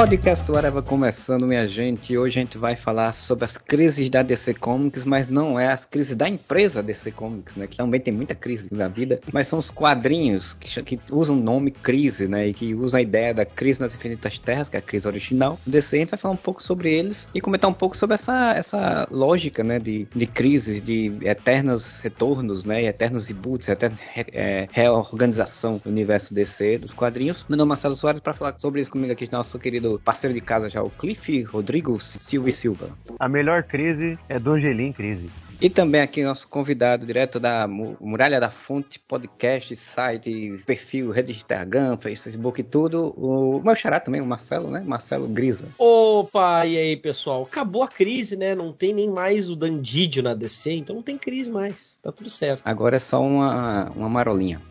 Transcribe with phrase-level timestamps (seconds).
[0.00, 2.16] Podcast do Areva começando, minha gente.
[2.16, 5.84] Hoje a gente vai falar sobre as crises da DC Comics, mas não é as
[5.84, 7.66] crises da empresa DC Comics, né?
[7.66, 11.42] Que também tem muita crise na vida, mas são os quadrinhos que, que usam o
[11.42, 12.48] nome crise, né?
[12.48, 15.60] E que usam a ideia da crise nas infinitas terras, que é a crise original.
[15.66, 18.14] O DC a gente vai falar um pouco sobre eles e comentar um pouco sobre
[18.14, 19.78] essa, essa lógica, né?
[19.78, 22.84] De, de crises, de eternos retornos, né?
[22.84, 27.44] E eternos reboots, eterna re, é, reorganização do universo DC, dos quadrinhos.
[27.50, 30.40] Meu nome é Marcelo Soares para falar sobre isso comigo aqui, nosso querido parceiro de
[30.40, 32.90] casa já, o Cliff Rodrigo Silva e Silva.
[33.18, 35.30] A melhor crise é do Angelim Crise.
[35.60, 41.38] E também aqui nosso convidado direto da Muralha da Fonte, podcast, site, perfil, rede de
[41.38, 43.12] Instagram, Facebook e tudo.
[43.14, 44.82] O meu xará também, o Marcelo, né?
[44.86, 45.66] Marcelo Grisa.
[45.76, 47.42] Opa, e aí, pessoal?
[47.42, 48.54] Acabou a crise, né?
[48.54, 51.98] Não tem nem mais o Dandidio na DC, então não tem crise mais.
[52.02, 52.62] Tá tudo certo.
[52.64, 54.62] Agora é só uma, uma marolinha.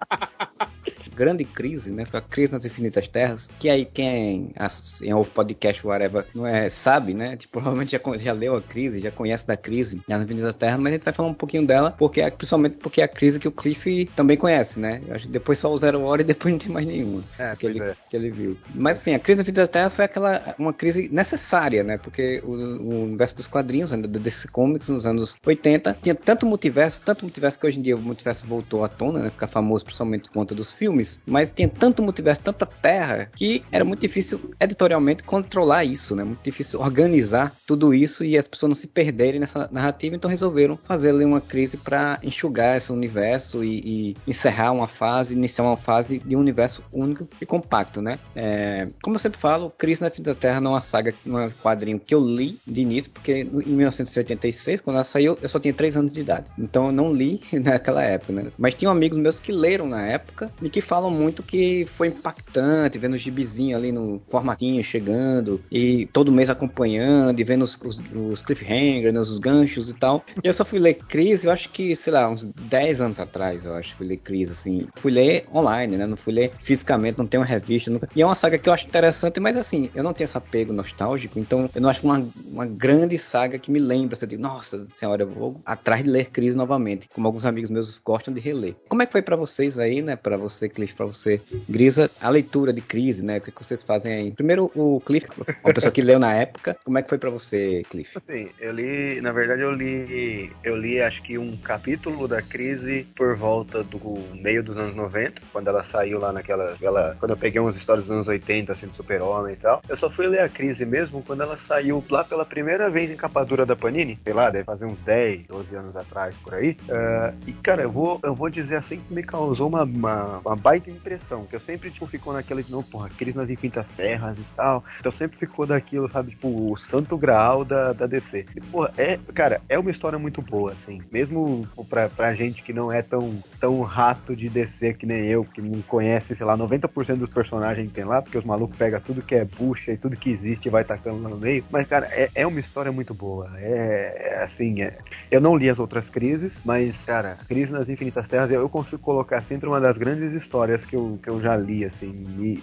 [1.21, 2.07] grande crise, né?
[2.07, 4.55] Foi a crise nas infinitas terras, que aí quem
[5.03, 7.37] em o podcast whatever não é sabe, né?
[7.37, 10.93] Tipo, provavelmente já, já leu a crise, já conhece da crise nas infinitas terras, mas
[10.93, 13.47] a gente vai falar um pouquinho dela, porque é, principalmente porque é a crise que
[13.47, 15.03] o Cliff também conhece, né?
[15.07, 17.55] Eu acho que depois só o Zero Hora e depois não tem mais nenhuma é,
[17.55, 17.95] que, ele, é.
[18.09, 18.57] que ele viu.
[18.75, 21.98] Mas assim, a crise nas infinitas terras foi aquela uma crise necessária, né?
[21.98, 27.03] Porque o, o universo dos quadrinhos, ainda desse comics nos anos 80, tinha tanto multiverso,
[27.05, 29.31] tanto multiverso que hoje em dia o multiverso voltou à tona, né?
[29.31, 33.84] Ficar famoso principalmente por conta dos filmes mas tinha tanto multiverso, tanta terra, que era
[33.84, 36.25] muito difícil editorialmente controlar isso, né?
[36.25, 40.78] Muito difícil organizar tudo isso e as pessoas não se perderem nessa narrativa, então resolveram
[40.84, 45.77] fazer ali uma crise para enxugar esse universo e, e, encerrar uma fase, iniciar uma
[45.77, 48.19] fase de um universo único e compacto, né?
[48.34, 51.39] É, como eu sempre falo, Crise na Fim da Terra não é uma saga, não
[51.39, 55.48] é um quadrinho que eu li de início, porque em 1986, quando ela saiu, eu
[55.48, 56.47] só tinha 3 anos de idade.
[56.58, 58.52] Então eu não li naquela época, né?
[58.58, 62.08] Mas tinha amigos meus que leram na época e que falam falam muito que foi
[62.08, 67.79] impactante, vendo o gibizinho ali no formatinho chegando e todo mês acompanhando e vendo os,
[67.83, 70.23] os, os cliffhangers, né, os ganchos e tal.
[70.45, 73.64] E eu só fui ler Crise, eu acho que, sei lá, uns 10 anos atrás,
[73.64, 74.86] eu acho, fui ler Crise, assim.
[74.97, 76.07] Fui ler online, né?
[76.07, 77.91] Não fui ler fisicamente, não tem uma revista.
[77.91, 78.08] Nunca...
[78.14, 80.73] E é uma saga que eu acho interessante, mas assim, eu não tenho esse apego
[80.73, 84.86] nostálgico, então eu não acho uma, uma grande saga que me lembra, assim, de, nossa
[84.95, 88.77] senhora, eu vou atrás de ler Crise novamente, como alguns amigos meus gostam de reler.
[88.89, 90.17] Como é que foi para vocês aí, né?
[90.17, 90.95] Para você, Cliff?
[90.95, 91.40] para você.
[91.68, 93.39] Grisa, a leitura de crise, né?
[93.39, 94.30] O que, vocês fazem aí?
[94.30, 95.27] Primeiro, o Cliff,
[95.64, 96.77] uma pessoa que leu na época.
[96.84, 98.17] Como é que foi para você, Cliff?
[98.17, 103.06] Assim, eu li, na verdade, eu li, eu li acho que um capítulo da crise
[103.17, 104.00] por volta do
[104.34, 108.05] meio dos anos 90, quando ela saiu lá naquela, aquela, quando eu peguei umas histórias
[108.06, 109.83] dos anos 80, assim, do Super-Homem e tal.
[109.89, 113.17] Eu só fui ler a crise mesmo quando ela saiu lá pela primeira vez em
[113.17, 116.77] capa dura da Panini, sei lá, deve fazer uns 10, 12 anos atrás, por aí.
[116.89, 120.56] Uh, e, cara, eu vou, eu vou dizer assim que me causou uma, uma, uma
[120.70, 124.39] baita impressão, que eu sempre, tipo, ficou naquela de, não, porra, aqueles nas infinitas terras
[124.39, 124.85] e tal.
[125.01, 128.47] Então sempre ficou daquilo, sabe, tipo, o santo graal da, da DC.
[128.55, 131.00] E, porra, é, cara, é uma história muito boa, assim.
[131.11, 135.44] Mesmo pra, pra gente que não é tão, tão rato de DC que nem eu,
[135.44, 139.00] que não conhece, sei lá, 90% dos personagens que tem lá, porque os malucos pegam
[139.00, 141.64] tudo que é bucha e tudo que existe e vai tacando lá no meio.
[141.69, 143.50] Mas, cara, é, é uma história muito boa.
[143.56, 144.99] É, é assim, é,
[145.32, 149.03] eu não li as outras crises, mas, cara, Crise nas Infinitas Terras eu, eu consigo
[149.03, 152.25] colocar assim entre uma das grandes histórias histórias que eu, que eu já li, assim.
[152.38, 152.62] E,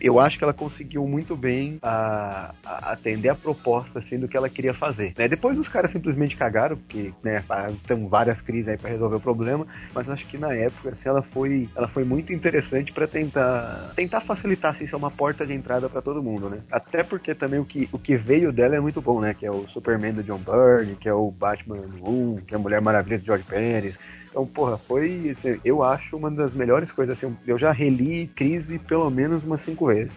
[0.00, 4.34] eu acho que ela conseguiu muito bem a, a atender a proposta assim, do que
[4.34, 5.12] ela queria fazer.
[5.18, 5.28] Né?
[5.28, 7.44] Depois os caras simplesmente cagaram, porque né,
[7.86, 11.20] tem várias crises aí para resolver o problema, mas acho que na época assim, ela,
[11.20, 15.90] foi, ela foi muito interessante para tentar tentar facilitar assim, ser uma porta de entrada
[15.90, 16.60] para todo mundo, né?
[16.70, 19.34] Até porque também o que, o que veio dela é muito bom, né?
[19.34, 22.60] Que é o Superman do John Byrne, que é o Batman 1, que é a
[22.60, 23.98] Mulher Maravilha do George Pérez,
[24.36, 27.16] então, porra, foi, assim, eu acho, uma das melhores coisas.
[27.16, 30.12] Assim, eu já reli Crise pelo menos umas cinco vezes.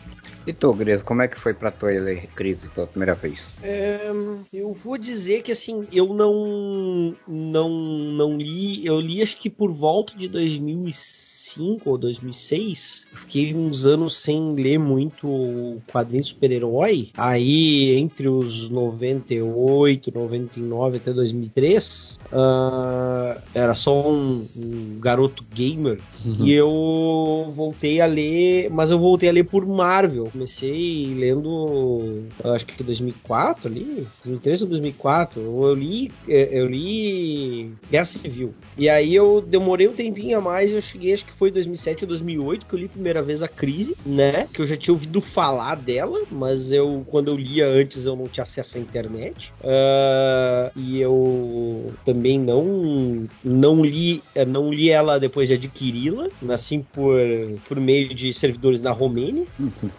[0.50, 3.50] E tu, Grisa, como é que foi pra tu ler Crise pela primeira vez?
[3.62, 4.10] É,
[4.52, 9.72] eu vou dizer que, assim, eu não, não, não li, eu li acho que por
[9.72, 13.08] volta de 2005 ou 2006.
[13.14, 17.10] Fiquei uns anos sem ler muito quadrinho super-herói.
[17.16, 26.00] Aí, entre os 98, 99 até 2003, uh, era só um, um garoto gamer.
[26.26, 26.46] Uhum.
[26.46, 30.32] E eu voltei a ler, mas eu voltei a ler por Marvel.
[30.40, 35.42] Comecei lendo, acho que 2004 ali, 2003 ou 2004.
[35.42, 38.54] Eu li, é, eu li Guerra Civil.
[38.78, 42.08] E aí eu demorei um tempinho a mais, eu cheguei, acho que foi 2007 ou
[42.08, 44.48] 2008 que eu li a primeira vez a Crise, né?
[44.54, 48.28] Que eu já tinha ouvido falar dela, mas eu, quando eu lia antes, eu não
[48.28, 49.54] tinha acesso à internet.
[49.62, 57.20] Uh, e eu também não, não li, não li ela depois de adquiri-la, assim por,
[57.68, 59.46] por meio de servidores na Romênia.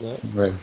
[0.00, 0.16] Né?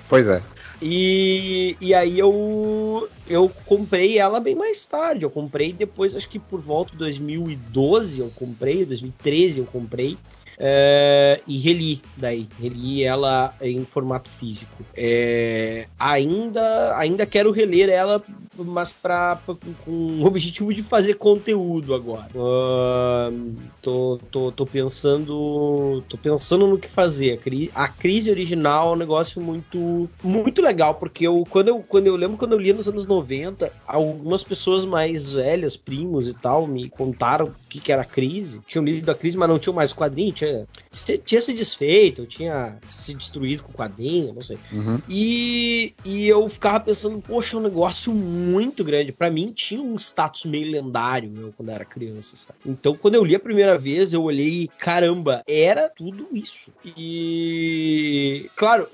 [0.07, 0.41] Pois é.
[0.81, 5.23] E, e aí eu eu comprei ela bem mais tarde.
[5.23, 10.17] Eu comprei depois, acho que por volta de 2012 eu comprei, 2013 eu comprei.
[10.59, 14.83] É, e reli daí, reli ela em formato físico.
[14.95, 18.23] É, ainda, ainda quero reler ela,
[18.63, 22.30] mas pra, pra, com o objetivo de fazer conteúdo agora.
[22.36, 27.33] Uh, tô, tô, tô pensando, tô pensando no que fazer.
[27.33, 31.80] A, cri a crise original é um negócio muito, muito legal porque eu quando eu
[31.80, 36.33] quando eu lembro quando eu lia nos anos 90, algumas pessoas mais velhas, primos e
[36.33, 38.60] tal, me contaram o que, que era a crise.
[38.68, 40.31] Tinham lido a crise, mas não tinham mais o quadrinho.
[40.31, 44.57] Tinha tinha, tinha se desfeito, tinha se destruído com o quadrinho, não sei.
[44.71, 45.00] Uhum.
[45.10, 48.46] E, e eu ficava pensando, poxa, é um negócio muito
[48.83, 49.11] grande.
[49.11, 52.59] para mim tinha um status meio lendário eu, quando eu era criança, sabe?
[52.65, 56.71] Então, quando eu li a primeira vez, eu olhei, caramba, era tudo isso.
[56.85, 58.88] E, claro,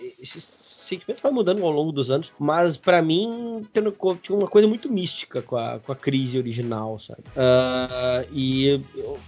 [0.94, 5.42] sentimento vai mudando ao longo dos anos, mas para mim tinha uma coisa muito mística
[5.42, 7.22] com a, com a crise original, sabe?
[7.36, 8.82] Uh, e,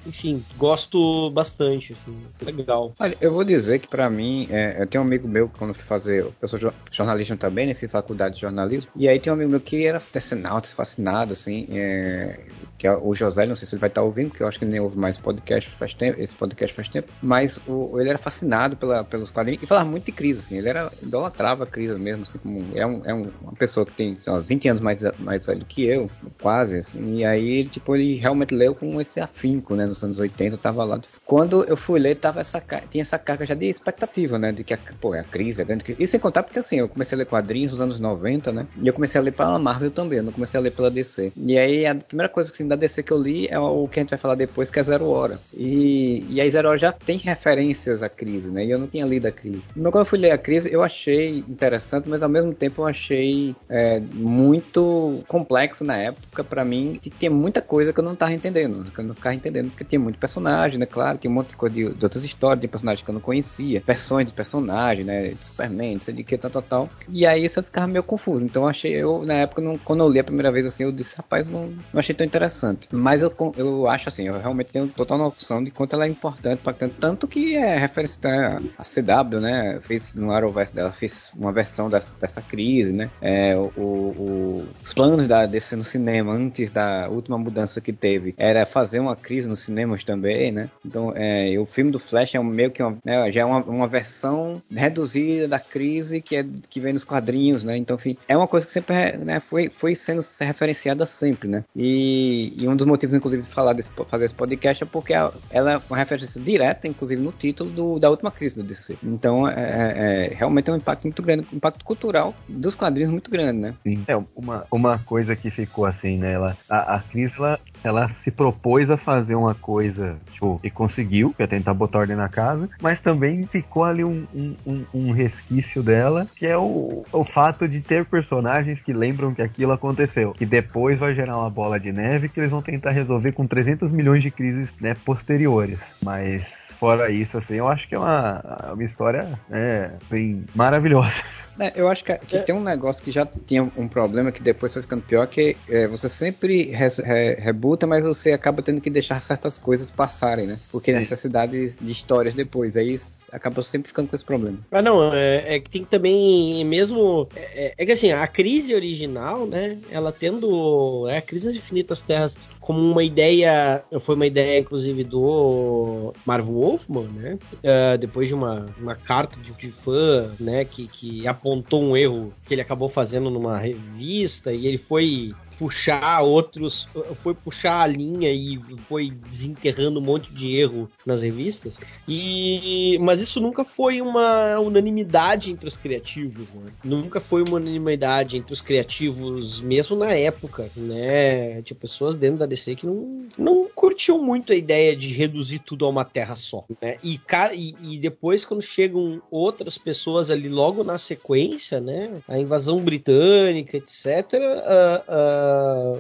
[0.06, 2.94] enfim, gosto bastante, assim, legal.
[3.00, 5.86] Olha, eu vou dizer que para mim, é, eu tenho um amigo meu, quando fui
[5.86, 6.60] fazer, eu sou
[6.92, 10.00] jornalista também, né, fiz faculdade de jornalismo, e aí tem um amigo meu que era
[10.00, 12.40] tecenauta, fascinado, assim, é,
[12.78, 14.66] que é o José, não sei se ele vai estar ouvindo, porque eu acho que
[14.66, 18.76] nem ouve mais podcast faz tempo, esse podcast faz tempo, mas o, ele era fascinado
[18.76, 22.24] pela, pelos quadrinhos e falava muito de crise, assim, ele era idolatrava a crise mesmo,
[22.24, 25.46] assim, como é, um, é um, uma pessoa que tem lá, 20 anos mais, mais
[25.46, 26.10] velho que eu,
[26.42, 30.57] quase, assim, e aí, tipo, ele realmente leu com esse afinco, né, nos anos 80,
[30.57, 31.00] tava lá.
[31.25, 34.74] Quando eu fui ler, tava essa, tinha essa carga já de expectativa, né, de que,
[34.74, 37.19] a, pô, a crise, a grande crise, e sem contar porque, assim, eu comecei a
[37.19, 40.24] ler quadrinhos nos anos 90, né, e eu comecei a ler pela Marvel também, eu
[40.24, 43.12] não comecei a ler pela DC, e aí a primeira coisa assim, da DC que
[43.12, 46.25] eu li é o que a gente vai falar depois, que é Zero Hora, e,
[46.30, 49.28] e aí Zero Hora já tem referências à crise, né, e eu não tinha lido
[49.28, 49.63] a crise.
[49.75, 52.88] Mas quando eu fui ler a crise, eu achei interessante, mas ao mesmo tempo eu
[52.88, 58.15] achei é, muito complexo na época para mim, que tinha muita coisa que eu não
[58.15, 61.33] tava entendendo, que eu não ficava entendendo, porque tinha muito personagem, né, claro, tinha um
[61.33, 64.33] monte de coisa de, de outras histórias, de personagens que eu não conhecia, versões de
[64.33, 67.63] personagens, né, de Superman, não sei de que, tal, tal, tal, e aí isso eu
[67.63, 70.51] ficava meio confuso, então eu achei, eu na época, não, quando eu li a primeira
[70.51, 74.27] vez assim, eu disse, rapaz, não, não achei tão interessante, mas eu, eu acho assim,
[74.27, 78.19] eu realmente tenho total noção de quanto ela é importante, para tanto que é referência
[78.24, 83.10] né, a CW, né, fez no Arrowverse dela, fez uma versão dessa, dessa crise, né?
[83.22, 88.33] É, o, o, os planos da DC no cinema antes da última mudança que teve
[88.38, 90.69] era fazer uma crise nos cinemas também, né?
[90.86, 93.88] Então, é, o filme do Flash é meio que uma, né, já é uma, uma
[93.88, 97.78] versão reduzida da crise que, é, que vem nos quadrinhos, né?
[97.78, 101.63] Então, enfim, é uma coisa que sempre né, foi, foi sendo referenciada sempre, né?
[101.75, 105.74] E, e um dos motivos, inclusive, de falar desse, fazer esse podcast é porque ela
[105.74, 108.98] é uma referência direta, inclusive, no título do, da última crise do DC.
[109.04, 113.10] Então, é, é, é realmente é um impacto muito grande, um impacto cultural dos quadrinhos
[113.10, 113.74] muito grande, né?
[113.84, 114.04] Sim.
[114.08, 116.34] É, uma, uma coisa que ficou assim, né?
[116.34, 121.34] Ela, a, a Cris, ela, ela se propôs a fazer uma coisa, tipo, e conseguiu,
[121.34, 125.82] que é tentar botar ordem na casa, mas também ficou ali um, um, um, resquício
[125.82, 130.46] dela, que é o, o fato de ter personagens que lembram que aquilo aconteceu, que
[130.46, 134.22] depois vai gerar uma bola de neve que eles vão tentar resolver com 300 milhões
[134.22, 135.80] de crises né, posteriores.
[136.04, 141.24] Mas fora isso, assim, eu acho que é uma, uma história é, bem maravilhosa.
[141.59, 142.42] É, eu acho que, que é.
[142.42, 145.88] tem um negócio que já tinha um problema que depois foi ficando pior, que é,
[145.88, 150.59] você sempre re, re, rebuta, mas você acaba tendo que deixar certas coisas passarem, né?
[150.71, 152.97] Porque necessidade de histórias depois, aí
[153.31, 154.57] acaba sempre ficando com esse problema.
[154.71, 159.45] Ah, não, é, é que tem também, mesmo, é, é, que assim, a crise original,
[159.45, 164.59] né, ela tendo, é a crise das infinitas terras como uma ideia, foi uma ideia
[164.59, 170.66] inclusive do Marvel Wolfman, né, uh, depois de uma, uma carta de, de fã, né,
[170.66, 176.21] que, que apontou um erro que ele acabou fazendo numa revista e ele foi puxar
[176.21, 181.78] outros, foi puxar a linha e foi desenterrando um monte de erro nas revistas.
[182.07, 186.71] E mas isso nunca foi uma unanimidade entre os criativos, né?
[186.83, 191.62] Nunca foi uma unanimidade entre os criativos, mesmo na época, né?
[191.62, 195.85] Tinha pessoas dentro da DC que não, não curtiam muito a ideia de reduzir tudo
[195.85, 196.97] a uma terra só, né?
[197.04, 202.21] E, cara, e, e depois, quando chegam outras pessoas ali logo na sequência, né?
[202.28, 205.44] A invasão britânica, etc., uh, uh,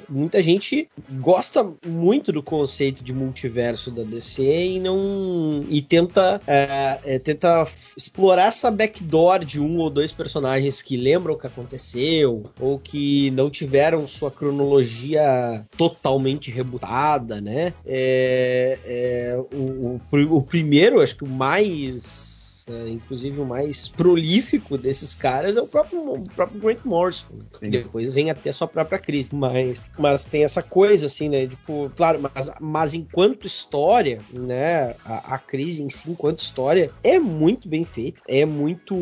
[0.09, 5.63] muita gente gosta muito do conceito de multiverso da DC e não.
[5.69, 7.65] e tenta, uh, tenta
[7.97, 13.31] explorar essa backdoor de um ou dois personagens que lembram o que aconteceu ou que
[13.31, 17.73] não tiveram sua cronologia totalmente rebutada, né?
[17.85, 22.34] É, é, o, o, o primeiro, acho que o mais
[22.67, 27.27] é, inclusive o mais prolífico desses caras é o próprio, o próprio Grant Morrison.
[27.59, 27.69] Sim.
[27.69, 29.29] Depois vem até a sua própria crise.
[29.33, 31.45] Mas, mas tem essa coisa, assim, né?
[31.47, 34.95] Tipo, claro, mas, mas enquanto história, né?
[35.05, 38.23] A, a crise em si, enquanto história, é muito bem feita.
[38.27, 38.95] É muito.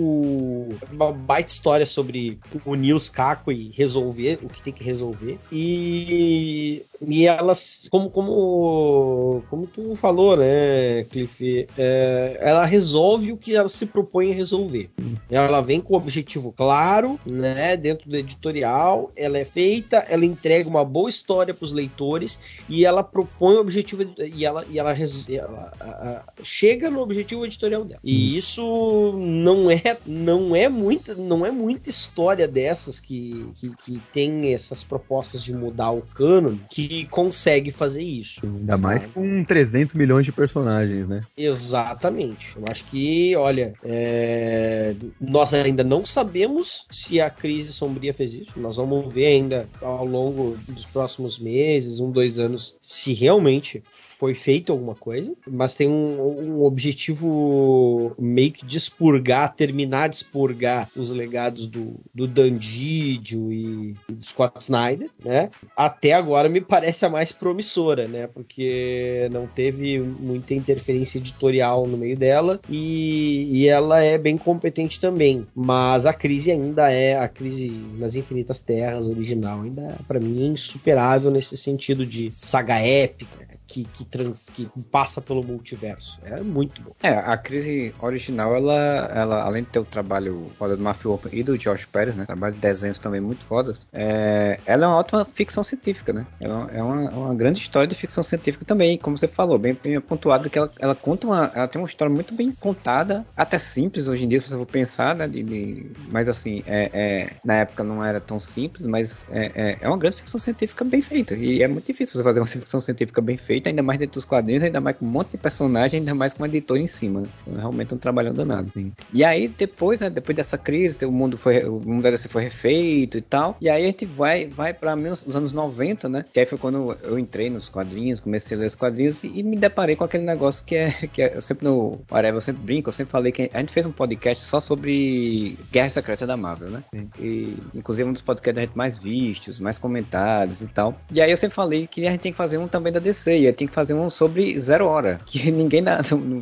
[0.91, 5.39] Uma baita história sobre unir os cacos e resolver o que tem que resolver.
[5.51, 11.67] E e elas, como, como, como tu falou, né, Cliff?
[11.77, 14.89] É, ela resolve o que ela se propõe a resolver.
[15.29, 19.11] Ela vem com o objetivo claro, né, dentro do editorial.
[19.15, 23.61] Ela é feita, ela entrega uma boa história para os leitores e ela propõe o
[23.61, 24.95] objetivo e ela, e ela,
[25.29, 27.99] ela a, a, chega no objetivo editorial dela.
[28.03, 34.01] E isso não é não é muita não é muita história dessas que, que, que
[34.11, 38.41] tem essas propostas de mudar o cânone que consegue fazer isso.
[38.43, 41.21] Ainda mais com 300 milhões de personagens, né?
[41.37, 42.55] Exatamente.
[42.55, 44.95] Eu acho que, olha, é...
[45.19, 48.59] nós ainda não sabemos se a crise sombria fez isso.
[48.59, 53.83] Nós vamos ver ainda ao longo dos próximos meses, um, dois anos, se realmente
[54.17, 60.17] foi feito alguma coisa, mas tem um, um, objetivo meio que de expurgar, terminar de
[60.17, 65.49] expurgar os legados do, do Dan Didio e, do Scott Snyder, né?
[65.75, 68.27] Até agora me parece a mais promissora, né?
[68.27, 74.99] Porque não teve muita interferência editorial no meio dela e, e ela é bem competente
[74.99, 80.43] também, mas a crise ainda é a crise nas Infinitas Terras original, ainda para mim
[80.43, 86.19] é insuperável nesse sentido de saga épica, que, que, trans, que passa pelo multiverso.
[86.23, 86.91] É muito bom.
[87.01, 91.31] É, a crise original, ela, ela além de ter o trabalho foda do Matthew Open
[91.33, 92.25] e do Josh Pérez, né?
[92.25, 93.87] Trabalho de desenhos também muito fodas.
[93.91, 96.25] É, ela é uma ótima ficção científica, né?
[96.39, 99.77] É uma, é uma, uma, grande história de ficção científica também, como você falou, bem,
[99.81, 101.51] bem pontuado que ela, ela conta uma.
[101.53, 104.65] Ela tem uma história muito bem contada, até simples hoje em dia, se você for
[104.65, 105.27] pensar, né?
[105.27, 109.77] De, de mas assim, é, é, na época não era tão simples, mas é, é,
[109.81, 111.35] é uma grande ficção científica bem feita.
[111.35, 114.25] E é muito difícil você fazer uma ficção científica bem feita ainda mais dentro dos
[114.25, 117.21] quadrinhos, ainda mais com um monte de personagem, ainda mais com um editor em cima.
[117.21, 117.27] Né?
[117.41, 118.71] Então, realmente um trabalho danado.
[119.13, 122.43] E aí, depois, né, depois dessa crise, o mundo foi, o mundo da DC foi
[122.43, 123.57] refeito e tal.
[123.59, 126.25] E aí a gente vai, vai para os anos 90, né?
[126.33, 129.43] Que aí foi quando eu entrei nos quadrinhos, comecei a ler os quadrinhos e, e
[129.43, 132.63] me deparei com aquele negócio que é, que é eu sempre no Whatever, eu sempre
[132.63, 136.37] brinco, eu sempre falei que a gente fez um podcast só sobre Guerra Secreta da
[136.37, 136.83] Marvel, né?
[137.19, 140.97] E, inclusive um dos podcasts da gente mais vistos, mais comentados e tal.
[141.11, 143.42] E aí eu sempre falei que a gente tem que fazer um também da DC,
[143.51, 145.19] tem que fazer um sobre Zero Hora.
[145.33, 145.99] Que ninguém na,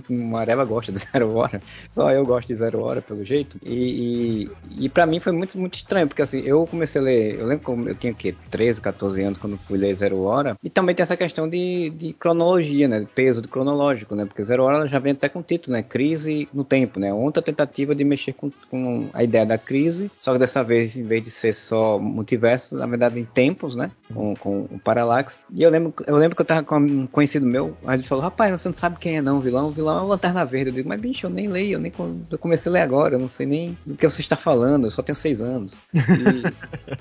[0.10, 1.62] no, Areva gosta de Zero Hora.
[1.88, 3.58] Só eu gosto de Zero Hora, pelo jeito.
[3.64, 7.40] E, e, e pra mim foi muito, muito estranho, porque assim, eu comecei a ler.
[7.40, 10.58] Eu lembro que eu tinha que 13, 14 anos quando fui ler Zero Hora.
[10.62, 13.08] E também tem essa questão de, de cronologia, né?
[13.16, 14.26] Peso de cronológico, né?
[14.26, 15.84] Porque Zero Hora já vem até com o título, né?
[15.84, 17.14] Crise no tempo, né?
[17.14, 20.12] Outra tentativa de mexer com, com a ideia da crise.
[20.20, 23.92] Só que dessa vez, em vez de ser só multiverso, na verdade em tempos, né?
[24.14, 25.40] Com, com o Parallax.
[25.54, 28.24] E eu lembro, eu lembro que eu tava com um conhecido meu, aí ele falou,
[28.24, 30.70] rapaz, você não sabe quem é não, vilão, o vilão é o Lanterna Verde.
[30.70, 31.92] Eu digo, mas bicho, eu nem leio, eu nem
[32.30, 34.92] eu comecei a ler agora, eu não sei nem do que você está falando, eu
[34.92, 35.80] só tenho seis anos.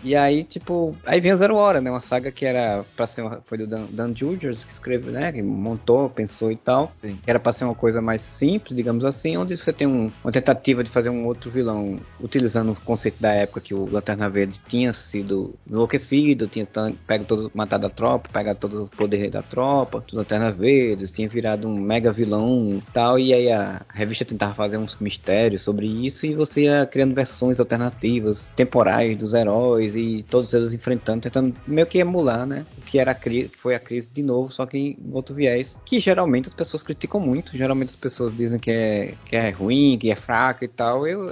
[0.02, 3.06] E, e aí, tipo, aí vem o Zero Hora, né, uma saga que era pra
[3.06, 7.18] ser, uma, foi do Dan, Dan que escreveu, né, que montou, pensou e tal, Sim.
[7.22, 10.32] que era pra ser uma coisa mais simples, digamos assim, onde você tem um, uma
[10.32, 14.60] tentativa de fazer um outro vilão, utilizando o conceito da época que o Lanterna Verde
[14.68, 16.66] tinha sido enlouquecido, tinha
[17.06, 21.28] pego todos, matado a tropa, pegado todo o poder da tropa, dos Lanternas Verdes, tinha
[21.28, 25.86] virado um mega vilão e tal, e aí a revista tentava fazer uns mistérios sobre
[25.86, 31.54] isso e você ia criando versões alternativas, temporais dos heróis e todos eles enfrentando, tentando
[31.66, 32.64] meio que emular, né?
[32.86, 36.00] Que era a crise, foi a crise de novo, só que em outro viés, que
[36.00, 40.10] geralmente as pessoas criticam muito, geralmente as pessoas dizem que é, que é ruim, que
[40.10, 41.06] é fraco e tal.
[41.06, 41.28] Eu,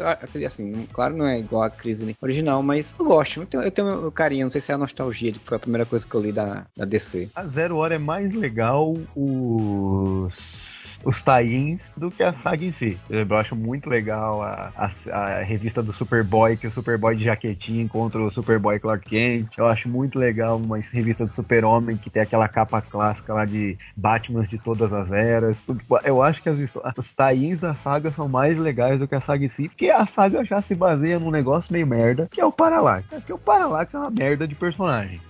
[0.47, 4.13] assim, claro, não é igual a crise original, mas eu gosto, eu tenho, eu tenho
[4.13, 6.33] carinho, não sei se é a nostalgia que foi a primeira coisa que eu li
[6.33, 7.29] da, da DC.
[7.35, 10.35] A Zero Hora é mais legal os
[11.05, 12.99] os tains do que a saga em si.
[13.09, 17.83] Eu acho muito legal a, a, a revista do Superboy, que o Superboy de jaquetinha
[17.83, 19.57] encontra o Superboy Clark Kent.
[19.57, 23.77] Eu acho muito legal uma revista do Super-Homem que tem aquela capa clássica lá de
[23.97, 25.57] Batman de todas as eras.
[26.05, 26.59] Eu acho que as,
[26.97, 30.07] os tains da saga são mais legais do que a saga em si, porque a
[30.07, 33.07] saga já se baseia num negócio meio merda, que é o Parallax.
[33.09, 35.21] Porque o Parallax é uma merda de personagem.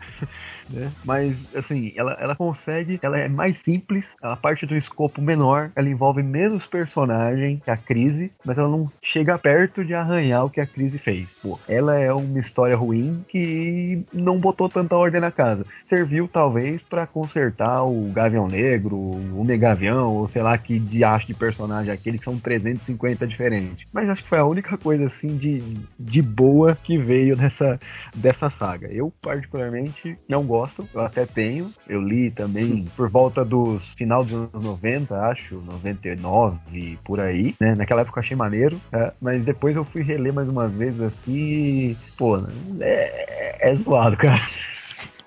[0.71, 0.91] Né?
[1.05, 5.89] Mas, assim, ela, ela consegue, ela é mais simples, ela parte do escopo menor, ela
[5.89, 10.61] envolve menos personagem que a crise, mas ela não chega perto de arranhar o que
[10.61, 11.29] a crise fez.
[11.43, 15.65] Pô, ela é uma história ruim que não botou tanta ordem na casa.
[15.87, 21.35] Serviu, talvez, para consertar o Gavião Negro, o Megavião, ou sei lá que diacho de
[21.35, 23.87] personagem aquele, que são 350 diferentes.
[23.93, 25.63] Mas acho que foi a única coisa, assim, de,
[25.99, 27.79] de boa que veio dessa,
[28.15, 28.89] dessa saga.
[28.89, 31.71] Eu, particularmente, não gosto gosto, eu até tenho.
[31.89, 32.87] Eu li também Sim.
[32.97, 37.75] por volta dos final dos anos 90, acho, 99 por aí, né?
[37.75, 41.97] Naquela época eu achei maneiro, é, mas depois eu fui reler mais uma vez assim,
[42.17, 42.43] pô,
[42.81, 44.41] é, é zoado, cara.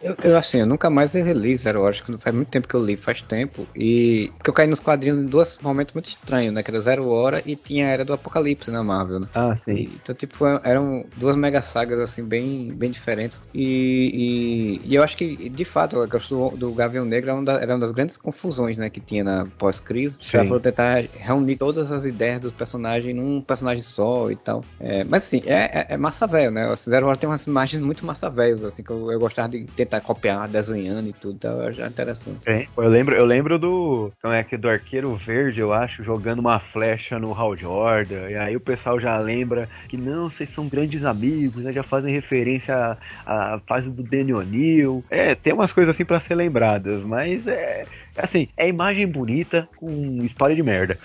[0.01, 2.73] Eu, eu, assim, eu nunca mais reli Zero Hora, acho que faz muito tempo que
[2.73, 3.67] eu li, faz tempo.
[3.75, 4.31] E.
[4.37, 6.63] Porque eu caí nos quadrinhos em dois momentos muito estranhos, né?
[6.63, 9.27] Que era Zero Hora e tinha a Era do Apocalipse na Marvel, né?
[9.33, 9.73] Ah, sim.
[9.73, 13.39] E, então, tipo, eram duas mega sagas, assim, bem, bem diferentes.
[13.53, 17.39] E, e, e eu acho que, de fato, a questão do, do Gavião Negro era
[17.39, 18.89] uma, da, era uma, das grandes confusões, né?
[18.89, 20.17] Que tinha na pós-crise.
[20.31, 24.63] Pra tentar reunir todas as ideias dos personagens num personagem só e tal.
[24.79, 26.71] É, mas, assim, é, é, é massa velho, né?
[26.71, 29.63] O Zero Hora tem umas imagens muito massa velhos, assim, que eu, eu gostava de
[29.65, 32.49] tentar tá copiar, desenhando e tudo, então já interessante.
[32.49, 36.39] É, eu lembro, eu lembro do, como é que do arqueiro verde, eu acho, jogando
[36.39, 40.67] uma flecha no Hal Jordan, e aí o pessoal já lembra que não, vocês são
[40.67, 45.03] grandes amigos, né, já fazem referência à, à fase do Danny O'Neill.
[45.09, 47.83] É, tem umas coisas assim para ser lembradas, mas é
[48.17, 50.97] assim, é imagem bonita com história de merda.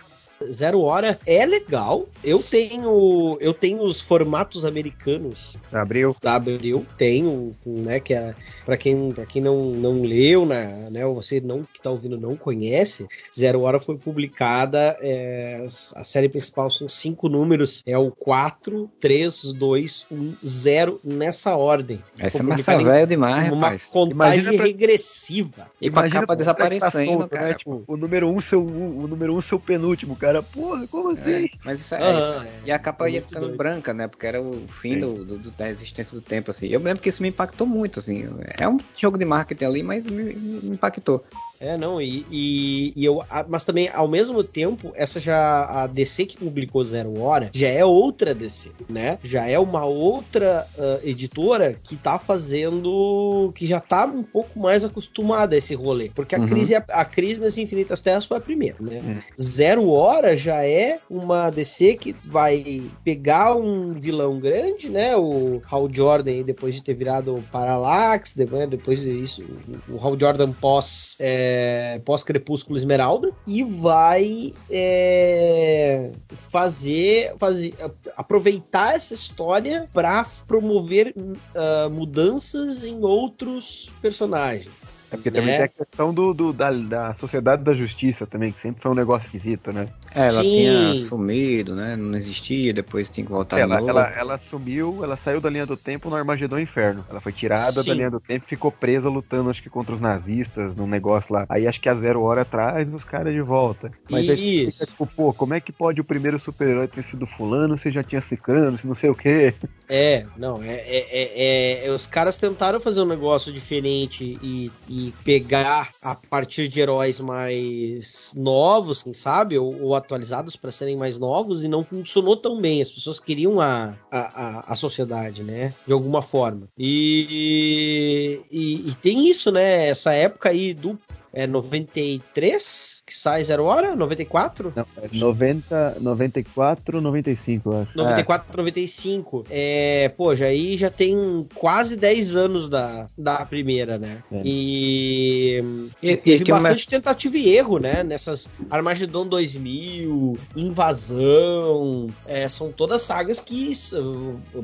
[0.52, 2.06] Zero Hora é legal.
[2.22, 5.56] Eu tenho eu tenho os formatos americanos.
[5.72, 6.16] Abril.
[6.22, 6.86] Da Abril.
[6.96, 8.34] Tenho, né, que é
[8.64, 12.18] para quem para quem não, não leu, né, né, ou você não que tá ouvindo
[12.18, 18.10] não conhece, Zero Hora foi publicada é, a série principal são cinco números, é o
[18.10, 22.02] 4 3 2 1 0 nessa ordem.
[22.18, 23.84] Essa é massa velho demais, uma rapaz.
[23.84, 24.66] contagem pra...
[24.66, 25.70] regressiva.
[25.80, 27.48] E com a capa desaparecendo, tá cara.
[27.48, 27.54] Né?
[27.54, 30.86] Tipo, o número 1 um, seu o número 1 um, seu penúltimo, cara cara, porra,
[30.88, 31.44] como assim?
[31.44, 33.56] É, mas isso, é, uhum, isso, E a capa ia ficando doido.
[33.58, 34.08] branca, né?
[34.08, 36.66] Porque era o fim do, do, da existência do tempo, assim.
[36.66, 38.24] Eu lembro que isso me impactou muito, assim.
[38.58, 41.24] É um jogo de marketing ali, mas me, me impactou.
[41.60, 43.22] É, não, e, e, e, eu.
[43.48, 45.64] Mas também, ao mesmo tempo, essa já.
[45.66, 49.18] A DC que publicou Zero Hora já é outra DC, né?
[49.22, 53.52] Já é uma outra uh, editora que tá fazendo.
[53.54, 56.10] que já tá um pouco mais acostumada a esse rolê.
[56.14, 56.46] Porque a, uhum.
[56.46, 59.00] crise, a, a, crise nas Infinitas Terras foi a primeira, né?
[59.04, 59.20] Uhum.
[59.40, 65.16] Zero Hora já é uma DC que vai pegar um vilão grande, né?
[65.16, 69.42] O Hal Jordan, depois de ter virado o Parallax, depois, depois disso,
[69.88, 71.16] o Hal Jordan pós.
[71.18, 76.10] É, é, pós-Crepúsculo Esmeralda e vai é,
[76.50, 77.74] fazer, fazer
[78.16, 85.08] aproveitar essa história para promover uh, mudanças em outros personagens.
[85.12, 85.56] É porque também né?
[85.56, 88.94] tem a questão do, do da, da Sociedade da Justiça também, que sempre foi um
[88.94, 89.88] negócio esquisito, né?
[90.16, 90.54] É, ela Sim.
[90.54, 91.96] tinha sumido, né?
[91.96, 95.76] Não existia, depois tinha que voltar ela, ela, ela sumiu, ela saiu da linha do
[95.76, 97.04] tempo no Armagedon Inferno.
[97.08, 97.88] Ela foi tirada Sim.
[97.88, 101.32] da linha do tempo e ficou presa lutando, acho que contra os nazistas, num negócio
[101.32, 101.46] lá.
[101.48, 103.90] Aí acho que a Zero Hora traz os caras de volta.
[104.10, 107.78] Mas aí fica tipo, pô, como é que pode o primeiro super-herói ter sido fulano
[107.78, 109.54] se já tinha ciclano, se não sei o quê?
[109.88, 115.06] É, não, é, é, é, é os caras tentaram fazer um negócio diferente e, e
[115.06, 120.96] e pegar a partir de heróis mais novos, quem sabe, ou, ou atualizados para serem
[120.96, 122.80] mais novos, e não funcionou tão bem.
[122.80, 125.74] As pessoas queriam a, a, a, sociedade, né?
[125.86, 126.68] De alguma forma.
[126.78, 129.88] E, e, e tem isso, né?
[129.88, 130.98] Essa época aí do
[131.32, 133.94] é 93 que sai Zero Hora?
[133.94, 134.72] 94?
[134.74, 137.96] Não, é 90, 94, 95, eu acho.
[137.96, 138.56] 94, é.
[138.56, 139.44] 95.
[139.48, 144.22] É, pô, já aí já tem quase 10 anos da, da primeira, né?
[144.32, 144.42] É.
[144.44, 146.90] E, e teve e bastante uma...
[146.90, 148.02] tentativa e erro, né?
[148.02, 153.70] Nessas Armagedon 2000, Invasão, é, são todas sagas que,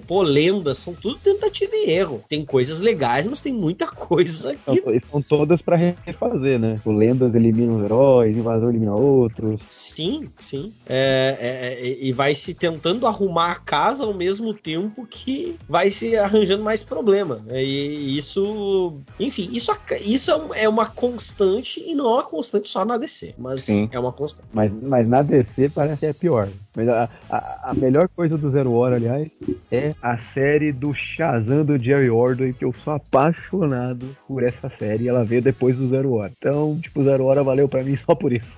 [0.06, 2.24] pô, lendas, são tudo tentativa e erro.
[2.28, 4.80] Tem coisas legais, mas tem muita coisa que...
[4.80, 6.80] São, são todas para refazer, né?
[6.84, 9.60] O Lendas elimina os heróis, Invasor elimina outros.
[9.66, 10.72] Sim, sim.
[10.88, 15.90] É, é, é, e vai se tentando arrumar a casa ao mesmo tempo que vai
[15.90, 17.42] se arranjando mais problema.
[17.50, 22.96] E isso, enfim, isso, isso é uma constante e não é uma constante só na
[22.96, 23.88] DC, mas sim.
[23.92, 24.46] é uma constante.
[24.52, 26.48] Mas, mas na DC parece que é pior.
[26.74, 29.28] A, a, a, melhor coisa do Zero Hora, aliás,
[29.70, 35.06] é a série do Shazam do Jerry Ordway, que eu sou apaixonado por essa série.
[35.06, 36.32] Ela veio depois do Zero Hora.
[36.36, 38.56] Então, tipo, Zero Hora valeu para mim só por isso.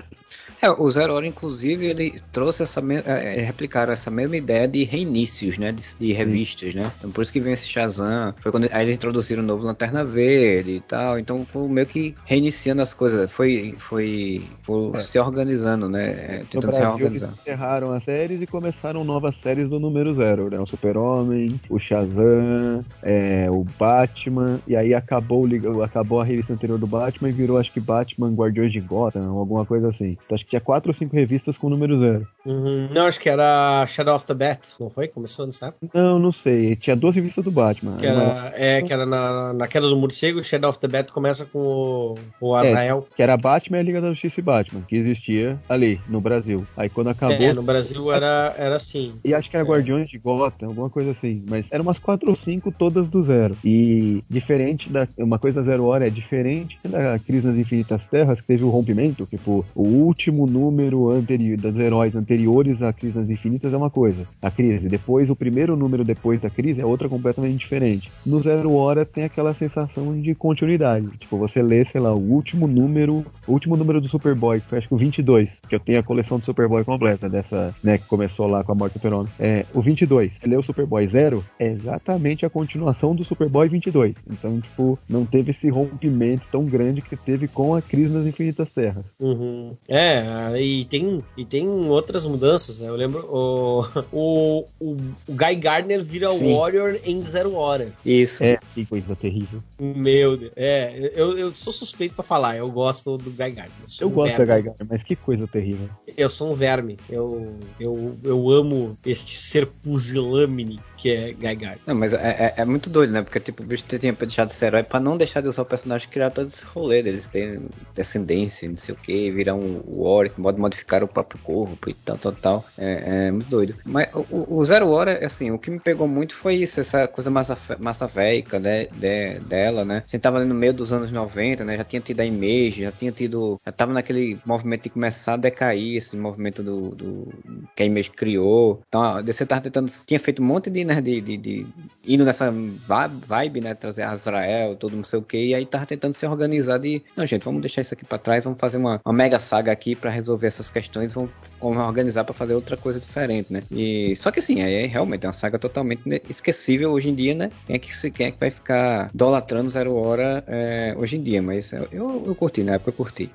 [0.64, 4.82] É, o Zero Hora, inclusive, ele trouxe essa é, é, replicaram essa mesma ideia de
[4.84, 5.70] reinícios, né?
[5.70, 6.90] De, de revistas, né?
[6.98, 8.34] Então por isso que vem esse Shazam.
[8.40, 11.18] Foi quando aí eles introduziram o novo Lanterna Verde e tal.
[11.18, 13.30] Então foi meio que reiniciando as coisas.
[13.30, 15.00] Foi, foi, foi é.
[15.00, 16.12] se organizando, né?
[16.12, 17.28] É, tentando Brasil, se reorganizar.
[17.28, 20.58] Eles encerraram as séries e começaram novas séries do número zero, né?
[20.58, 24.60] O Super-Homem, o Shazam, é, o Batman.
[24.66, 25.46] E aí acabou,
[25.84, 29.66] acabou a revista anterior do Batman e virou, acho que Batman Guardiões de Gotham, alguma
[29.66, 30.16] coisa assim.
[30.24, 32.26] Então acho que tinha quatro ou cinco revistas com número zero.
[32.46, 32.88] Uhum.
[32.94, 35.08] Não, acho que era Shadow of the Bat, não foi?
[35.08, 35.88] Começou nessa época?
[35.92, 36.76] Não, não sei.
[36.76, 37.96] Tinha duas revistas do Batman.
[37.96, 41.44] Que era, É, que era na, na queda do morcego, Shadow of the Bat começa
[41.46, 43.06] com o, o é, Azael.
[43.10, 46.20] É, que era Batman e a Liga da Justiça e Batman, que existia ali, no
[46.20, 46.64] Brasil.
[46.76, 47.36] Aí quando acabou...
[47.36, 49.14] É, no Brasil era, era assim.
[49.24, 49.68] E acho que era é.
[49.68, 51.44] Guardiões de Gotham, alguma coisa assim.
[51.48, 53.56] Mas eram umas quatro ou cinco todas do zero.
[53.64, 55.08] E diferente da...
[55.18, 59.26] Uma coisa zero hora é diferente da Crise nas Infinitas Terras, que teve o rompimento,
[59.26, 64.26] tipo, o último número anterior, dos heróis anteriores à Crise nas Infinitas é uma coisa.
[64.40, 64.88] A crise.
[64.88, 68.10] Depois, o primeiro número depois da crise é outra completamente diferente.
[68.24, 71.08] No Zero Hora tem aquela sensação de continuidade.
[71.18, 74.78] Tipo, você lê, sei lá, o último número, o último número do Superboy, que foi
[74.78, 78.06] acho que o 22, que eu tenho a coleção do Superboy completa, dessa, né, que
[78.06, 79.30] começou lá com a morte do Fenômeno.
[79.38, 84.14] É, o 22, você lê o Superboy Zero, é exatamente a continuação do Superboy 22.
[84.30, 88.68] Então, tipo, não teve esse rompimento tão grande que teve com a crise nas Infinitas
[88.70, 89.04] Terras.
[89.20, 89.76] Uhum.
[89.88, 90.26] É,
[90.58, 92.88] e tem, e tem outras mudanças, né?
[92.88, 96.54] Eu lembro o, o, o, o Guy Gardner vira Sim.
[96.54, 97.92] Warrior em zero hora.
[98.04, 98.42] Isso.
[98.42, 99.62] É, que coisa terrível.
[99.78, 100.52] Meu Deus.
[100.56, 103.68] É, eu, eu sou suspeito pra falar, eu gosto do Guy Gardner.
[104.00, 104.46] Eu, eu um gosto verme.
[104.46, 105.88] do Guy Gardner, mas que coisa terrível.
[106.16, 106.98] Eu sou um verme.
[107.08, 111.78] Eu, eu, eu amo este ser pusilâmine que é Gardner.
[111.86, 113.20] Não, mas é, é, é, muito doido, né?
[113.20, 115.66] Porque tipo, o bicho tinha deixado de ser herói pra não deixar de usar o
[115.66, 120.32] personagem criar todo esse rolê deles terem descendência, não sei o que, virar um Warrior,
[120.38, 122.64] modo modificar o próprio corpo e tal, tal, tal.
[122.78, 123.74] É, é muito doido.
[123.84, 127.30] Mas o, o, Zero Hora, assim, o que me pegou muito foi isso, essa coisa
[127.30, 130.04] massa, massa véica né, de, dela, né?
[130.06, 131.76] A gente tava ali no meio dos anos 90, né?
[131.76, 133.60] Já tinha tido a Image, já tinha tido.
[133.66, 137.34] Já tava naquele movimento de começar a decair, esse movimento do, do
[137.76, 138.80] que a Image criou.
[138.88, 139.92] Então a DC tava tentando.
[140.06, 141.66] Tinha feito um monte de, né, de, de, de
[142.06, 143.74] indo nessa vibe, né?
[143.74, 147.02] Trazer Azrael, todo não sei o que, e aí tava tentando se organizar de.
[147.16, 149.94] Não, gente, vamos deixar isso aqui para trás, vamos fazer uma, uma mega saga aqui
[149.94, 151.30] para resolver essas questões, vamos,
[151.60, 153.62] vamos organizar para fazer outra coisa diferente, né?
[153.70, 157.50] E só que assim, aí realmente é uma saga totalmente esquecível hoje em dia, né?
[157.66, 161.42] Quem é que, quem é que vai ficar idolatrando Zero Hora é, hoje em dia?
[161.42, 163.30] Mas eu, eu, eu curti, na época eu curti.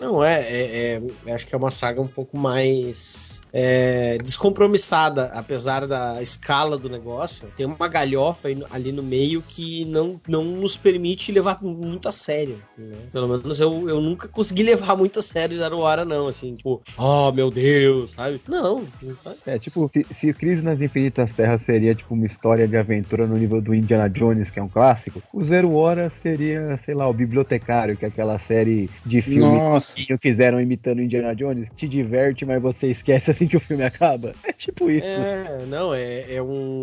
[0.00, 5.86] Não, é, é, é, Acho que é uma saga um pouco mais é, descompromissada, apesar
[5.86, 7.48] da escala do negócio.
[7.56, 12.60] Tem uma galhofa ali no meio que não, não nos permite levar muito a sério.
[12.76, 12.96] Né?
[13.12, 16.28] Pelo menos eu, eu nunca consegui levar muito a sério Zero Hora, não.
[16.28, 18.40] Assim, tipo, oh meu Deus, sabe?
[18.48, 18.84] Não.
[19.02, 19.16] não
[19.46, 23.36] é, tipo, se, se Crise nas Infinitas Terras seria tipo uma história de aventura no
[23.36, 27.12] nível do Indiana Jones, que é um clássico, o Zero Hora seria, sei lá, o
[27.12, 29.96] Bibliotecário, que é aquela série de filmes nossa.
[29.96, 34.32] Que quiseram imitando Indiana Jones, te diverte, mas você esquece assim que o filme acaba.
[34.44, 35.06] É tipo isso.
[35.06, 36.73] É, não, é, é um.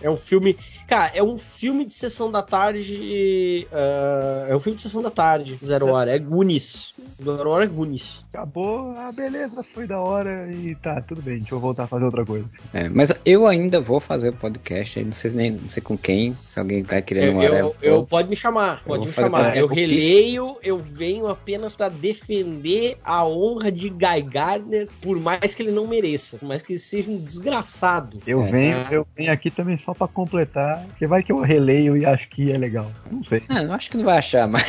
[0.00, 0.56] É um filme.
[0.86, 3.66] Cara, é um filme de sessão da tarde.
[3.70, 6.10] Uh, é um filme de sessão da tarde, Zero Hora.
[6.14, 6.94] É Goonies.
[7.22, 8.24] Zero Hora é Goonies.
[8.32, 12.04] Acabou, ah, beleza, foi da hora e tá, tudo bem, deixa eu voltar a fazer
[12.04, 12.44] outra coisa.
[12.72, 16.36] É, mas eu ainda vou fazer o podcast, não sei nem não sei com quem,
[16.44, 19.56] se alguém vai querer um eu, eu, eu, Pode me chamar, pode me chamar.
[19.56, 25.62] Eu releio, eu venho apenas pra defender a honra de Guy Gardner, por mais que
[25.62, 28.18] ele não mereça, por mais que ele seja um desgraçado.
[28.26, 31.96] Eu é, venho, eu venho aqui também só para completar, que vai que eu releio
[31.96, 32.90] e acho que é legal.
[33.10, 33.42] Não sei.
[33.48, 34.64] Não acho que não vai achar, mas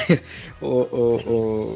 [0.62, 1.16] o, o,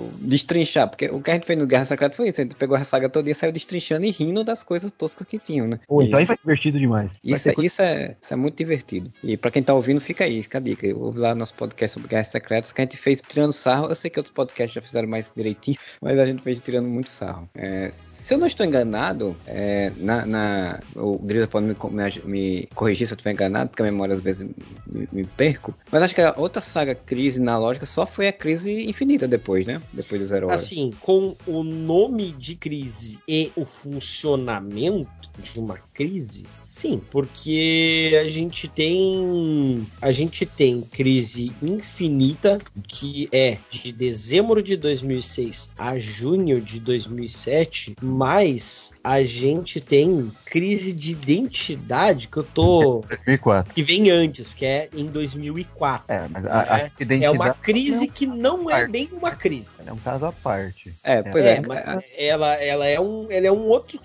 [0.05, 2.55] o destrinchar, porque o que a gente fez no Guerra Secreta foi isso, a gente
[2.55, 5.79] pegou a saga toda e saiu destrinchando e rindo das coisas toscas que tinham, né?
[5.87, 7.11] Pô, então E- isso é divertido demais.
[7.23, 9.11] Isso, ter é- isso, é, isso é muito divertido.
[9.23, 10.87] E pra quem tá ouvindo, fica aí, fica a dica.
[10.95, 13.87] Ouve lá nosso podcast sobre Guerras Secretas, que a gente fez tirando sarro.
[13.87, 17.09] Eu sei que outros podcasts já fizeram mais direitinho, mas a gente fez tirando muito
[17.09, 17.49] sarro.
[17.55, 22.67] É, se eu não estou enganado, é, na, na- o Grisa pode me, me, me
[22.75, 24.47] corrigir se eu estiver enganado, porque a memória às vezes
[24.87, 25.73] me, me perco.
[25.91, 29.65] Mas acho que a outra saga crise na lógica só foi a crise infinita depois,
[29.65, 29.81] né?
[29.91, 30.55] Depois do Zero Hora.
[30.55, 38.27] Assim, com o nome de crise e o funcionamento de uma crise, sim, porque a
[38.29, 46.61] gente tem a gente tem crise infinita que é de dezembro de 2006 a junho
[46.61, 53.73] de 2007, mas a gente tem crise de identidade que eu tô 2004.
[53.73, 56.05] que vem antes, que é em 2004.
[56.13, 59.69] É, mas a, a É, identidade É uma crise que não é bem uma crise.
[59.85, 60.93] é um caso à parte.
[61.03, 61.61] É, pois É, é.
[61.61, 63.99] mas ela, ela é um, ela é um outro,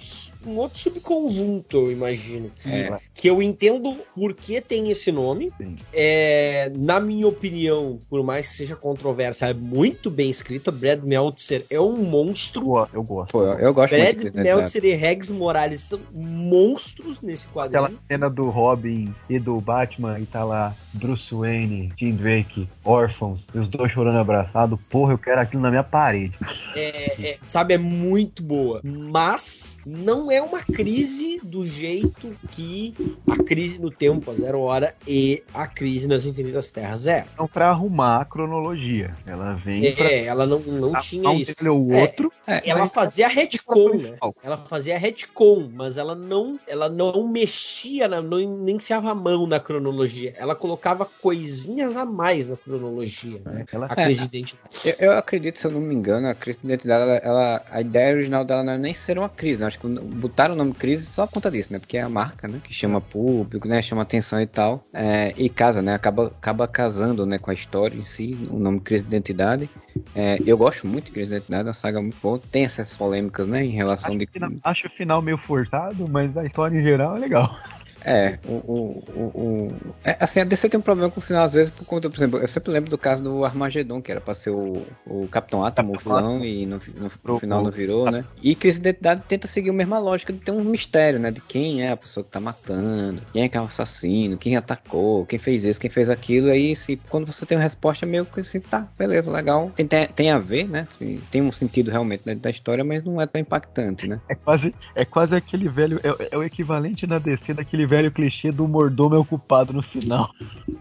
[0.46, 2.50] um outro subconjunto, eu imagino.
[2.54, 2.98] Que, É.
[3.14, 5.52] que eu entendo por que tem esse nome.
[5.92, 10.70] É, na minha opinião, por mais que seja controversa, é muito bem escrita.
[10.70, 12.62] Brad Meltzer é um monstro.
[12.62, 13.32] Pô, eu gosto.
[13.32, 18.00] Pô, eu gosto Brad muito Meltzer e Regs Morales são monstros nesse Aquela quadrinho.
[18.08, 23.58] cena do Robin e do Batman e tá lá Bruce Wayne, Tim Drake, órfãos, e
[23.58, 24.78] os dois chorando abraçados.
[24.88, 26.34] Porra, eu quero aquilo na minha parede.
[26.74, 28.80] É, é, sabe, é muito boa.
[28.82, 32.94] Mas não é uma crise do jeito que
[33.28, 37.24] a crise no tempo, a zero hora, e a crise nas infinitas terras é.
[37.34, 41.34] Então, pra arrumar a cronologia, ela vem pra É, ela não, não arrumar tinha um
[41.34, 41.54] isso.
[41.68, 42.32] ou É, outro.
[42.46, 44.16] É, Ela mas- fazia retcon, né?
[44.42, 49.46] Ela fazia retcon, mas ela não, ela não mexia, na- não, nem enfiava a mão
[49.46, 50.34] na cronologia.
[50.36, 53.64] Ela colocava coisinhas a mais na cronologia, né?
[53.72, 54.68] Ela A crise de identidade.
[54.84, 57.80] Eu, eu acredito, se eu não me engano, a crise de identidade, ela, ela- a
[57.80, 59.66] ideia original dela não é nem ser uma crise, né?
[59.66, 59.86] Acho que
[60.24, 61.78] botaram o nome crise só por conta disso, né?
[61.78, 62.58] Porque é a marca, né?
[62.64, 63.82] Que chama público, né?
[63.82, 64.82] Chama atenção e tal.
[64.92, 65.94] É, e casa, né?
[65.94, 67.38] Acaba, acaba casando, né?
[67.38, 69.68] Com a história em si, o nome crise de identidade.
[70.14, 72.40] É, eu gosto muito de crise de identidade, é uma saga muito boa.
[72.50, 73.64] Tem essas polêmicas, né?
[73.64, 74.26] Em relação acho, de...
[74.26, 77.58] final, acho o final meio forçado, mas a história em geral é legal.
[78.06, 81.44] É, o, o, o, o- é, assim, a DC tem um problema com o final,
[81.44, 84.20] às vezes, por conta, por exemplo, eu sempre lembro do caso do Armagedon, que era
[84.20, 88.06] pra ser o, o Capitão Átomo, o vilão, e no, no- no final não virou,
[88.08, 88.26] né?
[88.42, 91.30] E Crise de Identidade tenta seguir a mesma lógica de ter um mistério, né?
[91.30, 94.54] De quem é a pessoa que tá matando, quem é que é o assassino, quem
[94.56, 98.26] atacou, quem fez isso, quem fez aquilo, aí se, quando você tem uma resposta, meio
[98.26, 99.70] que assim, tá, beleza, legal.
[99.70, 100.86] Tem, tem, tem a ver, né?
[100.98, 104.20] Tem, tem um sentido realmente dentro da história, mas não é tão impactante, né?
[104.28, 105.98] É quase, é quase aquele velho.
[106.02, 109.82] É, é o equivalente na DC daquele velho clichê do mordomo é o culpado no
[109.82, 110.30] final.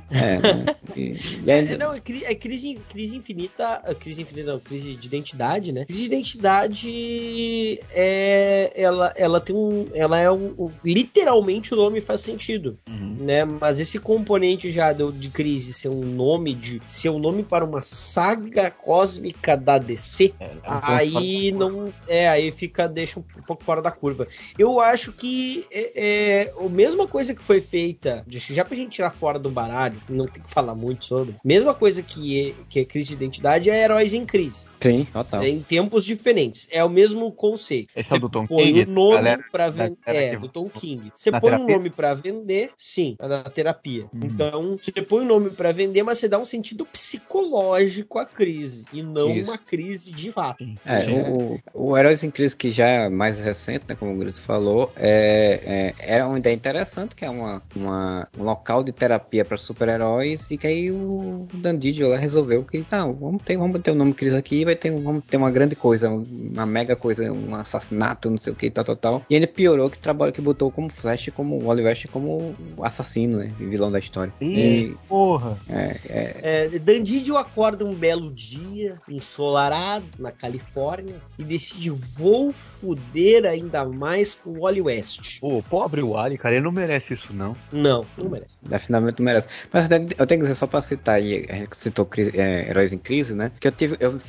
[0.09, 0.65] É, né?
[0.95, 3.81] E, e É, não, é, é crise, crise infinita.
[3.85, 5.85] é, Crise infinita, não, crise de identidade, né?
[5.85, 8.71] Crise de identidade é.
[8.75, 9.87] Ela, ela tem um.
[9.93, 10.53] Ela é um.
[10.57, 12.77] um- literalmente o nome faz sentido.
[12.87, 13.45] Né?
[13.45, 16.81] Mas esse componente já do, de crise ser um nome de.
[16.85, 20.33] ser um nome para uma saga cósmica da DC.
[20.39, 21.91] É, Aí não.
[22.07, 24.27] É, aí fica, deixa um pouco fora da curva.
[24.57, 29.11] Eu acho que é, é a mesma coisa que foi feita, já pra gente tirar
[29.11, 33.09] fora do baralho, não tem que falar muito sobre, mesma coisa que que é crise
[33.09, 34.63] de identidade é heróis em crise.
[34.83, 35.41] Sim, total.
[35.41, 36.67] É em tempos diferentes.
[36.71, 37.91] É o mesmo conceito.
[37.95, 38.83] Esse é o do Tom Põe King.
[38.83, 39.97] o nome galera- pra vender.
[40.05, 41.11] É, que- do Tom King.
[41.13, 41.75] Você Na põe um terapia?
[41.77, 44.03] nome pra vender, sim, é na terapia.
[44.13, 44.19] Uhum.
[44.23, 48.85] Então, você põe o nome pra vender, mas você dá um sentido psicológico à crise.
[48.93, 49.49] E não Isso.
[49.51, 50.63] uma crise de fato.
[50.85, 54.17] É, o, o, o Heróis em Crise, que já é mais recente, né, como o
[54.17, 58.91] Grito falou, é, é, era uma ideia interessante, que é uma, uma, um local de
[58.91, 63.57] terapia para super-heróis, e que aí o Dan Didio lá resolveu que, não, vamos ter,
[63.57, 66.65] vamos ter o nome Crise aqui, vai ter, um- vamos ter uma grande coisa, uma
[66.65, 69.25] mega coisa, um assassinato, não sei o que, tal, tal, tal.
[69.29, 73.37] E ele piorou que trabalho que botou como Flash, como o Wally West, como assassino,
[73.39, 74.33] né, vilão da história.
[74.41, 75.57] Ih, E, porra.
[75.69, 76.33] é, é,
[76.75, 84.35] É, Dandidio acorda um belo dia, ensolarado, na Califórnia, e decide: vou fuder ainda mais
[84.35, 85.39] com o Wally West.
[85.39, 87.55] Pô, pobre Wally, cara, ele não merece isso, não.
[87.71, 88.55] Não, não merece.
[88.63, 89.47] Definitivamente não merece.
[89.71, 92.93] Mas eu tenho que dizer, só pra citar aí, a gente citou crise- é, Heróis
[92.93, 93.51] em Crise, né?
[93.59, 94.19] Que eu tive, eu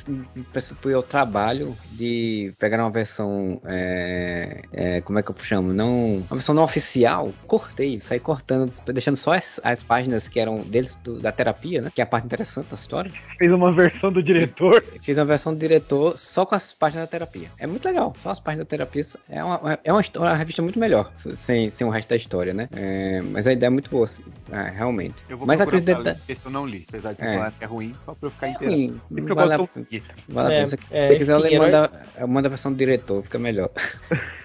[0.81, 5.73] fui ao trabalho de pegar uma versão, é, é, como é que eu chamo?
[5.73, 10.61] Não, uma versão não oficial, cortei, saí cortando deixando, só as, as páginas que eram
[10.61, 11.91] deles do, da terapia, né?
[11.93, 13.11] Que é a parte interessante da história.
[13.37, 14.83] Fez uma versão do diretor.
[15.01, 17.49] Fiz uma versão do diretor só com as páginas da terapia.
[17.59, 18.13] É muito legal.
[18.17, 21.69] Só as páginas da terapia é uma, é uma, história, uma revista muito melhor, sem,
[21.69, 22.67] sem o resto da história, né?
[22.75, 25.23] É, mas a ideia é muito boa, assim, é, realmente.
[25.29, 25.93] Eu vou mas a Cris da...
[26.45, 27.33] eu não li, apesar de É.
[27.35, 28.73] falar que é ruim, só pra eu ficar É inteiro.
[28.73, 29.01] ruim.
[29.11, 29.85] Eu Vale gosto
[30.27, 30.67] Vale a É, pena.
[30.67, 33.39] Se é, quiser, eu enfim, le- herói- manda, eu mando a versão do diretor, fica
[33.39, 33.69] melhor.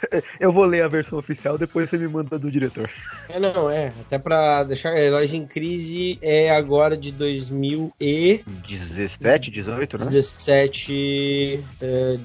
[0.41, 2.91] Eu vou ler a versão oficial, depois você me manda do diretor.
[3.29, 3.93] É, não, é.
[4.01, 4.97] Até pra deixar.
[4.99, 8.45] Heróis em Crise é agora de 2017,
[9.51, 10.05] 17, 18, né?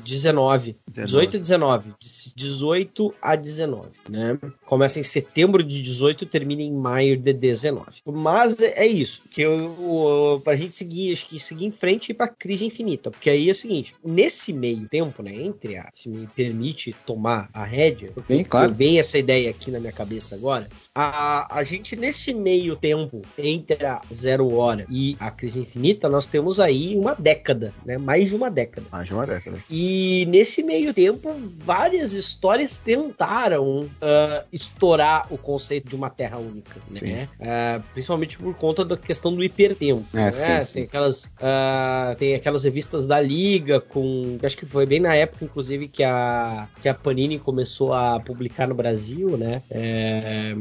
[0.03, 0.75] 19.
[0.87, 1.93] 18 e 19.
[2.35, 4.37] 18 a 19, né?
[4.65, 7.85] Começa em setembro de 18 termina em maio de 19.
[8.05, 9.21] Mas é é isso.
[9.29, 12.65] Que eu, o- pra gente seguir, acho que seguir em frente e ir pra crise
[12.65, 13.09] infinita.
[13.11, 15.34] Porque aí é o seguinte: nesse meio tempo, né?
[15.34, 15.89] Entre a.
[15.93, 18.74] Se me permite tomar a rédea, porque Bem, claro.
[18.74, 20.67] vem essa ideia aqui na minha cabeça agora.
[20.93, 26.28] A, a gente, nesse meio tempo, entre a Zero Hora e a Crise Infinita, nós
[26.28, 27.98] temos aí uma década, né?
[27.98, 28.88] Mais de uma década.
[28.91, 29.58] Mais de uma década.
[29.69, 36.80] E nesse meio tempo, várias histórias tentaram ah, estourar o conceito de uma terra única,
[36.89, 37.28] né?
[37.39, 40.06] Ah, principalmente por conta da questão do hipertempo.
[40.13, 40.32] É, né?
[40.32, 40.74] sim, sim.
[40.74, 45.43] Tem aquelas ah, tem aquelas revistas da Liga com, acho que foi bem na época,
[45.43, 49.61] inclusive, que a que a Panini começou a publicar no Brasil, né?
[49.69, 50.53] É,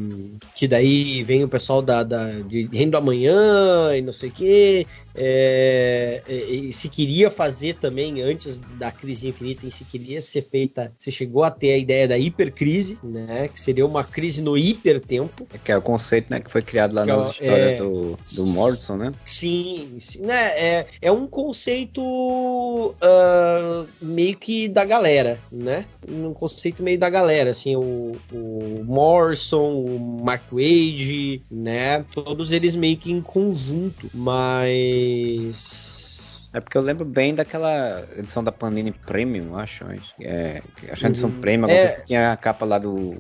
[0.55, 4.33] que daí vem o pessoal da, da de Reino do Amanhã e não sei o
[4.33, 4.87] quê.
[5.15, 10.43] É, e, e se queria fazer também antes da crise infinita, e se queria ser
[10.43, 13.49] feita, se chegou a ter a ideia da hipercrise, né?
[13.49, 15.47] Que seria uma crise no hipertempo.
[15.63, 18.19] Que é o conceito né, que foi criado lá Que é nas histórias é- do,
[18.33, 19.13] do Morrison, né?
[19.25, 20.47] Sim, sim, né?
[20.59, 22.01] É, é um conceito
[23.01, 25.85] ah, meio que da galera, né?
[26.09, 32.05] Um conceito meio da galera, assim, o, o Morrison, o Mark Wade, né?
[32.15, 35.94] Todos eles meio que em conjunto, mas.
[36.55, 39.85] É porque eu lembro bem daquela edição da Panini Premium, acho.
[40.21, 41.41] É, acho que a edição Uhum.
[41.41, 41.89] Premium, É.
[41.95, 43.17] que tinha a capa lá do.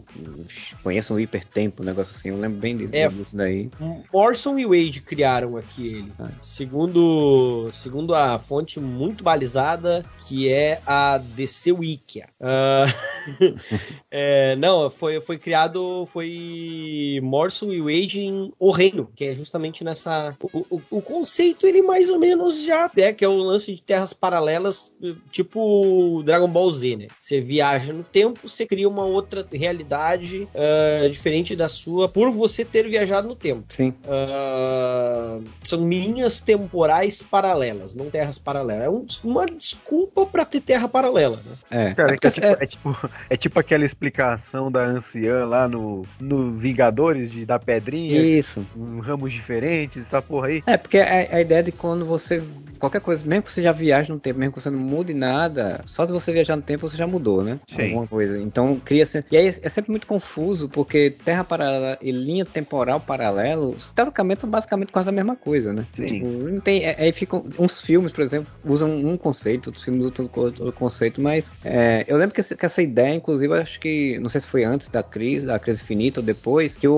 [0.85, 2.29] Conheça o Hipertempo, um negócio assim.
[2.29, 3.09] Eu lembro bem disso, É.
[3.09, 3.68] disso daí.
[4.12, 6.12] Morrison e Wade criaram aqui ele.
[6.16, 6.29] Ah.
[6.40, 12.29] Segundo, segundo a fonte muito balizada, que é a DC Wikia.
[12.40, 12.85] Ah,
[14.11, 19.83] é, não, foi, foi criado, foi Morrison e Wade em O Reino, que é justamente
[19.83, 20.37] nessa...
[20.53, 23.82] O, o, o conceito, ele mais ou menos já é, que é o lance de
[23.82, 24.92] terras paralelas,
[25.30, 27.06] tipo Dragon Ball Z, né?
[27.18, 32.64] Você viaja no tempo, você cria uma outra realidade ah, diferente da sua, por você
[32.64, 33.64] ter viajado no tempo.
[33.70, 33.94] Sim.
[34.06, 38.84] Ah, são linhas temporais paralelas, não terras paralelas.
[38.84, 41.52] É um- uma desculpa pra ter terra paralela, né?
[41.90, 41.94] É.
[41.94, 46.52] Cara, é é, tipo, é, tipo, é tipo aquela explicação da anciã lá no, no
[46.52, 48.64] Vingadores, de, da pedrinha, Isso.
[48.74, 50.62] com ramos diferentes, essa porra aí.
[50.66, 52.42] É, porque a, a ideia de quando você.
[52.78, 55.81] Qualquer coisa, mesmo que você já viaje no tempo, mesmo que você não mude nada,
[55.87, 57.59] só se você viajar no tempo você já mudou, né?
[57.74, 57.83] Sim.
[57.87, 58.38] Alguma coisa.
[58.40, 59.07] Então cria.
[59.07, 64.40] se- E aí é sempre muito confuso, porque terra paralela e linha temporal paralelo, teoricamente
[64.40, 65.85] são basicamente quase a mesma coisa, né?
[65.94, 66.05] Sim.
[66.07, 66.85] Tipo, não tem.
[66.85, 67.44] é- Aí ficam.
[67.59, 72.16] Uns filmes, por exemplo, usam um conceito, outros filmes usam outro, conceito, mas é, eu
[72.16, 74.18] lembro que, esse- que essa ideia, inclusive, acho que.
[74.20, 76.94] Não sei se foi antes da crise, da crise infinita ou depois, que o,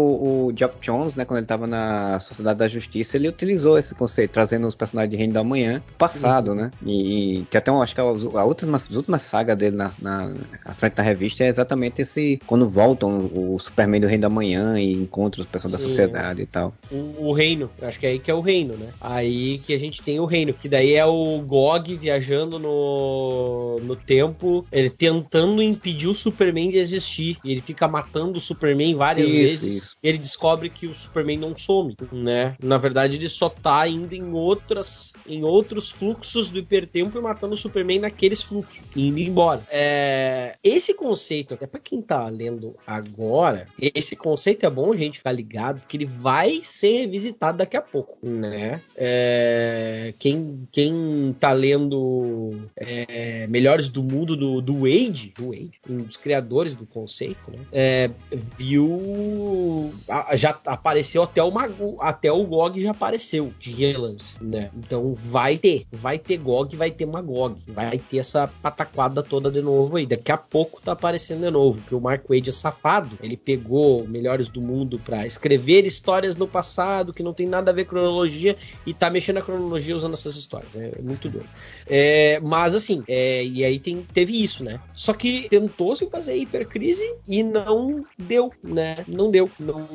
[0.48, 4.66] o Jones, né, quando ele tava na Sociedade da Justiça, ele utilizou esse conceito, trazendo
[4.66, 6.71] os personagens de Reino da Manhã passado, né?
[6.85, 9.90] E, e que até eu acho que a, a última, as últimas sagas dele na,
[10.01, 12.40] na, à frente da revista é exatamente esse.
[12.47, 15.88] Quando voltam o, Superman do Reino da Manhã e encontram os personagens da Sim.
[15.88, 16.73] sociedade e tal.
[16.90, 18.88] O, o reino, acho que é aí que é o reino, né?
[19.01, 23.97] Aí que a gente tem o reino, que daí é o Gog viajando no, no
[23.97, 27.38] tempo, ele tentando impedir o Superman de existir.
[27.45, 29.77] E ele fica matando o Superman várias Isso, vezes.
[29.77, 29.97] isso.
[30.03, 32.57] E ele descobre que o Superman não some, né?
[32.62, 37.54] Na verdade, ele só tá indo em outras, em outros fluxos do hipertempo e matando
[37.54, 39.62] o Superman naqueles fluxos, indo embora.
[39.70, 45.18] É, esse conceito, até pra quem tá lendo agora, esse conceito é bom a gente
[45.18, 48.80] ficar ligado, que ele vai ser revisitado daqui a pouco, né?
[48.94, 56.02] É, quem, quem tá lendo é, Melhores do Mundo do, do Wade, do Wade, um
[56.02, 57.59] dos criadores do conceito, né?
[57.72, 59.92] É, viu.
[60.35, 61.56] Já apareceu até o
[62.00, 64.70] até o GOG já apareceu de relance, né?
[64.76, 69.60] Então vai ter, vai ter GOG, vai ter Magog, vai ter essa pataquada toda de
[69.60, 70.06] novo aí.
[70.06, 74.06] Daqui a pouco tá aparecendo de novo, porque o Mark Wade é safado, ele pegou
[74.06, 77.96] Melhores do Mundo pra escrever histórias no passado que não tem nada a ver com
[77.96, 80.74] cronologia e tá mexendo na cronologia usando essas histórias.
[80.76, 81.48] É muito doido.
[81.86, 84.80] É, mas assim, é, e aí tem, teve isso, né?
[84.94, 89.04] Só que tentou-se fazer hipercrise e não deu, né?
[89.08, 89.50] Não deu.
[89.58, 89.86] Não,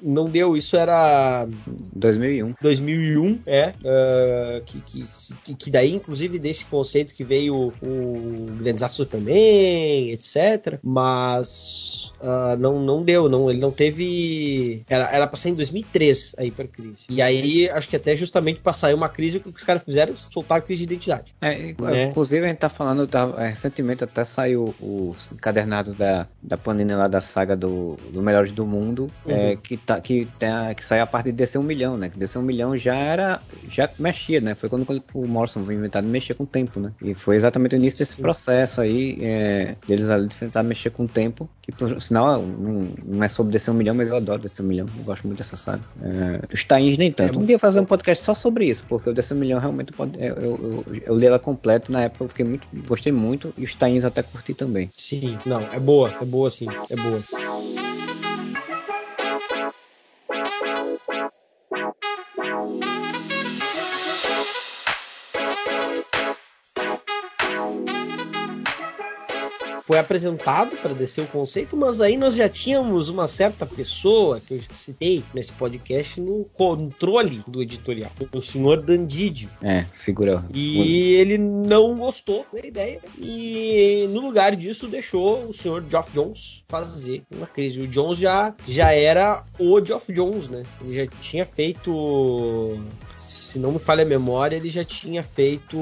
[0.00, 0.56] não deu.
[0.56, 1.46] Isso era
[1.94, 2.54] 2001.
[2.60, 3.74] 2001, é.
[3.80, 5.04] Uh, que, que,
[5.58, 10.78] que daí, inclusive, desse conceito que veio o Grande Superman, etc.
[10.82, 13.50] Mas uh, não, não deu, não.
[13.50, 14.82] Ele não teve.
[14.88, 17.04] Era, era pra ser em 2003 a hipercrise.
[17.08, 20.14] E aí, acho que até justamente pra sair uma crise, o que os caras fizeram?
[20.16, 21.34] Soltar a crise de identidade.
[21.40, 22.04] É, né?
[22.04, 26.94] Inclusive, a gente tá falando, tá, é, recentemente até saiu os encadernados da, da Panini
[26.94, 29.38] lá da saga do, do Melhores do Mundo, é, uhum.
[29.38, 32.10] é, que, tá, que, tem, que saiu a parte de DC 1 milhão, né?
[32.10, 33.40] Que DC 1 milhão já era.
[33.68, 34.54] já mexia, né?
[34.54, 36.92] Foi quando, quando o Morrison foi inventado mexer com o tempo, né?
[37.02, 38.04] E foi exatamente o início Sim.
[38.04, 42.88] desse processo aí, é, deles ali tentar mexer com o tempo, que por sinal não,
[43.04, 45.38] não é sobre DC 1 milhão, mas eu adoro DC 1 milhão, eu gosto muito
[45.38, 45.82] dessa saga.
[46.02, 47.38] É, os Tains nem tanto.
[47.38, 49.92] É, um dia fazer um podcast só sobre isso, porque o DC 1 milhão realmente
[49.92, 50.18] pode.
[50.18, 52.66] Eu, eu, eu, eu li ela completo na época, eu fiquei muito.
[52.86, 54.90] gostei muito, e os Tains até curti também.
[54.96, 57.20] Sim, não, é boa, é boa sim, é boa.
[69.90, 74.54] Foi apresentado para descer o conceito, mas aí nós já tínhamos uma certa pessoa que
[74.54, 79.50] eu já citei nesse podcast no controle do editorial, o senhor Dandidio.
[79.60, 80.44] É, figura.
[80.54, 86.62] E ele não gostou da ideia e no lugar disso deixou o senhor Geoff Jones
[86.68, 87.80] fazer uma crise.
[87.80, 90.62] O Jones já, já era o Geoff Jones, né?
[90.82, 92.78] Ele já tinha feito
[93.30, 95.78] se não me falha a memória, ele já tinha feito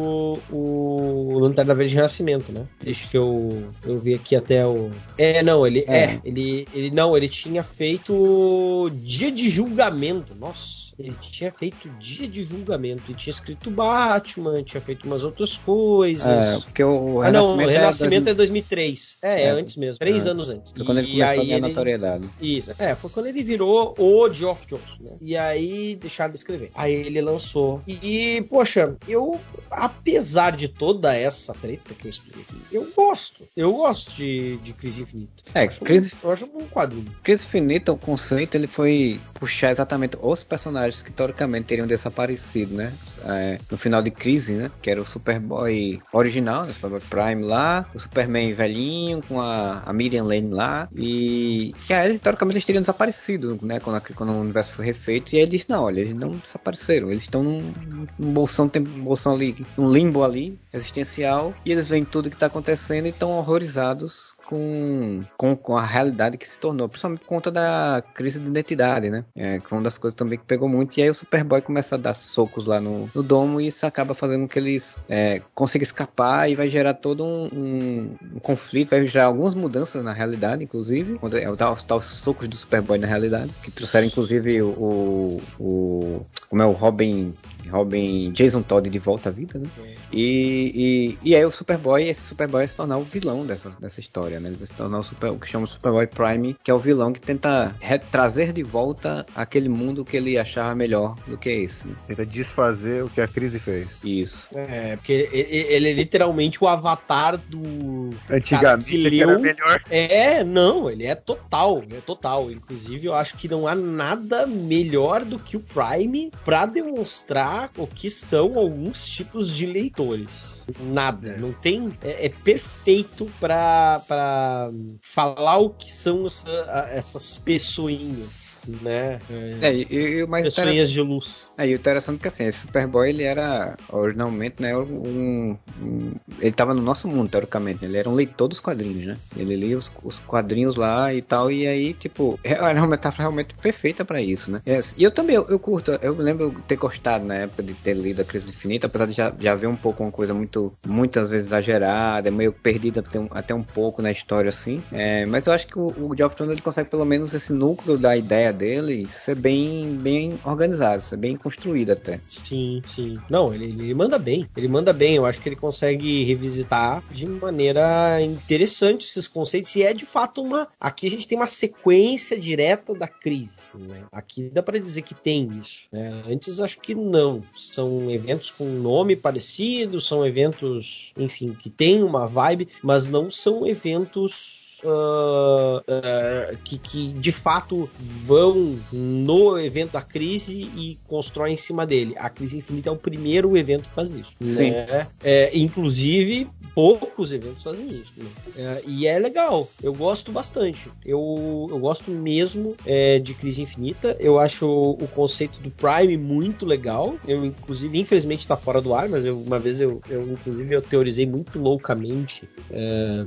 [0.51, 2.67] o Lanterna Verde Renascimento, né?
[2.83, 4.91] Deixa que eu, eu vi aqui até o.
[5.17, 5.83] É, não, ele.
[5.89, 5.99] É.
[5.99, 6.91] é, ele, ele.
[6.91, 10.35] Não, ele tinha feito Dia de Julgamento.
[10.35, 10.88] Nossa.
[10.99, 13.03] Ele tinha feito dia de julgamento.
[13.09, 16.27] Ele tinha escrito Batman, tinha feito umas outras coisas.
[16.27, 19.19] É, porque o ah, não, o Renascimento é, 2003.
[19.23, 19.99] É, é, é antes mesmo.
[20.01, 20.73] Três é, anos antes.
[20.73, 22.29] Foi quando ele começou a ganhar notoriedade.
[22.41, 22.75] Isso.
[22.79, 25.13] É, foi quando ele virou o Geoff Jones, né?
[25.21, 26.71] E aí deixaram de escrever.
[26.75, 27.81] Aí ele lançou.
[27.87, 29.41] E, poxa, eu,
[29.71, 33.45] apesar de toda essa treta que eu expliquei aqui, eu gosto.
[33.57, 35.45] Eu gosto de, de Crise Infinita.
[35.55, 36.13] É, eu Crise...
[36.23, 37.07] Um, eu acho um quadrinho.
[37.23, 42.93] Crise Infinita, o conceito, ele foi puxar exatamente os personagens que teoricamente teriam desaparecido, né?
[43.25, 44.71] É, no final de Crise, né?
[44.81, 46.73] Que era o Superboy original, né?
[46.73, 52.19] Superboy Prime lá, o Superman velhinho com a, a Miriam Lane lá e, e aí,
[52.19, 53.81] teoricamente eles teriam desaparecido, né?
[53.81, 56.31] Quando, a, quando o universo foi refeito e aí ele disse, não, olha, eles não
[56.31, 57.73] desapareceram, eles estão num,
[58.19, 62.37] num bolsão, tem um bolsão ali, num limbo ali, existencial, e eles veem tudo que
[62.37, 67.27] está acontecendo e estão horrorizados com, com, com, a realidade que se tornou, principalmente por
[67.27, 69.23] conta da crise de identidade, né?
[69.37, 70.99] É, que foi uma das coisas também que pegou muito.
[70.99, 74.15] E aí o Superboy começa a dar socos lá no, no domo e isso acaba
[74.15, 78.89] fazendo com que eles é, consigam escapar e vai gerar todo um, um, um, conflito,
[78.89, 81.19] vai gerar algumas mudanças na realidade, inclusive.
[81.19, 86.27] Quando é, os tal socos do Superboy na realidade, que trouxeram inclusive o, o, o
[86.49, 87.35] como é o Robin
[87.69, 89.67] Robin Jason Todd de volta à vida, né?
[89.85, 89.95] É.
[90.13, 94.01] E, e, e aí o Superboy, esse Superboy vai se tornar o vilão dessa, dessa
[94.01, 94.49] história, né?
[94.49, 96.79] Ele vai se tornar o, super, o que chama o Superboy Prime, que é o
[96.79, 97.75] vilão que tenta
[98.11, 101.89] trazer de volta aquele mundo que ele achava melhor do que esse.
[101.89, 101.95] Né?
[102.09, 103.89] Tenta desfazer o que a crise fez.
[104.03, 104.49] Isso.
[104.55, 108.11] É, porque ele, é literalmente o avatar do.
[108.31, 109.83] Antigamente ele era melhor.
[109.91, 112.51] É, não, ele é total, é total.
[112.51, 117.87] Inclusive, eu acho que não há nada melhor do que o Prime para demonstrar o
[117.87, 120.65] que são alguns tipos de leitores.
[120.81, 121.37] Nada.
[121.39, 121.93] Não tem.
[122.03, 129.19] É, é perfeito para falar o que são essa, essas pessoinhas, né?
[129.61, 131.51] É, e, e o mais pessoinhas de luz.
[131.57, 134.77] É, e o interessante é que assim, esse Superboy ele era originalmente, né?
[134.77, 137.85] Um, um, ele tava no nosso mundo, teoricamente.
[137.85, 139.17] Ele era um leitor dos quadrinhos, né?
[139.37, 141.51] Ele lia os, os quadrinhos lá e tal.
[141.51, 144.63] E aí, tipo, é, era uma metáfora realmente perfeita para isso, né?
[144.67, 147.95] É, e eu também, eu, eu curto, eu lembro ter gostado na época de ter
[147.95, 151.29] lido a Crise Infinita, apesar de já, já ver um pouco uma coisa muito, muitas
[151.29, 154.83] vezes exagerada, meio perdida até um, até um pouco na história assim.
[154.93, 158.17] É, mas eu acho que o, o Geoff ele consegue pelo menos esse núcleo da
[158.17, 162.21] ideia dele ser bem, bem organizado, ser bem construído até.
[162.29, 163.19] Sim, sim.
[163.29, 164.49] Não, ele, ele manda bem.
[164.57, 165.17] Ele manda bem.
[165.17, 170.43] Eu acho que ele consegue revisitar de maneira interessante esses conceitos e é de fato
[170.43, 170.69] uma.
[170.81, 173.63] Aqui a gente tem uma sequência direta da crise.
[173.75, 174.05] Né?
[174.13, 175.89] Aqui dá para dizer que tem isso.
[175.93, 176.23] Né?
[176.29, 177.28] Antes acho que não.
[177.55, 183.67] São eventos com nome parecido são eventos, enfim, que tem uma vibe, mas não são
[183.67, 191.57] eventos Uh, uh, que, que, de fato vão no evento da crise e constroem em
[191.57, 192.15] cima dele.
[192.17, 194.35] A crise infinita é o primeiro evento que faz isso.
[194.41, 194.71] Sim.
[194.71, 195.09] Né?
[195.23, 196.49] É, inclusive
[196.79, 198.13] poucos eventos fazem isso.
[198.17, 198.27] Né?
[198.57, 200.89] É, e é legal, eu gosto bastante.
[201.05, 204.17] Eu, eu gosto mesmo é, de Crise Infinita.
[204.21, 207.17] Eu acho o, o, conceito do Prime muito legal.
[207.27, 210.81] Eu, inclusive, infelizmente está fora do ar, mas eu, uma vez eu, eu, inclusive, eu
[210.81, 212.49] teorizei muito loucamente.
[212.71, 213.25] É,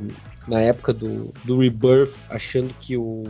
[0.47, 3.24] na época do, do Rebirth, achando que o,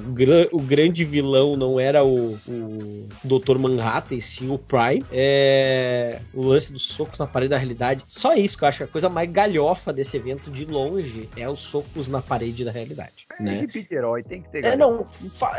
[0.51, 3.57] o grande vilão não era o, o Dr.
[3.57, 5.03] Manhattan, e sim o Prime.
[5.12, 8.03] É, o lance dos socos na parede da realidade.
[8.07, 11.59] Só isso que eu acho a coisa mais galhofa desse evento de longe é os
[11.59, 13.28] socos na parede da realidade.
[13.39, 13.68] É, né?
[13.91, 14.66] herói, tem que ter.
[14.66, 15.05] É, não,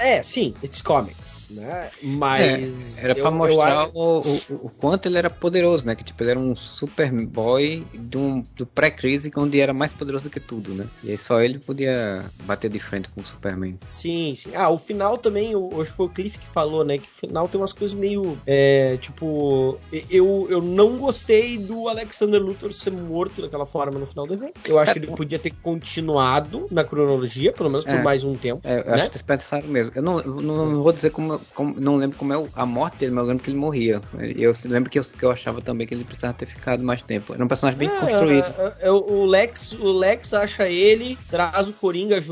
[0.00, 1.90] é, sim, it's comics, né?
[2.02, 2.98] Mas.
[2.98, 3.90] É, era pra eu, mostrar eu...
[3.94, 5.94] o, o, o, quanto ele era poderoso, né?
[5.94, 10.40] Que tipo, ele era um Superboy do, do pré-crise, onde era mais poderoso do que
[10.40, 10.86] tudo, né?
[11.02, 13.78] E aí só ele podia bater de frente com o Superman.
[13.86, 14.50] Sim, sim.
[14.54, 16.98] Ah, o final também, hoje foi o Cliff que falou, né?
[16.98, 18.38] Que o final tem umas coisas meio.
[18.46, 19.78] É, tipo.
[20.10, 24.60] Eu, eu não gostei do Alexander Luthor ser morto daquela forma no final do evento.
[24.66, 28.24] Eu acho é, que ele podia ter continuado na cronologia, pelo menos por é, mais
[28.24, 28.60] um tempo.
[28.64, 29.02] É, eu né?
[29.02, 29.92] acho desperdiçaram mesmo.
[29.94, 31.80] Eu não, eu não, não, vou dizer como, como.
[31.80, 34.00] Não lembro como é a morte dele, mas eu lembro que ele morria.
[34.36, 37.34] Eu lembro que eu, que eu achava também que ele precisava ter ficado mais tempo.
[37.34, 38.46] Era um personagem bem é, construído.
[38.80, 42.31] É, o, Lex, o Lex acha ele, traz o Coringa junto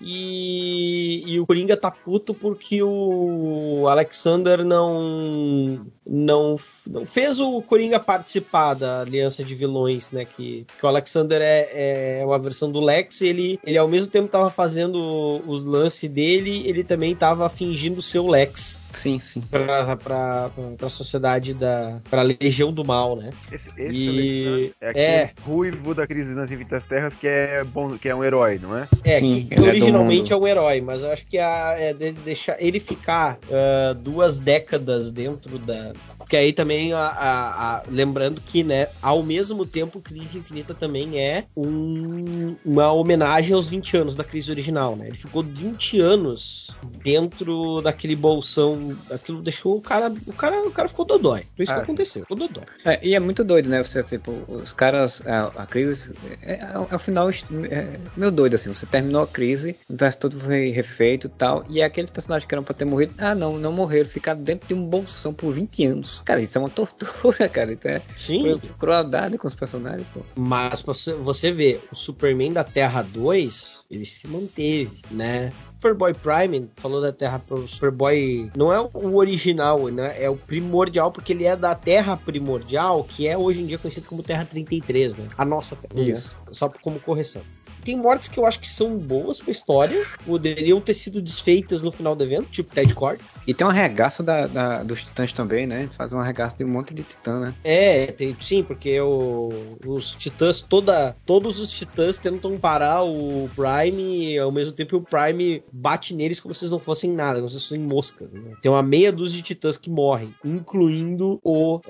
[0.00, 6.56] e, e o Coringa tá puto porque o Alexander não, não,
[6.88, 10.24] não fez o Coringa participar da aliança de vilões, né?
[10.24, 14.10] Que, que o Alexander é, é uma versão do Lex e ele, ele ao mesmo
[14.10, 18.82] tempo tava fazendo os lances dele, ele também tava fingindo ser o Lex.
[18.92, 19.40] Sim, sim.
[19.40, 22.00] Pra, pra, pra, sociedade da.
[22.10, 23.30] pra Legião do Mal, né?
[23.52, 24.72] Esse, esse e...
[24.80, 25.30] é aquele é.
[25.42, 28.88] ruivo da crise nas Infinitas Terras que é bom, que é um herói, não é?
[29.04, 32.12] É, sim, que originalmente é, é, um herói, mas eu acho que a, é de
[32.12, 35.92] deixar ele ficar uh, duas décadas dentro da.
[36.30, 41.18] Porque aí também, a, a, a, lembrando que, né, ao mesmo tempo, Crise Infinita também
[41.18, 45.08] é um, uma homenagem aos 20 anos da crise original, né?
[45.08, 46.70] Ele ficou 20 anos
[47.02, 50.14] dentro daquele bolsão aquilo deixou o cara.
[50.24, 51.46] O cara, o cara ficou dodói.
[51.56, 52.62] Foi isso ah, que aconteceu, ficou dodói.
[52.84, 53.82] É, e é muito doido, né?
[53.82, 55.20] Você, tipo, os caras.
[55.26, 56.14] A, crise.
[56.42, 58.72] É, é, ao final é meio doido, assim.
[58.72, 61.64] Você terminou a crise, o universo todo foi refeito e tal.
[61.68, 63.14] E aqueles personagens que eram pra ter morrido.
[63.18, 64.08] Ah, não, não morreram.
[64.08, 66.19] Ficaram dentro de um bolsão por 20 anos.
[66.24, 67.72] Cara, isso é uma tortura, cara.
[67.72, 68.58] Então é Sim.
[68.78, 70.20] crueldade com os personagens, pô.
[70.36, 75.52] Mas você, vê, o Superman da Terra 2, ele se manteve, né?
[75.74, 78.50] Superboy Prime falou da Terra Superboy.
[78.54, 80.14] Não é o original, né?
[80.22, 84.06] É o primordial, porque ele é da Terra primordial, que é hoje em dia conhecido
[84.06, 85.28] como Terra 33, né?
[85.38, 86.00] A nossa Terra.
[86.00, 86.36] Isso.
[86.46, 86.52] Né?
[86.52, 87.42] Só como correção.
[87.84, 91.92] Tem mortes que eu acho que são boas pra história, poderiam ter sido desfeitas no
[91.92, 93.20] final do evento, tipo Ted Cord.
[93.46, 95.82] E tem um arregaço da, da, dos titãs também, né?
[95.82, 97.54] Eles fazem um arregaço de um monte de titã, né?
[97.64, 104.32] É, tem, sim, porque o, os titãs, toda, todos os titãs tentam parar o Prime
[104.32, 107.48] e ao mesmo tempo o Prime bate neles como se eles não fossem nada, como
[107.48, 108.32] se fossem moscas.
[108.32, 108.52] Né?
[108.60, 111.80] Tem uma meia dúzia de titãs que morrem, incluindo o, uh,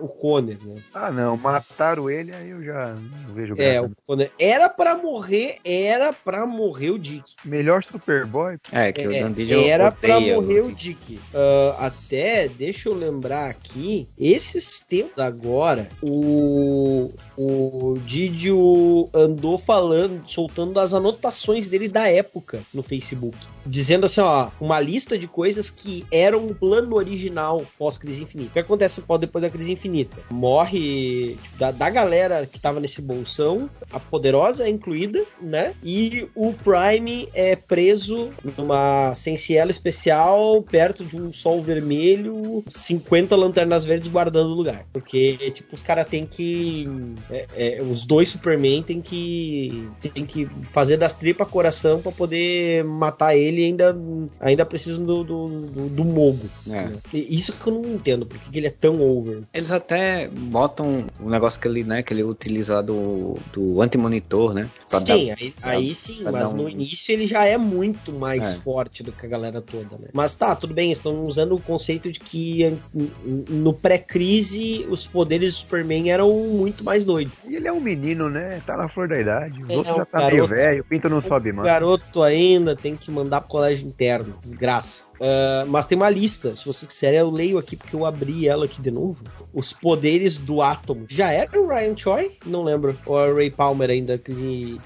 [0.00, 0.76] o Conner, né?
[0.92, 5.35] Ah, não, mataram ele, aí eu já não vejo É, o Conner era para morrer
[5.36, 7.34] morrer, era pra morrer o Dick.
[7.44, 8.56] Melhor Superboy?
[8.72, 11.14] É, que é, o Dan Era pra morrer o Dick.
[11.14, 20.78] Uh, até, deixa eu lembrar aqui, esses tempos agora, o, o Didio andou falando, soltando
[20.80, 23.36] as anotações dele da época no Facebook.
[23.64, 28.50] Dizendo assim, ó, uma lista de coisas que eram o plano original pós-crise infinita.
[28.50, 30.20] O que acontece depois da crise infinita?
[30.30, 35.74] Morre tipo, da, da galera que tava nesse bolsão, a poderosa é incluída, né?
[35.82, 43.84] E o Prime é preso numa sensiela especial perto de um sol vermelho, 50 lanternas
[43.84, 44.86] verdes guardando o lugar.
[44.92, 46.88] Porque, tipo, os caras têm que.
[47.30, 49.88] É, é, os dois Superman têm que.
[50.14, 53.96] tem que fazer das tripas coração para poder matar ele e ainda,
[54.40, 56.48] ainda precisam do, do, do, do mogo.
[56.70, 56.92] É.
[57.12, 59.42] Isso que eu não entendo, porque que ele é tão over.
[59.52, 64.68] Eles até botam o negócio que ele, né, que ele utiliza do, do anti-monitor, né?
[64.86, 66.56] Sim, dar Sim, aí, aí sim, mas um...
[66.56, 68.60] no início ele já é muito mais é.
[68.60, 70.08] forte do que a galera toda, né?
[70.12, 72.76] Mas tá, tudo bem, estão usando o conceito de que
[73.48, 77.32] no pré-crise os poderes do Superman eram muito mais doidos.
[77.46, 78.60] E ele é um menino, né?
[78.66, 79.62] Tá na flor da idade.
[79.62, 81.66] O é, outro já tá garoto, meio velho, o pinto não sobe mais.
[81.66, 85.06] O garoto ainda tem que mandar pro colégio interno, desgraça.
[85.16, 88.66] Uh, mas tem uma lista, se vocês quiserem, eu leio aqui porque eu abri ela
[88.66, 89.16] aqui de novo.
[89.52, 91.06] Os poderes do átomo.
[91.08, 92.36] Já era o Ryan Choi?
[92.44, 92.96] Não lembro.
[93.06, 94.80] Ou a Ray Palmer ainda, crise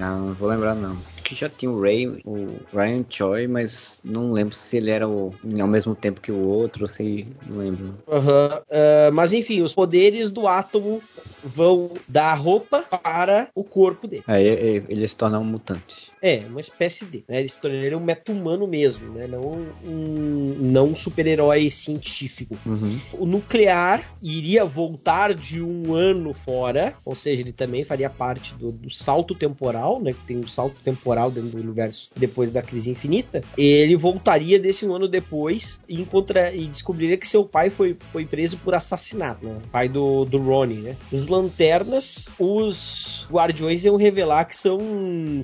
[0.00, 0.96] Ah, não vou lembrar não.
[1.24, 5.34] que já tinha o Ray, o Ryan Choi, mas não lembro se ele era o,
[5.60, 7.94] ao mesmo tempo que o outro, sei, não lembro.
[8.06, 8.22] Uhum.
[8.22, 11.02] Uh, mas enfim, os poderes do átomo
[11.42, 14.24] vão da roupa para o corpo dele.
[14.26, 14.46] Aí
[14.88, 16.12] ele se torna um mutante.
[16.24, 17.22] É, uma espécie de.
[17.28, 17.40] Né?
[17.40, 17.60] Ele se
[17.94, 19.26] um meta-humano mesmo, né?
[19.26, 19.42] Não
[19.84, 22.56] um, não um super-herói científico.
[22.64, 22.98] Uhum.
[23.12, 28.72] O nuclear iria voltar de um ano fora, ou seja, ele também faria parte do,
[28.72, 30.14] do salto temporal, né?
[30.14, 33.42] Que tem um salto temporal dentro do universo depois da crise infinita.
[33.58, 38.24] Ele voltaria desse um ano depois e, encontra, e descobriria que seu pai foi, foi
[38.24, 39.58] preso por assassinato, né?
[39.70, 40.96] Pai do, do Ronnie, né?
[41.12, 44.78] As lanternas, os guardiões iam revelar que são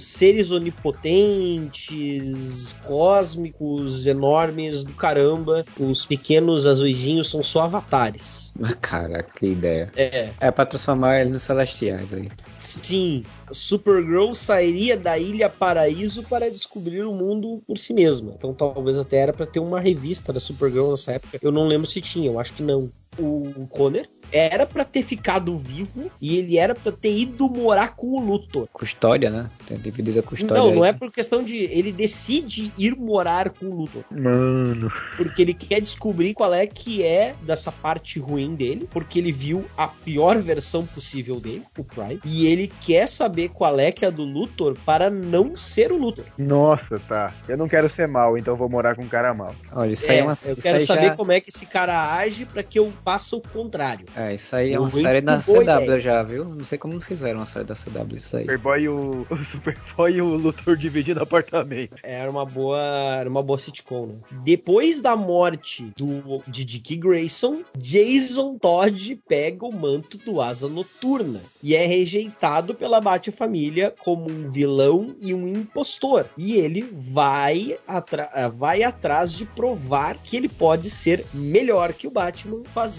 [0.00, 5.64] seres onipotentes onipotentes, cósmicos, enormes do caramba.
[5.78, 8.52] Os pequenos azuizinhos são só avatares.
[8.80, 9.90] Caraca, que ideia.
[9.96, 10.30] É.
[10.40, 12.28] É pra transformar eles nos celestiais aí.
[12.54, 18.34] Sim, Supergirl sairia da Ilha Paraíso para descobrir o mundo por si mesma.
[18.36, 21.38] Então talvez até era para ter uma revista da Supergirl nessa época.
[21.42, 22.90] Eu não lembro se tinha, eu acho que não.
[23.20, 28.08] O Conner era para ter ficado vivo e ele era para ter ido morar com
[28.12, 28.68] o Luthor.
[28.72, 29.50] Custódia, né?
[29.66, 30.56] Tem dividida a custódia.
[30.56, 30.74] Não, aí.
[30.76, 31.56] não é por questão de.
[31.56, 34.04] Ele decide ir morar com o Luthor.
[34.10, 34.90] Mano.
[35.16, 38.88] Porque ele quer descobrir qual é que é dessa parte ruim dele.
[38.90, 42.20] Porque ele viu a pior versão possível dele, o Prime.
[42.24, 45.96] E ele quer saber qual é que é a do Luthor para não ser o
[45.96, 46.24] Luthor.
[46.38, 47.32] Nossa, tá.
[47.48, 49.54] Eu não quero ser mal, então vou morar com um cara mal.
[49.72, 50.34] Olha, isso aí é uma.
[50.46, 53.40] eu quero saber já- como é que esse cara age para que eu faça o
[53.40, 54.06] contrário.
[54.16, 56.00] É, isso aí é Eu uma venho série da CW ideia.
[56.00, 56.44] já, viu?
[56.44, 58.42] Não sei como não fizeram uma série da CW isso aí.
[58.44, 61.96] Superboy e o, o Superboy e o Luthor dividindo apartamento.
[62.04, 62.78] Era uma boa,
[63.18, 64.14] era uma boa sitcom, né?
[64.44, 71.40] Depois da morte do, de Dick Grayson, Jason Todd pega o manto do Asa Noturna
[71.62, 76.26] e é rejeitado pela Bat-família como um vilão e um impostor.
[76.38, 82.10] E ele vai, atra- vai atrás de provar que ele pode ser melhor que o
[82.10, 82.89] Batman fazendo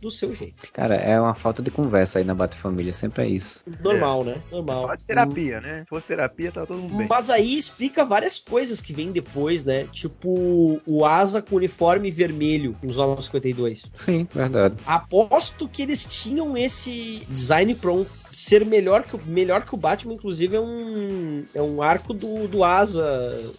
[0.00, 0.70] do seu jeito.
[0.72, 3.62] Cara, é uma falta de conversa aí na Bate-Família, sempre é isso.
[3.82, 4.36] Normal, né?
[4.50, 4.88] Normal.
[4.88, 5.82] Só de terapia, né?
[5.82, 7.06] Se fosse terapia, tá todo mundo bem.
[7.08, 9.86] Mas aí explica várias coisas que vêm depois, né?
[9.92, 13.86] Tipo, o Asa com uniforme vermelho nos 952.
[13.94, 14.76] Sim, verdade.
[14.86, 18.10] Aposto que eles tinham esse design pronto.
[18.32, 22.46] Ser melhor que, o- melhor que o Batman, inclusive, é um, é um arco do,
[22.48, 23.02] do Asa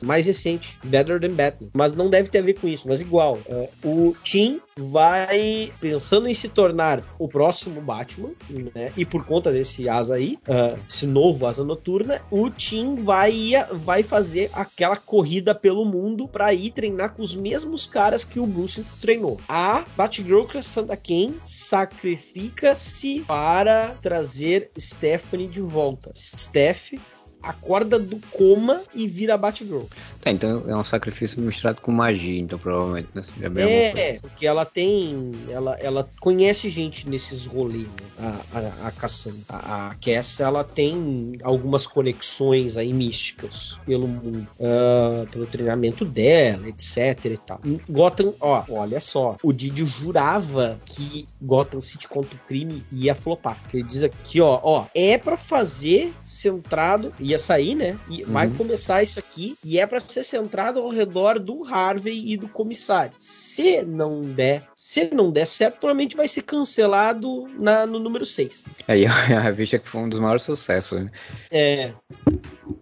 [0.01, 0.79] mais recente.
[0.83, 1.69] Better than Batman.
[1.73, 3.37] Mas não deve ter a ver com isso, mas igual.
[3.47, 8.31] É, o Tim vai pensando em se tornar o próximo Batman,
[8.73, 8.91] né?
[8.97, 14.01] E por conta desse asa aí, ah, esse novo asa noturna, o Tim vai, vai
[14.03, 18.83] fazer aquela corrida pelo mundo pra ir treinar com os mesmos caras que o Bruce
[19.01, 19.37] treinou.
[19.47, 26.11] A Batgirl Cassandra Cain sacrifica-se para trazer Stephanie de volta.
[26.15, 26.93] Steph
[27.41, 29.83] acorda do coma e vira Batgirl.
[30.21, 33.21] Tá, então é um sacrifício misturado com magia, então provavelmente, né?
[33.21, 33.59] Coisa.
[33.99, 35.31] É, porque ela tem.
[35.49, 38.41] Ela, ela conhece gente nesses rolês, né?
[38.53, 39.41] A, a, a Cassandra.
[39.49, 44.47] A, a Cass, ela tem algumas conexões aí místicas pelo mundo.
[44.59, 47.59] ah, pelo treinamento dela, etc e tal.
[47.65, 49.37] Em Gotham, ó, olha só.
[49.43, 53.57] O Didio jurava que Gotham City contra o crime ia flopar.
[53.73, 57.97] Ele diz aqui, ó, ó, é pra fazer centrado, ia sair, né?
[58.09, 58.55] E vai Uhum.
[58.55, 63.13] começar isso aqui e é pra ser centrado ao redor do Harvey e do comissário.
[63.19, 68.63] Se não der, se não der certo, provavelmente vai ser cancelado na, no número 6.
[68.87, 71.11] Aí a revista que foi um dos maiores sucessos, né?
[71.49, 71.91] É.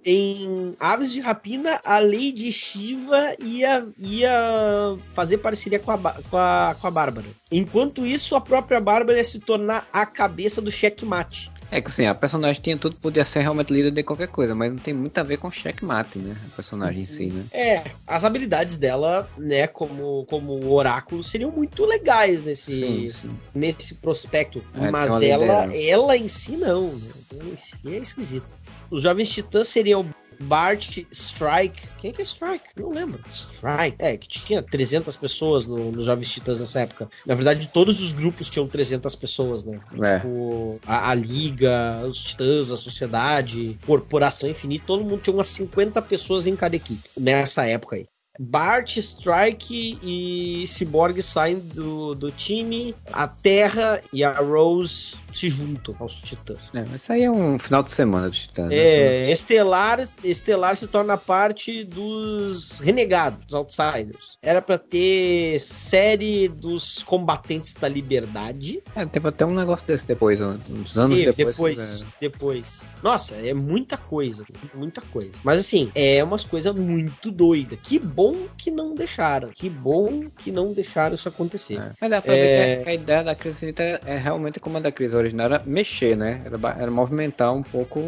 [0.05, 6.75] Em Aves de Rapina, a Lady Shiva ia, ia fazer parceria com a, com, a,
[6.79, 7.25] com a Bárbara.
[7.51, 11.51] Enquanto isso, a própria Bárbara ia se tornar a cabeça do checkmate.
[11.71, 14.71] É que assim, a personagem tinha tudo, podia ser realmente líder de qualquer coisa, mas
[14.71, 16.35] não tem muito a ver com checkmate, né?
[16.51, 17.45] A personagem em si, né?
[17.51, 23.37] É, as habilidades dela, né, como, como oráculo, seriam muito legais nesse, Sim, sim.
[23.53, 24.63] nesse prospecto.
[24.73, 25.89] É, mas ela, liderança.
[25.89, 26.87] ela em si não.
[26.87, 27.11] Né?
[27.53, 28.47] Em si é esquisito.
[28.89, 30.03] Os jovens titãs seriam
[30.41, 31.81] Bart Strike.
[31.97, 32.65] Quem é que é Strike?
[32.77, 33.19] Não lembro.
[33.27, 33.95] Strike.
[33.99, 37.09] É, que tinha 300 pessoas no, nos Jovens Titãs nessa época.
[37.25, 39.79] Na verdade, todos os grupos tinham 300 pessoas, né?
[40.01, 40.19] É.
[40.19, 46.01] Tipo, a, a Liga, os Titãs, a Sociedade, Corporação Infinita, todo mundo tinha umas 50
[46.03, 48.07] pessoas em cada equipe nessa época aí.
[48.39, 55.95] Bart, Strike e Cyborg saem do, do time, a Terra e a Rose se juntam
[55.99, 56.73] aos Titãs.
[56.73, 58.69] É, mas isso aí é um final de semana dos Titãs.
[58.69, 58.75] né?
[58.75, 64.37] É, Estelar, Estelar se torna parte dos renegados, dos outsiders.
[64.41, 68.81] Era pra ter série dos combatentes da liberdade.
[68.95, 71.55] É, teve até um negócio desse depois, uns anos Teve, depois.
[71.55, 72.81] depois, depois.
[73.03, 75.31] Nossa, é muita coisa, muita coisa.
[75.43, 77.77] Mas assim, é umas coisas muito doidas.
[77.83, 79.49] Que bom que não deixaram.
[79.53, 81.79] Que bom que não deixaram isso acontecer.
[81.79, 81.91] É.
[82.01, 82.37] Mas dá pra É.
[82.41, 84.91] ver que a, que a ideia da crise infinita é, é realmente como a da
[84.91, 86.43] crise original, era mexer, né?
[86.45, 87.99] Era, era movimentar um pouco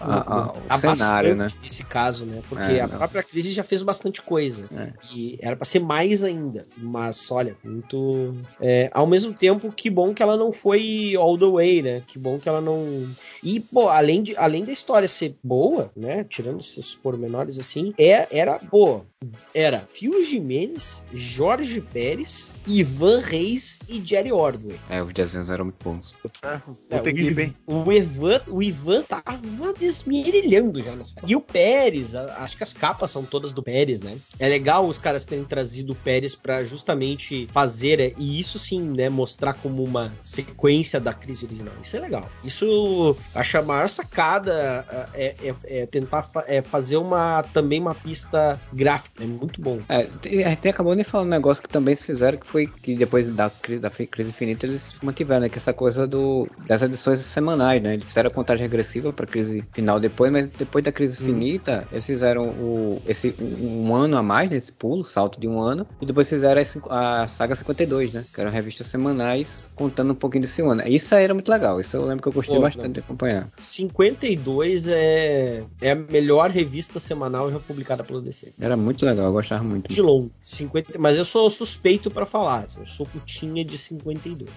[0.00, 1.48] a- a- o cenário, né?
[1.62, 2.40] Nesse caso, né?
[2.48, 2.98] Porque É, a não.
[2.98, 4.64] própria crise já fez bastante coisa.
[4.72, 4.92] É.
[5.14, 6.66] E era pra ser mais ainda.
[6.76, 8.34] Mas, olha, muito.
[8.60, 12.02] é, ao mesmo tempo, que bom que ela não foi all the way, né?
[12.06, 13.06] Que bom que ela não.
[13.42, 16.24] E, pô, além, de, além da história ser boa, né?
[16.24, 19.04] Tirando esses pormenores assim, é, era boa.
[19.54, 24.78] Era Phil Jimenez, Jorge Pérez, Ivan Reis e Jerry Ordway.
[24.90, 26.12] É, os desenhos eram muito bons.
[26.20, 27.56] Puta, É, puta o, equipe, hein?
[27.66, 31.14] o, Ivan, o Ivan tava desmerilhando já nessa.
[31.26, 34.18] E o Pérez, a- acho que as capas são todas do Pérez, né?
[34.38, 38.80] É legal os caras terem trazido o Pérez pra justamente fazer, é, e isso sim,
[38.82, 41.72] né, mostrar como uma sequência da crise original.
[41.82, 42.30] Isso é legal.
[42.44, 47.94] Isso, acho a maior sacada é, é- é tentar fa- é fazer uma também uma
[47.94, 49.06] pista gráfica.
[49.18, 49.80] É muito bom.
[49.88, 52.96] É, te- a gente acabou de falar um negócio que também fizeram, que foi que
[52.96, 55.48] depois da crise, da crise infinita eles mantiveram, né?
[55.48, 57.94] Que essa coisa do, das edições semanais, né?
[57.94, 62.04] Eles fizeram a contagem regressiva pra crise final depois, mas depois da crise infinita, eles
[62.04, 66.04] fizeram o, esse, um, um ano a mais, nesse pulo, salto de um ano, e
[66.04, 68.26] depois fizeram cinco- a, saga 52, né?
[68.32, 70.82] Que eram revistas semanais contando um pouquinho desse ano.
[70.86, 72.92] Isso aí era muito legal, isso eu lembro que eu gostei Pô, bastante não.
[72.94, 73.48] de acompanhar.
[73.58, 78.52] 52 é, é a melhor revista semanal já publicada pela DC.
[78.60, 79.92] Era muito legal, eu gostava muito.
[79.92, 80.30] de longo.
[80.40, 82.66] 50, mas eu sou suspeito pra falar.
[82.76, 84.50] Eu sou putinha de 52.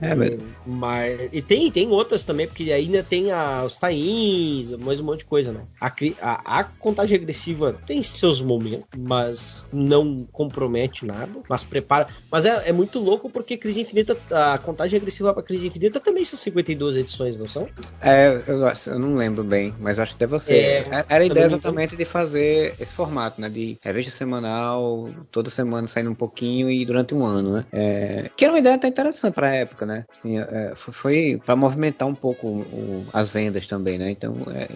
[0.00, 0.54] É, velho.
[0.66, 5.20] Mas, e tem, tem outras também, porque ainda tem a, os tains, mais um monte
[5.20, 5.64] de coisa, né?
[5.80, 11.40] A, a, a contagem regressiva tem seus momentos, mas não compromete nada.
[11.48, 12.08] Mas prepara.
[12.30, 16.24] Mas é, é muito louco porque Crise Infinita, a contagem regressiva pra Crise Infinita também
[16.24, 17.66] são 52 edições, não são?
[18.00, 20.86] É, eu, eu não lembro bem, mas acho que deve ser.
[20.90, 23.48] É, Era a ideia exatamente de fazer esse formato, né?
[23.48, 27.64] De revista semanal, toda semana saindo um pouquinho e durante um ano, né?
[27.72, 30.04] É, que era uma ideia até interessante pra época, né?
[30.12, 34.10] Assim, é, foi, foi para movimentar um pouco o- as vendas também, né?
[34.10, 34.66] Então, é,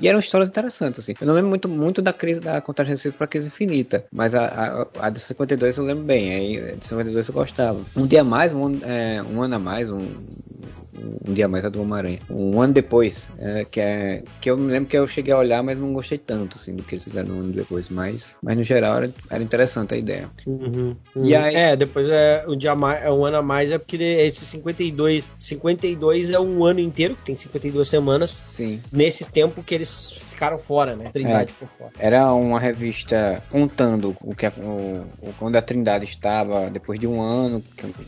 [0.00, 1.14] e, eram histórias interessantes, assim.
[1.20, 4.44] Eu não lembro muito, muito da crise da contagem regressiva pra crise infinita, mas a,
[4.46, 7.84] a, a de 52 eu lembro bem, aí de 52 eu gostava.
[7.96, 10.24] Um dia mais, um, ano- é, um ano a mais, um,
[11.26, 12.18] um dia mais a do Homem-Aranha.
[12.30, 15.62] Um ano depois, é, que é que eu me lembro que eu cheguei a olhar,
[15.62, 18.64] mas não gostei tanto assim do que eles fizeram um ano depois, mas mas no
[18.64, 20.30] geral era, era interessante a ideia.
[21.16, 23.96] E aí- É, depois é um dia mais, é um ano a mais é porque
[23.96, 28.80] esse 52, 52 é um ano inteiro, que tem 52 semanas, Sim.
[28.92, 31.10] nesse tempo que eles ficaram fora, né?
[31.12, 31.90] Trindade ficou fora.
[31.98, 34.50] Era uma revista contando o que o,
[35.22, 37.62] o- quando a Trindade estava depois de um ano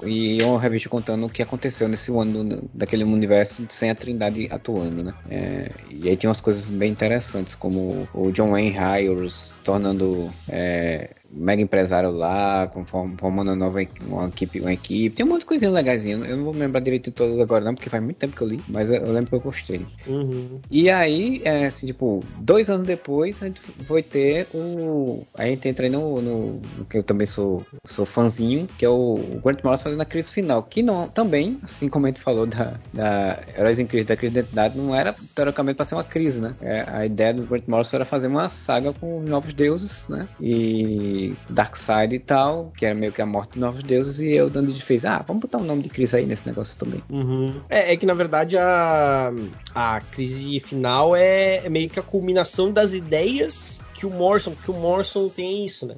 [0.04, 4.48] e uma revista contando o que aconteceu nesse ano do- daquele universo sem a Trindade
[4.50, 5.14] atuando, né?
[5.28, 11.10] É, e aí tinha umas coisas bem interessantes como o John Wayne Hires tornando é,
[11.36, 12.70] mega empresário lá,
[13.18, 15.14] formando uma nova uma equipe, uma equipe.
[15.14, 16.16] Tem um monte de coisinha legaisinha.
[16.16, 18.48] Eu não vou lembrar direito de todas agora não, porque faz muito tempo que eu
[18.48, 19.86] li, mas eu, eu lembro que eu gostei.
[20.06, 20.60] Uhum.
[20.70, 25.24] E aí, é, assim, tipo, dois anos depois, a gente foi ter o.
[25.34, 29.16] A gente entra aí no, no, que eu também sou, sou fãzinho, que é o,
[29.44, 30.62] Grant Morrison fazendo a crise final.
[30.62, 34.32] Que não, também, assim como a gente falou da, da Heróis em Crise, da crise
[34.32, 36.54] de identidade, não era teoricamente pra ser uma crise, né?
[36.60, 40.26] É, a ideia do Grant Morrison era fazer uma saga com novos deuses, né?
[40.40, 44.50] E Darkseid e tal, que era meio que a morte de novos deuses, e eu
[44.50, 47.02] dando de fez, ah, vamos botar o nome de crise aí nesse negócio também.
[47.08, 47.60] Uhum.
[47.68, 49.32] É, é que na verdade a,
[49.74, 54.70] a crise final é, é meio que a culminação das ideias que o Morrison, porque
[54.70, 55.96] o Morrison tem isso, né?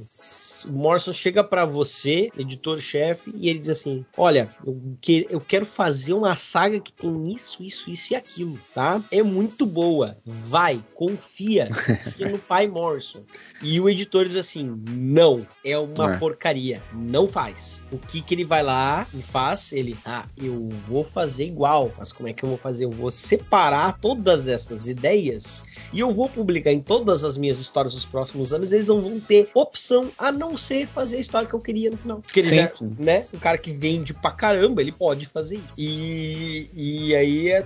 [0.65, 5.65] O Morrison chega pra você, editor-chefe, e ele diz assim: Olha, eu, que, eu quero
[5.65, 9.01] fazer uma saga que tem isso, isso, isso e aquilo, tá?
[9.11, 10.17] É muito boa.
[10.25, 11.69] Vai, confia.
[11.69, 13.23] Confia no pai Morrison.
[13.63, 16.19] E o editor diz assim: Não, é uma É.
[16.19, 16.83] porcaria.
[16.93, 17.83] Não faz.
[17.91, 19.73] O que que ele vai lá e faz?
[19.73, 21.93] Ele, ah, eu vou fazer igual.
[21.99, 22.85] Mas como é que eu vou fazer?
[22.85, 27.93] Eu vou separar todas essas ideias e eu vou publicar em todas as minhas histórias
[27.93, 31.49] para os próximos anos, eles não vão ter opção a não ser fazer a história
[31.49, 32.21] que eu queria no final.
[32.21, 32.95] Porque ele já, sim.
[32.99, 33.25] né?
[33.33, 35.69] Um cara que vende pra caramba, ele pode fazer isso.
[35.77, 37.65] E, e aí é,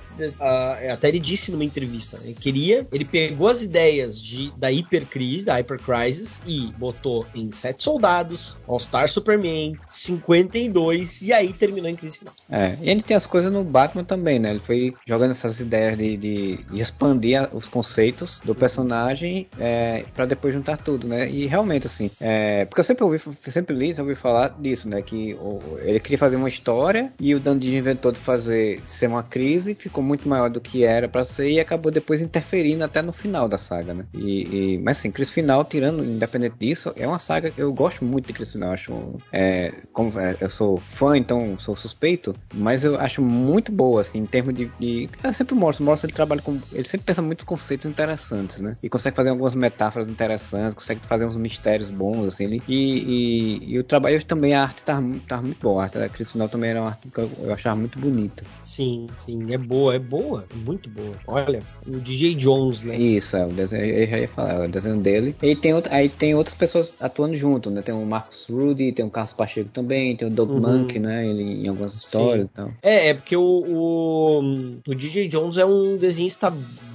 [0.80, 4.70] é, até ele disse numa entrevista, né, ele queria, ele pegou as ideias de, da
[4.70, 11.88] hipercrise, da hypercrisis e botou em Sete Soldados, All Star Superman, 52 e aí terminou
[11.88, 12.34] em crise final.
[12.50, 14.50] É, e ele tem as coisas no Batman também, né?
[14.50, 20.04] Ele foi jogando essas ideias de, de, de expandir a- os conceitos do personagem é,
[20.14, 21.30] para depois juntar tudo, né?
[21.30, 25.02] E realmente, assim, é, porque eu sempre ouvi, sempre li, sempre ouvi falar disso, né?
[25.02, 29.08] Que o- ele queria fazer uma história e o Dan Didio inventou de fazer ser
[29.08, 33.02] uma crise, ficou muito maior do que era para ser e acabou depois interferindo até
[33.02, 34.06] no final da saga, né?
[34.14, 38.04] E, e- mas assim, crise final, tirando, independente disso, é uma saga que eu gosto
[38.06, 38.72] muito de crise final.
[38.72, 38.92] Acho,
[39.30, 44.20] é, como é, eu sou fã, então sou suspeito, mas eu acho muito boa, assim,
[44.20, 44.70] em termos de.
[44.80, 46.58] de eu sempre mostro, mostra ele trabalha com.
[46.72, 48.78] Ele sempre pensa muito conceitos interessantes, né?
[48.82, 52.44] E consegue fazer algumas metáforas interessantes, consegue fazer uns mistérios bons, assim.
[52.44, 55.82] Ele, e, e, e o trabalho também, a arte tá, tá muito boa.
[55.82, 58.44] A arte da crise final também era uma arte que eu, eu achava muito bonita.
[58.62, 61.14] Sim, sim, é boa, é boa, é muito boa.
[61.26, 62.96] Olha, o DJ Jones, né?
[62.96, 65.34] Isso, é, o desenho, eu já ia falar, é o desenho dele.
[65.42, 67.82] E tem outro, aí tem outras pessoas atuando junto, né?
[67.82, 70.60] Tem o Marcos Rudy, tem o Carlos Pacheco também, tem o Doug Uhum.
[70.60, 71.26] Monk, né?
[71.26, 72.70] Ele em algumas histórias e tal.
[72.82, 74.40] É, é porque o, o,
[74.86, 76.52] o DJ Jones é um desenhista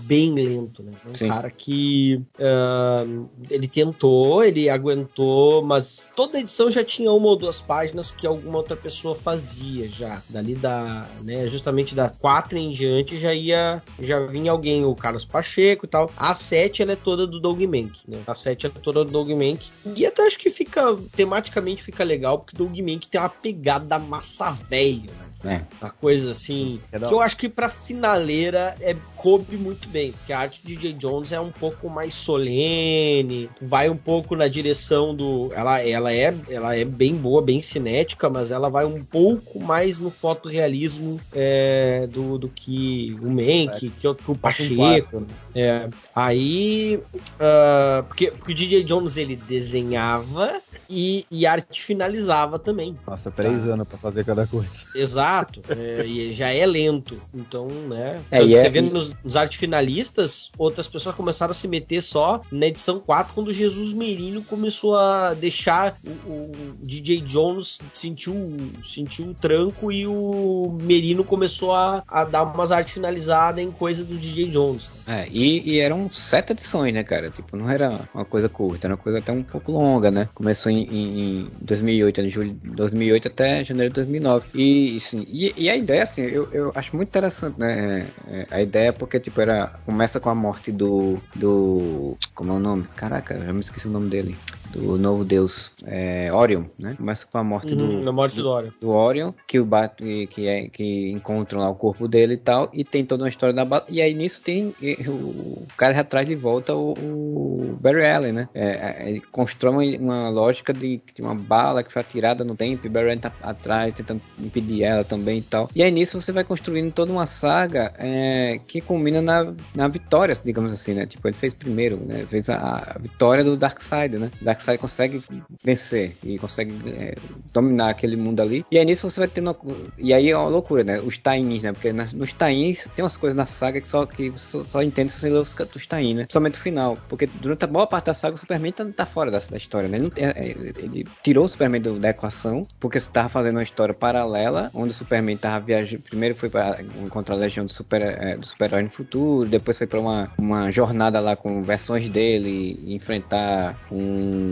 [0.08, 0.94] bem lento, né?
[1.06, 1.28] É um Sim.
[1.28, 3.06] cara que ah,
[3.50, 8.58] ele tentou, ele aguentou, mas toda edição já tinha uma ou duas páginas que alguma
[8.58, 10.22] outra pessoa fazia já.
[10.30, 15.26] Dali da, né, justamente da quatro em diante já ia, já vinha alguém, o Carlos
[15.26, 16.10] Pacheco e tal.
[16.16, 18.20] A sete ela é toda do Doug Mank, né?
[18.26, 19.68] A sete é toda do Doug Mank.
[19.96, 24.00] E até acho que fica, tematicamente fica legal, porque o Doug Mank tem uma pegada
[24.00, 25.27] massa velho, né?
[25.46, 25.62] É.
[25.82, 26.80] Uma coisa assim.
[26.92, 30.12] É que eu acho que pra finaleira é, coube muito bem.
[30.12, 30.94] Porque a arte de J.
[30.94, 35.50] Jones é um pouco mais solene, vai um pouco na direção do.
[35.54, 40.00] Ela, ela, é, ela é bem boa, bem cinética, mas ela vai um pouco mais
[40.00, 45.26] no fotorrealismo é, do, do que o Mank, que, o- que o Pacheco.
[45.56, 47.00] É, aí.
[47.40, 52.98] ah, porque, porque o DJ Jones ele desenhava e, e arte finalizava também.
[53.08, 53.74] Nossa, três Tá.
[53.74, 54.70] anos pra fazer cada coisa.
[54.96, 57.20] Exato, é, e já é lento.
[57.34, 58.20] Então, né?
[58.32, 61.68] É, tanto e você é- vê nos, nos arte finalistas, outras pessoas começaram a se
[61.68, 67.22] meter só na edição 4, quando o Jesus Merino começou a deixar o, o DJ
[67.22, 68.36] Jones sentiu,
[68.84, 74.04] sentiu o tranco e o Merino começou a, a dar umas artes finalizadas em coisa
[74.04, 74.90] do DJ Jones.
[75.08, 77.30] É, e, e eram sete edições, né, cara?
[77.30, 80.28] Tipo, não era uma coisa curta, era uma coisa até um pouco longa, né?
[80.34, 84.46] Começou em, em, em 2008, ali, julho de 2008 até janeiro de 2009.
[84.54, 88.08] E, assim, e, e a ideia, assim, eu, eu acho muito interessante, né?
[88.28, 89.68] É, é, a ideia, porque, tipo, era.
[89.86, 91.18] Começa com a morte do.
[91.36, 92.18] do.
[92.34, 92.86] Como é o nome?
[92.96, 94.36] Caraca, já me esqueci o nome dele.
[94.72, 96.96] Do novo deus é, Orion, né?
[96.98, 98.72] Começa com a morte Uhum, do na morte do Orion.
[98.80, 99.96] do Orion, que o bat
[100.30, 103.54] que, é, que encontram lá o corpo dele e tal, e tem toda uma história
[103.54, 103.86] da bala.
[103.90, 104.74] E aí nisso tem
[105.08, 108.50] o, cara já traz de volta o, o Barry Allen, né?
[108.54, 112.86] É, é, ele constrói uma, lógica de, de uma bala que foi atirada no tempo
[112.86, 115.70] e Barry Allen tá atrás tentando impedir ela também e tal.
[115.76, 120.38] E aí nisso você vai construindo toda uma saga é, que culmina na, na vitória,
[120.44, 121.06] digamos assim, né?
[121.06, 122.26] Tipo, ele fez primeiro, né?
[122.28, 124.32] Fez a, a vitória do Darkseid, né?
[124.58, 125.22] Darkseid consegue
[125.64, 127.14] vencer e consegue é,
[127.54, 128.66] dominar aquele mundo ali.
[128.72, 129.56] E aí nisso você vai tendo.
[129.98, 131.00] E aí é uma loucura, né?
[131.00, 131.72] Os tains, né?
[131.72, 135.12] Porque nas- nos tains tem umas coisas na saga que só, que só, só entende
[135.12, 136.24] se você ler os, os tains, né?
[136.24, 136.98] Principalmente o final.
[137.08, 139.88] Porque durante a boa parte da saga o Superman tá, tá fora da, da história,
[139.88, 139.98] né?
[139.98, 143.58] Ele, tem- é, ele- ele tirou o Superman do- da equação porque você tava fazendo
[143.58, 146.02] uma história paralela onde o Superman tava viajando.
[146.04, 149.88] Primeiro foi para encontrar a legião do super é, do super no futuro, depois foi
[149.88, 154.47] para uma, uma jornada lá com versões dele enfrentar um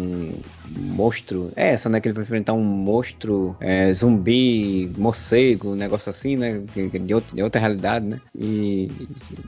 [0.69, 1.51] monstro.
[1.55, 1.99] É essa, né?
[1.99, 6.63] Que ele vai enfrentar um monstro é, zumbi, morcego, um negócio assim, né?
[7.03, 8.19] De, outra- de outra realidade, né?
[8.37, 8.89] E,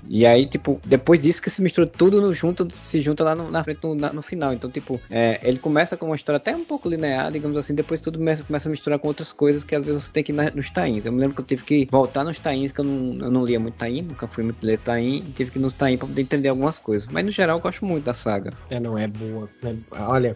[0.07, 3.49] e aí, tipo, depois disso que se mistura tudo no junto, se junta lá no,
[3.51, 4.53] na frente, no, na- no final.
[4.53, 8.01] Então, tipo, é, ele começa com uma história até um pouco linear, digamos assim, depois
[8.01, 10.51] tudo começa, a misturar com outras coisas que às vezes você tem que ir na-
[10.51, 11.05] nos tains.
[11.05, 13.45] Eu me lembro que eu tive que voltar nos tains, que eu não, eu não
[13.45, 16.21] lia muito tain, nunca fui muito ler tain, tive que ir nos tain pra poder
[16.21, 17.07] entender algumas coisas.
[17.11, 18.51] Mas no geral eu gosto muito da saga.
[18.69, 19.49] É, não é boa.
[19.63, 19.75] né?
[19.91, 20.35] Olha,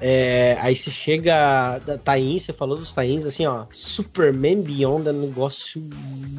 [0.00, 1.78] é, aí você chega.
[1.78, 3.66] Da Tains, você falou dos Tains, assim, ó.
[3.70, 5.82] Superman Beyond é um negócio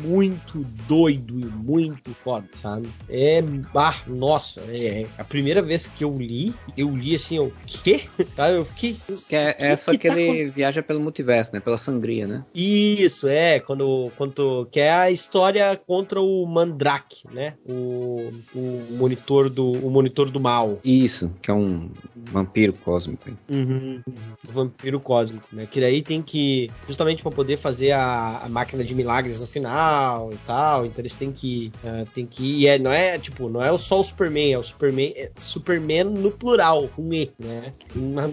[0.03, 2.87] muito doido e muito foda, sabe?
[3.09, 3.43] É.
[3.75, 8.01] Ah, nossa, é, é a primeira vez que eu li, eu li assim, o quê?
[8.35, 8.97] Tá, eu fiquei.
[9.27, 11.59] Que é que essa que, que, tá ele viaja pelo multiverso, né?
[11.59, 12.43] Pela sangria, né?
[12.53, 13.59] Isso, é.
[13.59, 14.11] Quando.
[14.15, 17.55] quando que é a história contra o Mandrake, né?
[17.67, 19.71] O, o monitor do.
[19.71, 20.79] O monitor do mal.
[20.83, 23.31] Isso, que é um vampiro cósmico.
[23.49, 24.01] Uhum,
[24.43, 25.65] vampiro cósmico, né?
[25.65, 26.69] Que daí tem que.
[26.85, 30.85] Justamente para poder fazer a, a, máquina de milagres no final e tal.
[30.85, 31.71] Então eles têm que.
[31.83, 32.43] Uh, tem que.
[32.43, 35.13] E é, não é, tipo, não é só o Superman, é o Superman.
[35.15, 37.71] É Superman no plural, com E, né?
[37.93, 38.29] Tem uma,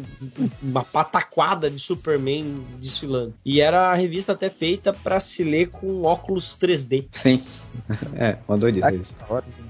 [0.61, 3.35] uma pataquada de Superman desfilando.
[3.45, 7.07] E era a revista até feita para se ler com óculos 3D.
[7.13, 7.41] Sim.
[8.17, 9.17] É, uma doidice isso.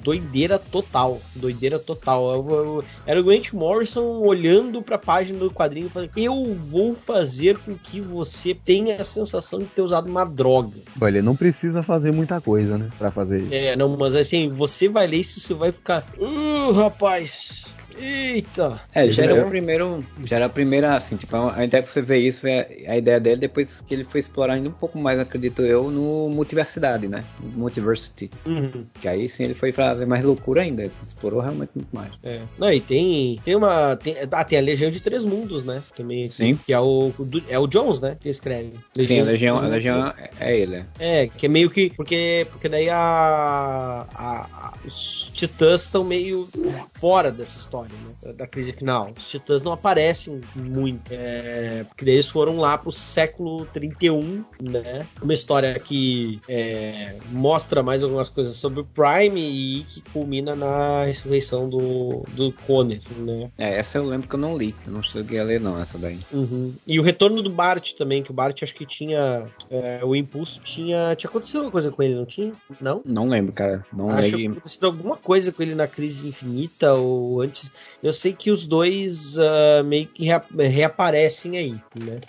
[0.05, 1.19] Doideira total.
[1.35, 2.35] Doideira total.
[2.35, 6.95] Eu, eu, era o Grant Morrison olhando pra página do quadrinho e falando: Eu vou
[6.95, 10.77] fazer com que você tenha a sensação de ter usado uma droga.
[11.01, 12.91] Olha, não precisa fazer muita coisa, né?
[12.99, 13.55] Pra fazer isso.
[13.55, 16.07] É, não, mas assim, você vai ler isso, você vai ficar.
[16.19, 18.81] Uh, rapaz, Eita!
[18.95, 20.05] É, já era o primeiro.
[20.25, 23.21] Já era a primeira, assim, tipo, a ideia que você vê isso é a ideia
[23.21, 27.25] dele depois que ele foi explorar ainda um pouco mais, acredito eu, no Multiversidade, né?
[27.41, 28.31] Multiversity.
[28.47, 28.85] Uhum.
[29.01, 30.91] Que aí sim ele foi fazer mais loucura ainda.
[31.03, 32.13] Explorou realmente muito mais.
[32.23, 32.41] É.
[32.59, 33.41] Não, e tem.
[33.45, 33.97] Tem uma.
[33.97, 35.83] Tem, ah, tem a Legião de Três Mundos, né?
[35.97, 36.29] Também.
[36.29, 36.59] Sim.
[36.65, 37.13] Que é o.
[37.49, 38.17] É o Jones, né?
[38.21, 38.73] Que escreve.
[38.97, 40.85] Legião sim, a Legião, a Legião é ele.
[40.99, 41.23] É.
[41.23, 41.91] é, que é meio que.
[41.91, 46.49] Porque, porque daí a, a, a os titãs estão meio
[46.95, 48.32] fora dessa história né?
[48.32, 49.12] Da crise final.
[49.16, 55.07] Os titãs não aparecem muito, é, porque eles foram lá pro século 31, né?
[55.20, 61.05] Uma história que é, mostra mais algumas coisas sobre o Prime e que culmina na
[61.05, 63.51] ressurreição do, do Conner, né?
[63.59, 65.99] É, essa eu lembro que eu não li, eu não cheguei a ler não, essa
[65.99, 66.18] daí.
[66.32, 66.74] Uhum.
[66.87, 70.61] E o retorno do Bart também, que o Bart acho que tinha, é, o Impulso
[70.61, 72.53] tinha, tinha acontecido alguma coisa com ele, não tinha?
[72.80, 73.03] Não?
[73.05, 77.41] Não lembro, cara, não acho que acontecido alguma coisa com ele na crise infinita ou
[77.41, 77.70] antes
[78.03, 80.27] eu sei que os dois uh, meio que
[80.68, 82.20] reaparecem aí, né?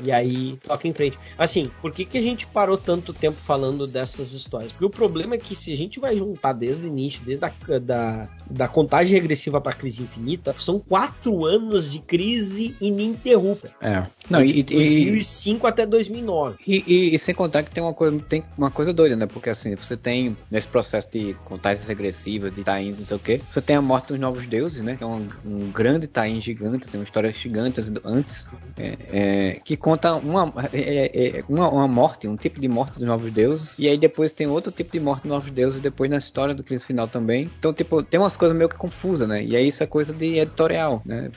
[0.00, 1.16] E aí, toca em frente.
[1.38, 4.72] Assim, por que, que a gente parou tanto tempo falando dessas histórias?
[4.72, 7.78] Porque o problema é que se a gente vai juntar desde o início, desde a
[7.78, 13.70] da, da contagem regressiva para a crise infinita, são quatro anos de crise ininterrupta.
[13.80, 14.04] É.
[14.30, 16.56] Não, de e, 2005 e, até 2009.
[16.66, 19.26] E, e, e, sem contar que tem uma coisa, tem uma coisa doida, né?
[19.26, 23.40] Porque assim, você tem nesse processo de contagens regressivas, de tains, não sei o quê,
[23.50, 24.96] você tem a morte dos novos deuses, né?
[24.96, 28.46] Que é um, um grande tain gigante, tem uma história gigante antes,
[28.78, 32.98] é, é, que conta uma, é, é, é, uma, uma, morte, um tipo de morte
[32.98, 36.10] dos novos deuses, e aí depois tem outro tipo de morte dos novos deuses, depois
[36.10, 37.50] na história do crise final também.
[37.58, 39.44] Então, tipo, tem umas coisas meio que confusas, né?
[39.44, 41.30] E aí isso é coisa de editorial, né?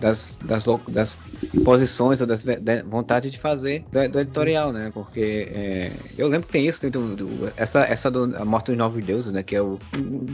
[0.00, 1.18] Das, das, das,
[1.62, 4.90] posições ou das da vontade de fazer do, do editorial, né?
[4.94, 8.68] Porque é, eu lembro que tem isso, tem do, do, essa, essa do, a morte
[8.68, 9.42] dos novos deuses, né?
[9.42, 9.78] Que é o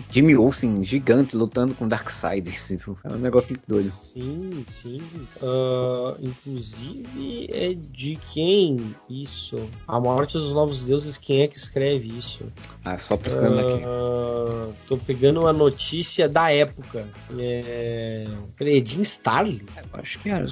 [0.08, 2.48] Jimmy Olsen gigante lutando com Darkseid.
[2.48, 3.88] Assim, é um negócio muito doido.
[3.88, 5.02] Sim, sim.
[5.42, 9.68] Uh, inclusive é de quem isso?
[9.88, 12.44] A morte dos novos deuses, quem é que escreve isso?
[12.84, 13.84] Ah, só pescando uh, aqui.
[13.84, 17.06] Ah, tô pegando uma notícia da época.
[17.38, 18.24] É.
[18.56, 19.62] Peraí, Jim Starlin?
[19.76, 20.46] Eu acho que era.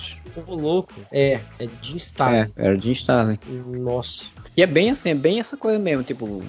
[0.47, 0.95] Ô, louco.
[1.13, 2.39] É, é Jim Starlin.
[2.39, 3.39] É, era Jim Starlin.
[3.79, 4.27] Nossa.
[4.57, 6.43] E é bem assim, é bem essa coisa mesmo, tipo,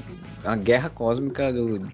[0.43, 1.87] a guerra cósmica do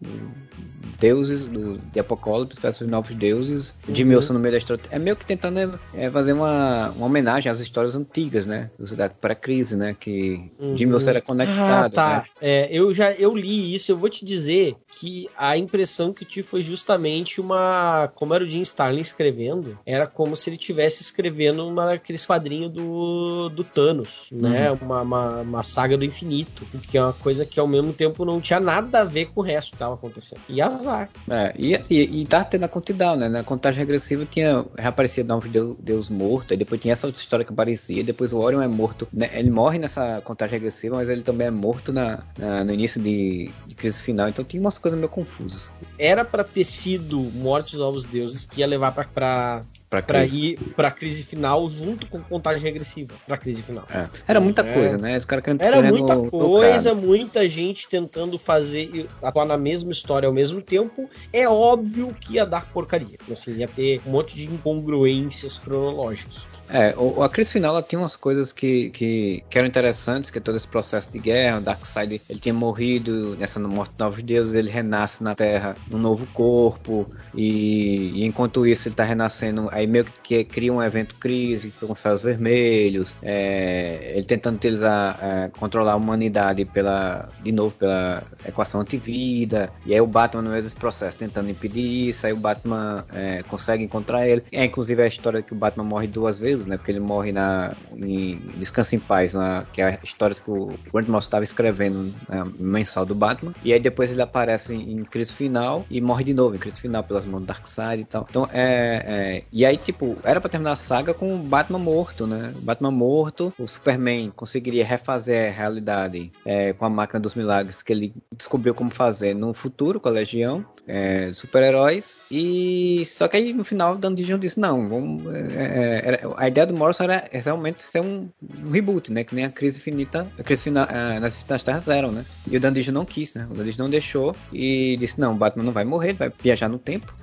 [0.99, 3.93] deuses do, de Apocalipse versus novos deuses uhum.
[3.93, 4.83] de Wilson no meio da história.
[4.89, 8.69] É meio que tentando é, fazer uma, uma homenagem às histórias antigas, né?
[8.95, 9.95] Da pré-crise, né?
[9.99, 10.77] Que uhum.
[10.77, 11.85] Jimmy Wilson era conectado.
[11.85, 12.17] Ah, tá.
[12.19, 12.25] Né?
[12.41, 16.47] É, eu já eu li isso, eu vou te dizer que a impressão que tive
[16.47, 18.09] foi justamente uma.
[18.15, 22.71] Como era o Jim Starlin escrevendo, era como se ele estivesse escrevendo uma, aqueles quadrinhos
[22.71, 24.71] do, do Thanos, né?
[24.71, 24.77] Uhum.
[24.81, 26.65] Uma, uma, uma, saga do infinito.
[26.89, 29.43] Que é uma coisa que ao mesmo tempo não tinha nada a ver com o
[29.43, 30.41] resto que estava acontecendo.
[30.49, 31.09] E as azar.
[31.29, 33.29] É, e, e, e tá tendo a quantidade, né?
[33.29, 37.45] Na contagem regressiva tinha, reaparecia Novos Deus, Deus morto, e depois tinha essa outra história
[37.45, 39.29] que aparecia, depois o Orion é morto, né?
[39.33, 43.49] ele morre nessa contagem regressiva, mas ele também é morto na, na no início de,
[43.65, 45.69] de, crise final, então tinha umas coisas meio confusas.
[45.97, 50.59] Era para ter sido Morte dos Novos Deuses que ia levar pra, Pra, pra ir
[50.75, 53.85] pra crise final junto com contagem regressiva pra crise final.
[53.89, 54.09] É.
[54.27, 54.73] Era muita é.
[54.73, 55.17] coisa, né?
[55.17, 60.61] Os caras Era muita coisa, muita gente tentando fazer, atuar na mesma história ao mesmo
[60.61, 61.09] tempo.
[61.31, 63.17] É óbvio que ia dar porcaria.
[63.31, 66.45] Assim, ia ter um monte de incongruências cronológicas.
[66.69, 70.37] É, o, a crise final ela tinha umas coisas que, que, que, eram interessantes, que
[70.37, 74.23] é todo esse processo de guerra, o Darkseid ele tinha morrido nessa morte dos novos
[74.23, 79.69] deuses, ele renasce na Terra num novo corpo, e, e enquanto isso ele tá renascendo,
[79.71, 85.49] aí meio que cria um evento crise com céus vermelhos, é, ele tentando utilizar, é,
[85.49, 90.63] controlar a humanidade pela, de novo, pela equação antivida, e aí o Batman no meio
[90.63, 94.43] desse processo tentando impedir isso, aí o Batman é, consegue encontrar ele.
[94.51, 96.77] É inclusive a história que o Batman morre duas vezes, né?
[96.77, 100.67] Porque ele morre na em Descansa em Paz, na, que é a história que o
[100.93, 103.53] Grant Morrison estava escrevendo na mensal do Batman.
[103.63, 106.79] E aí depois ele aparece em, em crise final e morre de novo em crise
[106.79, 108.25] final pelas mãos do Darkseid e tal.
[108.29, 112.25] Então é, é, E aí, tipo, era pra terminar a saga com o Batman morto,
[112.25, 112.53] né?
[112.55, 117.81] O Batman morto, o Superman conseguiria refazer a realidade é, com a máquina dos milagres
[117.81, 122.17] que ele descobriu como fazer no futuro com a Legião é, super-heróis.
[122.31, 126.49] E só que aí no final o Dan Dijon disse: não, vamos, é, é, a
[126.49, 129.23] ideia do Morrison era realmente ser um, um, reboot, né?
[129.23, 132.25] Que nem a crise finita, a crise final, é, nas Infinitas Terras eram, né?
[132.49, 133.45] E o Dan Dijon não quis, né?
[133.49, 136.69] O Dan Dijon não deixou e disse: não, Batman não vai morrer, ele vai viajar
[136.69, 137.13] no tempo.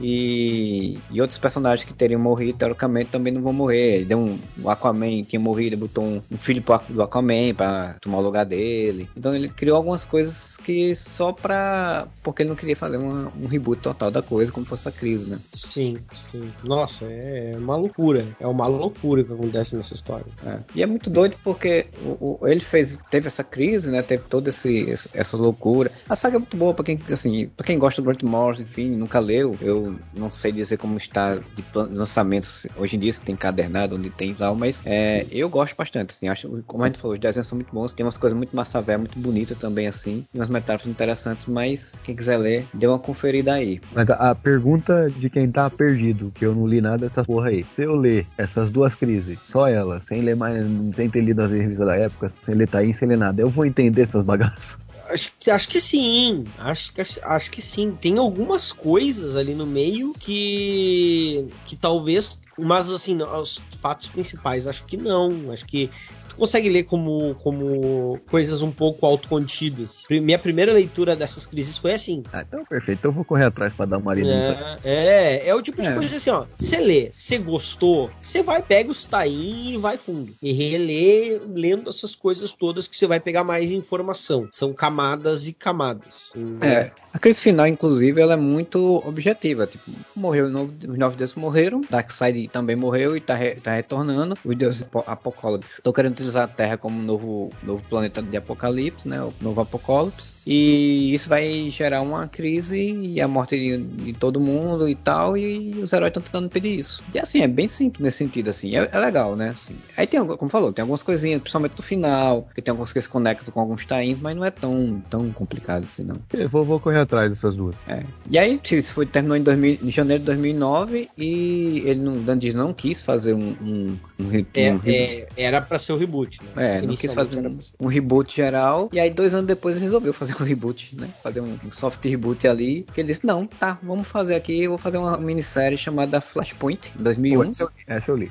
[0.00, 4.04] E, e, outros personagens que teriam morrido, teoricamente, também não vão morrer.
[4.04, 8.22] Deu um, o Aquaman tinha morrido, botou um, um filho do Aquaman pra tomar o
[8.22, 9.08] lugar dele.
[9.16, 12.06] Então ele criou algumas coisas que só pra.
[12.22, 15.28] Porque ele não queria fazer uma, um reboot total da coisa, como fosse a crise,
[15.28, 15.38] né?
[15.52, 15.98] Sim,
[16.30, 16.50] sim.
[16.64, 18.24] Nossa, é uma loucura.
[18.40, 20.26] É uma loucura que acontece nessa história.
[20.46, 20.58] É.
[20.74, 24.02] E é muito doido porque o, o, ele fez, teve essa crise, né?
[24.02, 25.90] Teve toda esse, essa loucura.
[26.08, 28.90] A saga é muito boa pra quem, assim, pra quem gosta do Grant Morrison, enfim,
[28.90, 29.56] nunca leu.
[29.60, 33.96] Eu eu não sei dizer como está de lançamentos hoje em dia, se tem cadernado,
[33.96, 37.20] onde tem tal, mas é, eu gosto bastante, assim, acho, como a gente falou, os
[37.20, 40.38] desenhos são muito bons, tem umas coisas muito massa velha, muito bonita também, assim, e
[40.38, 43.80] umas metáforas interessantes, mas quem quiser ler, dê uma conferida aí.
[44.18, 47.82] A pergunta de quem tá perdido, que eu não li nada dessa porra aí, se
[47.82, 50.64] eu ler essas duas crises, só elas, sem ler mais,
[50.94, 53.64] sem ter lido as revistas da época, sem ler Taim, sem ler nada, eu vou
[53.64, 54.76] entender essas bagaças?
[55.08, 56.44] Acho, acho que sim.
[56.58, 57.96] Acho que, acho que sim.
[58.00, 61.46] Tem algumas coisas ali no meio que.
[61.66, 62.40] que talvez.
[62.58, 65.50] Mas assim, os fatos principais, acho que não.
[65.50, 65.90] Acho que
[66.32, 70.06] tu consegue ler como, como coisas um pouco autocontidas.
[70.10, 72.22] Minha primeira leitura dessas crises foi assim.
[72.32, 72.98] Ah, então perfeito.
[72.98, 74.78] Então eu vou correr atrás para dar uma lida.
[74.82, 75.94] É, é, é o tipo de é.
[75.94, 76.46] coisa assim, ó.
[76.56, 80.34] Você lê, você gostou, você vai, pega os tain e vai fundo.
[80.42, 84.48] E relê lendo essas coisas todas que você vai pegar mais informação.
[84.50, 86.32] São camadas e camadas.
[86.60, 86.90] É.
[87.12, 89.66] A crise final, inclusive, ela é muito objetiva.
[89.66, 94.36] Tipo, morreu, os nove deuses morreram, Darkseid também morreu e tá, re, tá retornando.
[94.42, 99.22] Os deuses Apocalipse estão querendo utilizar a Terra como novo, novo planeta de Apocalipse, né?
[99.22, 100.32] O novo Apocalipse.
[100.46, 105.36] E isso vai gerar uma crise e a morte de, de todo mundo e tal.
[105.36, 107.02] E os heróis estão tentando impedir isso.
[107.14, 108.74] E assim, é bem simples nesse sentido, assim.
[108.74, 109.50] É, é legal, né?
[109.50, 113.00] Assim, aí tem, como falou, tem algumas coisinhas, principalmente no final, que tem algumas que
[113.00, 116.16] se conectam com alguns tains, mas não é tão, tão complicado assim, não.
[116.32, 117.74] Eu vou, vou correr atrás dessas duas.
[117.88, 118.04] É.
[118.30, 122.72] E aí, isso foi, terminou em, 2000, em janeiro de 2009 e ele não, não
[122.72, 126.78] quis fazer um, um, um, é, um é, era para ser o reboot, né?
[126.78, 128.88] É, não quis fazer um, um, reboot geral.
[128.92, 131.08] E aí, dois anos depois, ele resolveu fazer um reboot, né?
[131.22, 132.86] Fazer um, soft reboot ali.
[132.92, 134.62] Que ele disse: Não, tá, vamos fazer aqui.
[134.62, 137.66] Eu vou fazer uma minissérie chamada Flashpoint, em 2011.
[137.86, 138.30] Essa eu li.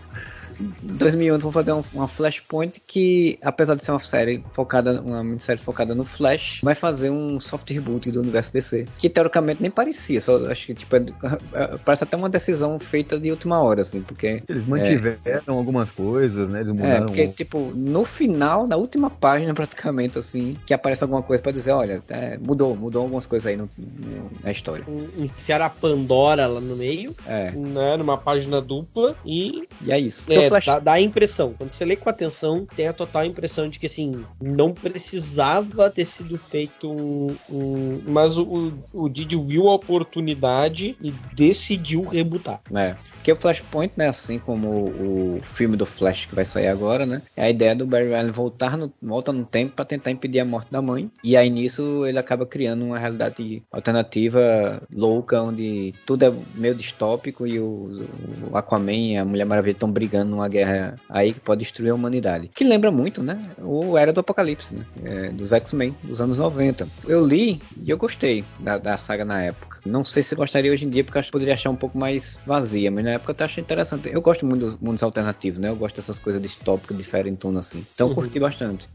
[0.82, 5.60] 2001 vão fazer um, uma Flashpoint que, apesar de ser uma série focada, uma série
[5.60, 10.20] focada no Flash, vai fazer um soft reboot do universo DC, que teoricamente nem parecia,
[10.20, 11.06] só acho que tipo é,
[11.54, 15.90] é, parece até uma decisão feita de última hora, assim, porque eles mantiveram é, algumas
[15.92, 16.62] coisas, né?
[16.62, 21.22] Eles mudaram é, porque tipo no final, na última página praticamente assim, que aparece alguma
[21.22, 24.86] coisa para dizer, olha, é, mudou, mudou algumas coisas aí no, no, na história.
[25.18, 27.52] Enfiar a Pandora lá no meio, é.
[27.52, 30.32] né, numa página dupla e e é isso.
[30.32, 30.66] É, Flash...
[30.66, 31.54] dá, dá, a impressão.
[31.58, 36.06] Quando você lê com atenção, tem a total impressão de que, assim, não precisava ter
[36.06, 37.36] sido feito um.
[37.50, 38.02] um...
[38.08, 42.62] mas o, o Didi viu a oportunidade e decidiu rebutar.
[42.74, 42.96] É.
[43.24, 44.08] Que o Flashpoint, né?
[44.08, 47.22] Assim como o, o filme do Flash que vai sair agora, né?
[47.36, 50.46] É a ideia do Barry Allen voltar no, volta no tempo para tentar impedir a
[50.46, 51.10] morte da mãe.
[51.24, 57.46] E aí nisso ele acaba criando uma realidade alternativa louca, onde tudo é meio distópico
[57.46, 58.06] e o,
[58.52, 61.96] o Aquaman e a Mulher Maravilha estão brigando numa guerra aí que pode destruir a
[61.96, 62.50] humanidade.
[62.54, 63.52] Que lembra muito, né?
[63.60, 64.86] O Era do Apocalipse, né?
[65.04, 66.88] É, dos X-Men, dos anos 90.
[67.08, 69.80] Eu li e eu gostei da, da saga na época.
[69.86, 72.38] Não sei se gostaria hoje em dia, porque acho que poderia achar um pouco mais
[72.46, 74.10] vazia, mas na época eu achei interessante.
[74.10, 75.70] Eu gosto muito dos mundos alternativos, né?
[75.70, 77.86] Eu gosto dessas coisas distópicas, diferentonas assim.
[77.94, 78.16] Então eu uhum.
[78.16, 78.88] curti bastante.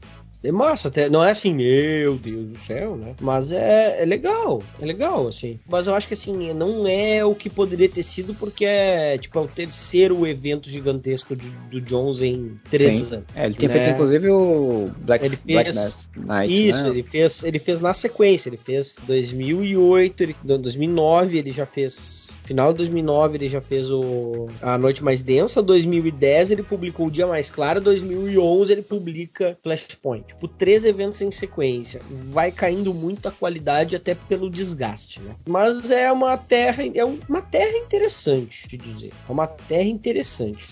[0.49, 3.15] É massa, até, não é assim, meu Deus do céu, né?
[3.21, 5.59] Mas é, é legal, é legal, assim.
[5.69, 9.39] Mas eu acho que assim, não é o que poderia ter sido, porque é tipo
[9.39, 13.25] é o terceiro evento gigantesco de, do Jones em três anos.
[13.35, 13.75] É, ele tinha né?
[13.75, 16.69] feito inclusive o Black, Ele Black fez- Knight.
[16.69, 16.89] Isso, né?
[16.91, 22.26] ele fez, ele fez na sequência, ele fez 2008, ele, não, 2009 ele já fez
[22.47, 27.11] final de 2009 ele já fez o A Noite Mais Densa, 2010 ele publicou O
[27.11, 30.29] Dia Mais Claro, 2011 ele publica Flashpoint.
[30.29, 32.01] Tipo, três eventos em sequência.
[32.31, 35.35] Vai caindo muito a qualidade até pelo desgaste, né?
[35.49, 39.13] Mas é uma terra, é uma terra interessante, de dizer.
[39.29, 40.67] É uma terra interessante.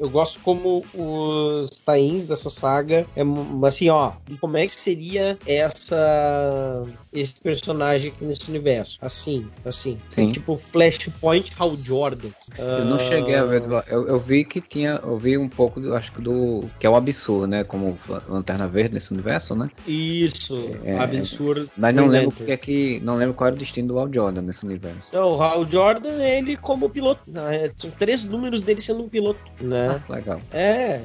[0.00, 3.22] Eu gosto como os tains dessa saga é
[3.66, 4.12] assim, ó.
[4.28, 6.82] E como é que seria essa
[7.12, 8.98] esse personagem aqui nesse universo?
[9.00, 9.98] Assim, assim.
[10.10, 10.30] Sim.
[10.32, 12.28] Tipo Flashpoint Hal Jordan.
[12.56, 13.62] Eu não cheguei a ver.
[13.88, 15.00] Eu, eu vi que tinha.
[15.02, 16.64] Eu vi um pouco, do, acho que do.
[16.78, 17.64] Que é o absurdo, né?
[17.64, 19.70] Como Lanterna Verde nesse universo, né?
[19.86, 21.70] Isso, É, Absurdo.
[21.76, 23.00] Mas não lembro porque é que.
[23.00, 25.10] Não lembro qual era o destino do Al Jordan nesse universo.
[25.12, 27.20] Não, o Hal Jordan, ele como piloto.
[27.26, 27.70] né?
[27.76, 29.87] São três números dele sendo um piloto, né?
[30.08, 30.40] Legal.
[30.52, 31.02] É,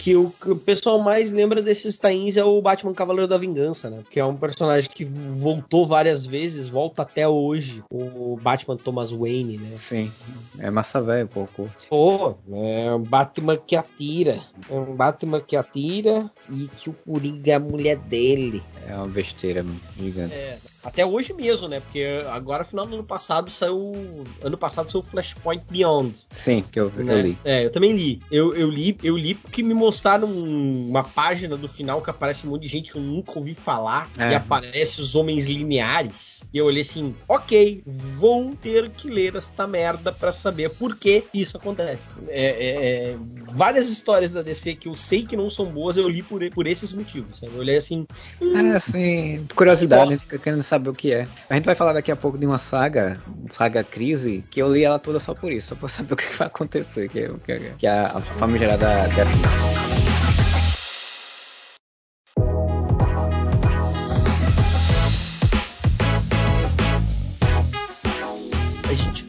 [0.00, 3.90] que o, que o pessoal mais lembra desses tains é o Batman Cavaleiro da Vingança,
[3.90, 4.02] né?
[4.10, 7.84] Que é um personagem que voltou várias vezes, volta até hoje.
[7.90, 9.76] O Batman Thomas Wayne, né?
[9.76, 10.10] Sim.
[10.58, 11.88] É massa velho, pô, curte.
[11.88, 14.42] Pô, é um Batman que atira.
[14.70, 18.62] É um Batman que atira e que o Coringa é a mulher dele.
[18.86, 19.64] É uma besteira
[19.98, 20.34] gigante.
[20.34, 21.80] É, até hoje mesmo, né?
[21.80, 24.24] Porque agora, final do ano passado, saiu.
[24.42, 26.14] Ano passado saiu Flashpoint Beyond.
[26.32, 27.22] Sim, que eu, eu né?
[27.22, 27.38] li.
[27.44, 28.20] É, eu também li.
[28.30, 28.96] Eu, eu li.
[29.02, 32.90] Eu li porque me mostraram uma página do final que aparece um monte de gente
[32.90, 34.08] que eu nunca ouvi falar.
[34.18, 34.32] É.
[34.32, 36.48] E aparece os homens lineares.
[36.52, 41.24] E eu olhei assim, ok, vou ter que ler esta merda pra saber por que
[41.32, 42.08] isso acontece.
[42.28, 43.16] É, é, é,
[43.52, 46.66] várias histórias da DC que eu sei que não são boas, eu li por, por
[46.66, 47.38] esses motivos.
[47.38, 47.52] sabe?
[47.54, 48.06] Eu olhei assim.
[48.40, 51.26] É, assim, curiosidade, a fica querendo saber o que é.
[51.48, 53.20] A gente vai falar daqui a pouco de uma saga,
[53.52, 56.36] saga Crise, que eu li ela toda só por isso, só pra saber o que
[56.36, 59.99] vai acontecer, que, é- que, é- que é a, a famigerada Death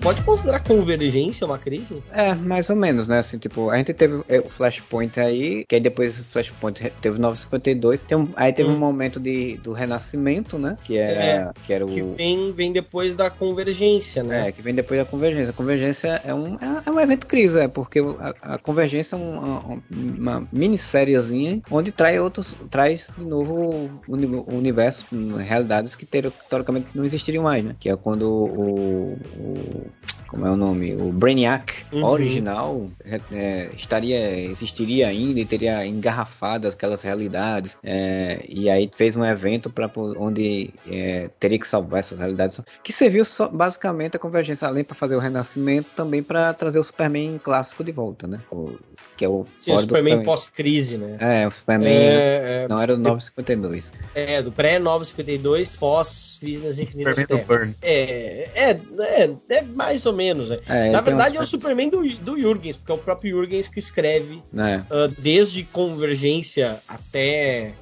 [0.02, 2.02] pode considerar convergência uma crise?
[2.12, 3.20] É, mais ou menos, né?
[3.20, 7.18] Assim, tipo, a gente teve é, o Flashpoint aí, que aí depois o Flashpoint teve
[7.18, 8.74] o 952, tem um, aí teve Hum.
[8.76, 10.76] um momento de, do renascimento, né?
[10.84, 11.90] Que era, É, que era o...
[11.90, 14.48] Que vem, vem depois da convergência, né?
[14.48, 15.50] É, que vem depois da convergência.
[15.52, 19.20] A convergência é um, é, é um evento crise, é, porque a, a convergência é
[19.20, 25.36] uma, uma, uma minissériezinha onde traz outros, traz de novo o, uni- o universo, hum,
[25.36, 27.76] realidades que teoricamente não existiriam mais, né?
[27.80, 29.91] Que é quando o, o-
[30.32, 30.96] como é o nome?
[30.96, 32.04] O Brainiac Uhum.
[32.06, 37.76] original é, é, estaria, existiria ainda e teria engarrafado aquelas realidades.
[37.84, 42.62] é, e aí fez um evento para onde é, teria que salvar essas realidades.
[42.82, 46.84] Que serviu só, basicamente a convergência, além para fazer o renascimento, também para trazer o
[46.84, 48.40] Superman clássico de volta, né?
[48.50, 48.80] O-
[49.22, 51.16] que é o Sim, do Superman pós-crise, né?
[51.20, 53.92] É, o Superman É, não era o 952.
[54.16, 57.78] é, é, do pré-952, pós-crise nas Infinitas Superman Terras.
[57.84, 60.50] É, é, é, é mais ou menos.
[60.50, 60.58] né?
[60.68, 63.78] É, Na verdade, é o Superman do, do Jurgens, porque é o próprio Jurgens que
[63.78, 67.74] escreve ah, desde Convergência até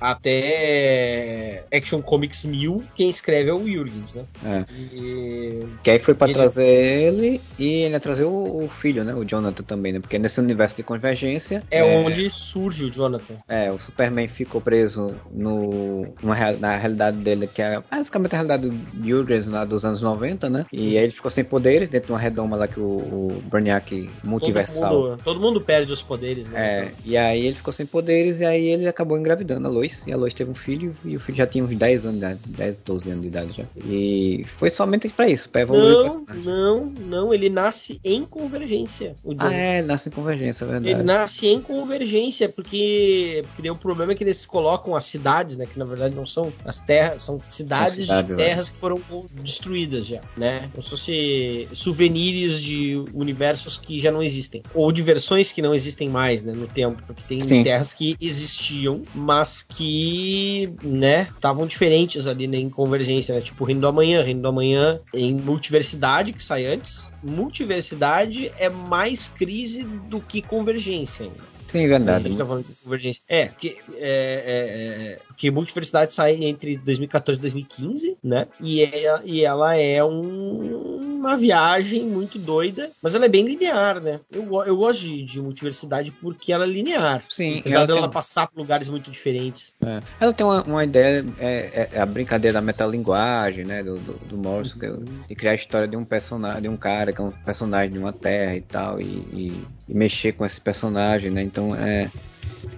[0.00, 4.24] ah, até Action Comics 1000, quem escreve é o Jurgens, né?
[4.44, 4.64] É.
[4.92, 9.04] E- Que aí foi pra Ele- trazer ele e ele ia trazer o, o filho,
[9.04, 9.14] né?
[9.14, 10.00] O Jonathan também, né?
[10.00, 11.62] Porque nesse universo de convergência.
[11.70, 13.34] é, onde surge o Jonathan.
[13.48, 18.68] É, o Superman ficou preso no, real- na realidade dele, que é basicamente a realidade
[18.68, 20.66] do Jurgens lá dos anos 90, né?
[20.72, 24.08] E aí ele ficou sem poderes dentro de uma redoma lá que o, o Brainiac
[24.24, 24.90] multiversal.
[24.90, 26.60] Todo mundo, todo mundo perde os poderes, né?
[26.60, 30.06] É, e aí ele ficou sem poderes e aí ele acabou engravidando a Lois.
[30.06, 32.26] E a Lois teve um filho e o filho já tinha uns 10 anos de
[32.26, 33.64] idade, 10, 12 anos de idade já.
[33.84, 36.44] E foi somente pra isso, pra evoluir o Não, personagem.
[36.44, 39.14] não, não, ele nasce em convergência.
[39.24, 40.88] O Ah, é, ele nasce em convergência, é verdade.
[40.88, 45.56] Ele nasce em convergência, porque, porque daí o problema é que eles colocam as cidades,
[45.56, 45.66] né?
[45.66, 48.44] Que na verdade não são as terras, são cidades cidade, de né?
[48.44, 49.00] terras que foram
[49.32, 50.68] destruídas já, né?
[50.72, 54.62] Como se fosse souvenirs de universos que já não existem.
[54.74, 56.52] Ou de versões que não existem mais, né?
[56.52, 57.02] No tempo.
[57.06, 57.62] Porque tem Sim.
[57.62, 61.28] terras que existiam, mas que, né?
[61.34, 63.40] Estavam diferentes ali né, em convergência, né?
[63.40, 64.22] Tipo Reino do Amanhã.
[64.22, 67.08] Reino do Amanhã em multiversidade, que sai antes.
[67.22, 71.58] Multiversidade é mais crise do que convergência ainda.
[71.70, 72.28] Sim, A verdade.
[72.28, 73.22] gente tá falando de convergência.
[73.28, 78.48] É, porque, é, é, é, porque Multiversidade sai entre 2014 e 2015, né?
[78.60, 84.02] E, é, e ela é um, uma viagem muito doida, mas ela é bem linear,
[84.02, 84.18] né?
[84.32, 87.22] Eu, eu gosto de, de multiversidade porque ela é linear.
[87.28, 89.76] Sim, Apesar ela dela tem- passar por lugares muito diferentes.
[89.80, 90.00] É.
[90.18, 94.36] Ela tem uma, uma ideia, é, é a brincadeira da metalinguagem, né, do, do, do
[94.36, 97.24] Morrison, é o- de criar a história de um personagem, de um cara que é
[97.24, 101.42] um personagem de uma terra e tal, e, e- e mexer com esse personagem, né,
[101.42, 102.10] então é...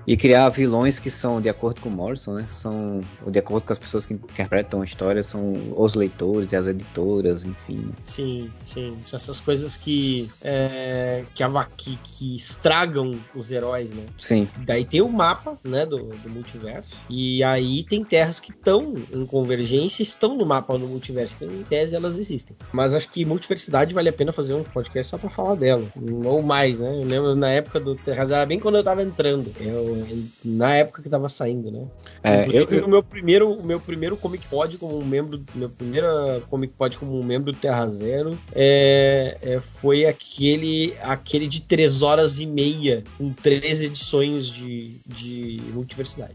[0.06, 3.64] E criar vilões que são, de acordo com o Morrison, né, são, ou de acordo
[3.64, 7.76] com as pessoas que interpretam a história, são os leitores e as editoras, enfim.
[7.76, 7.92] né.
[8.04, 8.96] Sim, sim.
[9.06, 14.04] São essas coisas que, é, que, ava- que, que estragam os heróis, né?
[14.18, 16.96] Sim, Daí tem o mapa, né, do, do multiverso.
[17.08, 21.36] E aí tem terras que estão em convergência, estão no mapa do multiverso.
[21.40, 22.56] Então, em tese, elas existem.
[22.72, 25.84] Mas acho que multiversidade vale a pena fazer um podcast só pra falar dela.
[26.24, 26.88] Ou mais, né?
[27.00, 29.52] Eu lembro na época do Terras, era bem quando eu tava entrando.
[29.60, 29.89] Eu,
[30.44, 31.86] na época que tava saindo, né?
[32.22, 36.06] é, eu, eu- o meu primeiro, o meu primeiro Comic Pod como membro, meu primeiro
[36.50, 42.02] Comic Pod como um membro do Terra Zero é, é, foi aquele, aquele de 3
[42.02, 46.32] horas e meia, com três edições de, de multiversidade.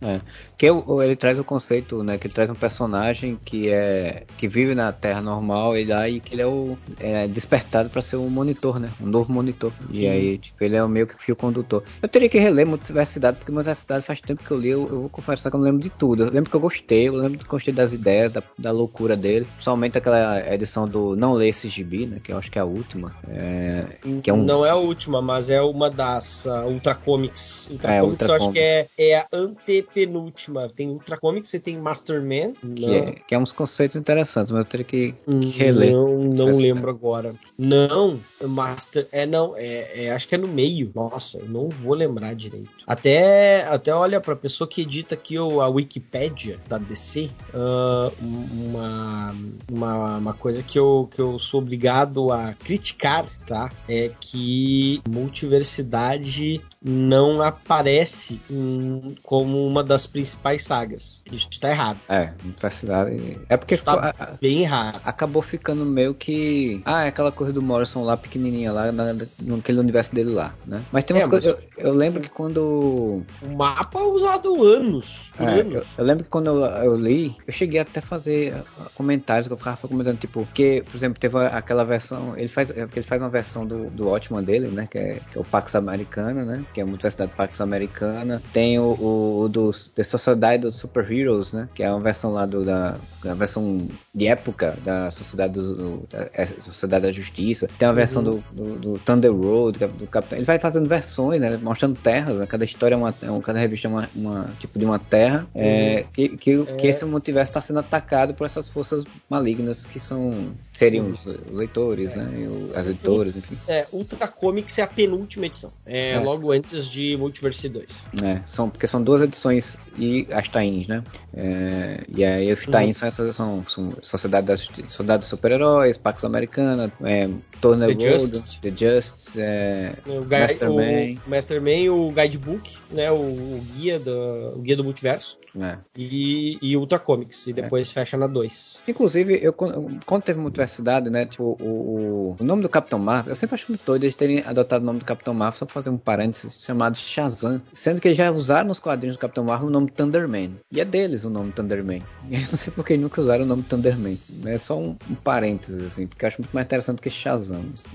[0.57, 2.17] Que o- ele traz o conceito, né?
[2.17, 6.19] Que ele traz um personagem que é que vive na Terra normal e lá e
[6.19, 8.89] que ele é o é despertado para ser um monitor, né?
[9.01, 9.71] Um novo monitor.
[9.91, 10.07] E Sim.
[10.07, 11.83] aí, tipo, ele é o meio que fio condutor.
[12.01, 15.09] Eu teria que reler Multiversidade, porque Multiversidade faz tempo que eu li, eu, eu vou
[15.09, 16.23] confessar que eu não lembro de tudo.
[16.23, 19.15] Eu lembro que eu gostei, eu lembro que eu gostei das ideias, da, da loucura
[19.15, 19.45] dele.
[19.53, 22.17] Principalmente aquela edição do Não Lê Esse Gibi, né?
[22.23, 23.15] Que eu acho que é a última.
[23.27, 23.85] É,
[24.23, 27.69] Que é um- Não é a última, mas é uma das uh, Ultra Comics.
[27.71, 28.59] Ultra É, Comics Ultra eu acho Comics.
[28.61, 30.67] que é, é a antepenúltima.
[30.75, 32.53] Tem Ultra Comics, você tem Masterman.
[32.75, 35.91] que, é, que é uns conceitos interessantes, mas eu teria que, que reler.
[35.93, 37.33] Não, não lembro agora.
[37.57, 39.07] Não, Master.
[39.11, 40.91] É, não, é, é- acho que é no meio.
[40.95, 42.69] Nossa, eu não vou lembrar direito.
[42.87, 43.34] Até,
[43.69, 49.35] até olha, pra pessoa que edita aqui o, a Wikipédia da DC, ah, uma,
[49.71, 53.71] uma, uma coisa que eu, que eu sou obrigado a criticar, tá?
[53.87, 61.21] É que multiversidade não aparece em- como uma das principais sagas.
[61.31, 61.97] Isso tá errado.
[62.07, 63.39] É, Multiversidade.
[63.49, 65.01] É porque ficou- Tá a- bem errado.
[65.03, 66.81] acabou ficando meio que.
[66.85, 70.81] Ah, é aquela coisa do Morrison lá, pequenininha lá, na, naquele universo dele lá, né?
[70.91, 71.57] Mas tem umas É, coisas.
[71.77, 73.23] Eu, eu lembro que quando.
[73.41, 75.31] O mapa é usado anos.
[75.39, 75.87] É, eu, anos.
[75.97, 78.53] eu lembro que quando eu, eu li, eu cheguei até a fazer
[78.93, 82.37] comentários que eu ficava comentando, tipo, que, por exemplo, teve aquela versão.
[82.37, 84.87] Ele faz, é, ele faz uma versão do, do Ótimo dele, né?
[84.89, 86.63] Que é, que é o Pax Americana, né?
[86.75, 88.41] Que é a Universidade Pax Americana.
[88.51, 91.69] Tem o, o, o dos The Sociedade dos Super Heroes, né?
[91.73, 92.97] Que é uma versão lá do, da,
[93.33, 97.69] versão de época da Sociedade, do, da é, Sociedade da Justiça.
[97.79, 100.37] Tem uma versão do, do, do Thunder Road, do, do Capitão.
[100.37, 101.57] Ele vai fazendo versões, né?
[101.63, 102.45] Mostrando terras, né?
[102.45, 103.09] Cada história é uma.
[103.09, 105.47] é cada revista é uma, uma tipo de uma terra.
[105.55, 110.49] É, que, que, que esse multiverso está sendo atacado por essas forças malignas que são.
[110.73, 112.29] seriam os, os leitores, né?
[112.37, 113.57] E o- as editoras, enfim.
[113.65, 115.71] É, Ultra Comics é a penúltima edição.
[115.85, 116.19] É, É.
[116.19, 118.07] logo antes de Multiverse 2.
[118.23, 121.03] É, são, porque são duas edições e as tains, né?
[121.33, 125.97] É, e aí os tains são essas são, são Sociedade da Justi- Sociedade dos Super-Heróis,
[125.97, 127.29] Pax Americana, é,
[127.61, 128.59] Turner The Just.
[128.61, 131.19] The Just, é, O, gui- Masterman.
[131.25, 135.77] o Masterman, o Guidebook, né, o, o guia do, o guia do multiverso, é.
[135.95, 138.83] e, e Ultra Comics, e depois fecha na 2.
[138.87, 141.25] Inclusive, eu, quando teve multiversidade, né?
[141.25, 144.43] Tipo, o, o, o nome do Capitão Marvel, eu sempre acho muito doido eles terem
[144.45, 147.61] adotado o nome do Capitão Marvel, só pra fazer um parênteses, chamado Shazam.
[147.73, 150.55] Sendo que eles já usaram nos quadrinhos do Capitão Marvel o nome Thunderman.
[150.71, 152.01] E é deles o nome Thunderman.
[152.29, 154.17] E eu não sei por que nunca usaram o nome Thunderman.
[154.45, 157.44] É só um, um parênteses, assim, porque eu acho muito mais interessante que Shazam.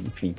[0.06, 0.34] Enfim.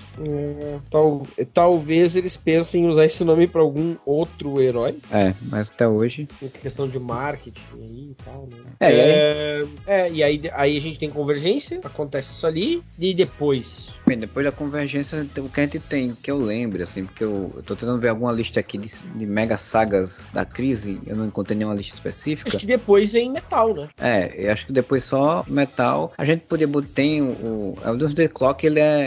[0.90, 5.88] tal, talvez eles pensem em usar esse nome pra algum outro herói, É, mas até
[5.88, 6.28] hoje.
[6.42, 8.58] em questão de marketing aí e tal, né?
[8.80, 13.14] É, aí- É, é, e aí, aí a gente tem convergência, acontece isso ali, e
[13.14, 17.24] depois Bem, depois da convergência, o que a gente tem, que eu lembre, assim, porque
[17.24, 21.16] eu, eu tô tentando ver alguma lista aqui de, de mega sagas da crise, eu
[21.16, 22.50] não encontrei nenhuma lista específica.
[22.50, 23.88] Acho que depois vem metal, né?
[24.00, 26.12] É, eu acho que depois só metal.
[26.18, 26.88] A gente podia botar.
[26.94, 27.26] Tem o.
[27.26, 29.01] o é o Doomsday Clock, ele é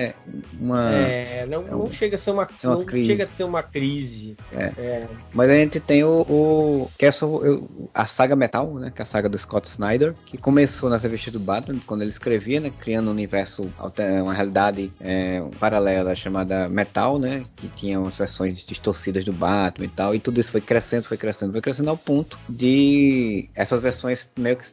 [0.61, 0.93] uma.
[0.93, 3.07] É, não, é não um- chega a ser uma, é uma não crise.
[3.07, 4.37] chega a ter uma crise.
[4.53, 4.65] É.
[4.79, 6.21] É, Mas a gente tem o.
[6.29, 8.91] o que é só, eu- a saga Metal, né?
[8.95, 12.11] Que é a saga do Scott Snyder, que começou nas revistas do Batman, quando ele
[12.11, 12.73] escrevia, né?
[12.81, 13.71] Criando um universo,
[14.23, 17.45] uma realidade é, paralela chamada Metal, né?
[17.57, 21.05] Que tinha umas versões de distorcidas do Batman e tal, e tudo isso foi crescendo,
[21.05, 24.65] foi crescendo, foi crescendo ao ponto de essas versões meio que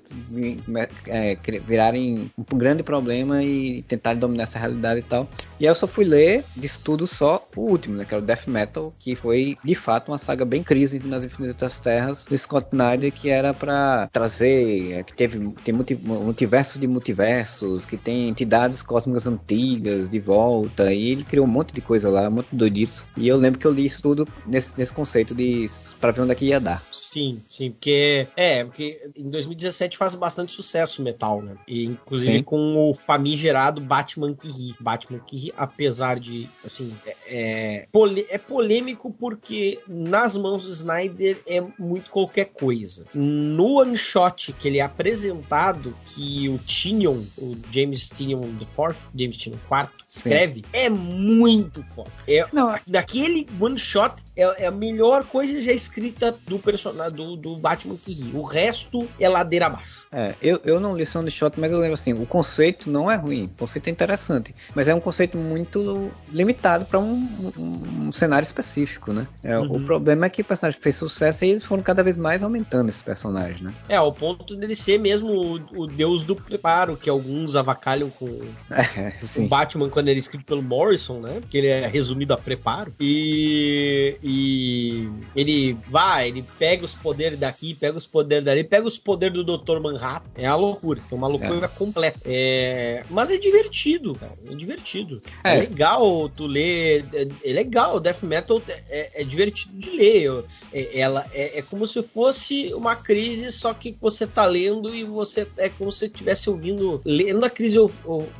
[1.07, 5.27] é, virarem um grande problema e tentarem dominar essa realidade tal.
[5.59, 8.25] E aí eu só fui ler de estudo só o último, né, que era o
[8.25, 12.67] Death Metal, que foi de fato uma saga bem crise nas Infinitas Terras do Scott
[12.71, 18.81] Snyder, que era para trazer, é, que teve tem multiversos de multiversos, que tem entidades
[18.81, 22.81] cósmicas antigas de volta, e ele criou um monte de coisa lá, um monte de.
[23.17, 25.69] E eu lembro que eu li isso tudo nesse, nesse conceito de
[25.99, 26.81] para ver onde é que ia dar.
[26.91, 31.55] Sim, sim, porque é, porque em 2017 faz bastante sucesso o metal, né?
[31.67, 32.43] E inclusive sim.
[32.43, 34.75] com o famigerado Batman que ri.
[34.79, 37.87] Batman que ri, apesar de, assim, é, é,
[38.29, 43.05] é polêmico porque nas mãos do Snyder é muito qualquer coisa.
[43.13, 49.37] No one shot que ele é apresentado, que o Tinion, o James Tinion IV, James
[49.37, 50.63] Tinion IV, escreve, Sim.
[50.73, 52.11] é muito foda.
[52.27, 57.35] É, Não, daquele one shot é, é, a melhor coisa já escrita do personagem do,
[57.35, 58.31] do Batman que ri.
[58.35, 60.00] O resto é ladeira abaixo.
[60.13, 63.15] É, eu, eu não li one shot, mas eu lembro assim, o conceito não é
[63.15, 67.13] ruim, o conceito é interessante, mas é um conceito muito limitado para um,
[67.57, 69.25] um, um, cenário específico, né?
[69.41, 69.77] É, uhum.
[69.77, 72.89] O problema é que o personagem fez sucesso e eles foram cada vez mais aumentando
[72.89, 73.73] esse personagem, né?
[73.87, 78.27] É, ao ponto dele ser mesmo o, o deus do preparo, que alguns avacalham com
[78.69, 81.39] é, o Batman quando ele é escrito pelo Morrison, né?
[81.39, 82.93] Porque ele é resumido a preparo.
[82.99, 88.97] E, e ele vai, ele pega os poderes daqui, pega os poderes dali, pega os
[88.97, 89.79] poderes do Dr.
[89.79, 90.00] Manhattan.
[90.35, 91.69] É a loucura, é uma loucura é.
[91.69, 92.19] completa.
[92.25, 94.33] É, mas é divertido, cara.
[94.49, 95.21] É divertido.
[95.43, 97.05] É, é legal tu ler.
[97.13, 100.43] É, é, legal, Death Metal é, é divertido de ler.
[100.73, 105.47] É, ela é, como se fosse uma crise, só que você tá lendo e você
[105.57, 107.77] é como se estivesse ouvindo, lendo a crise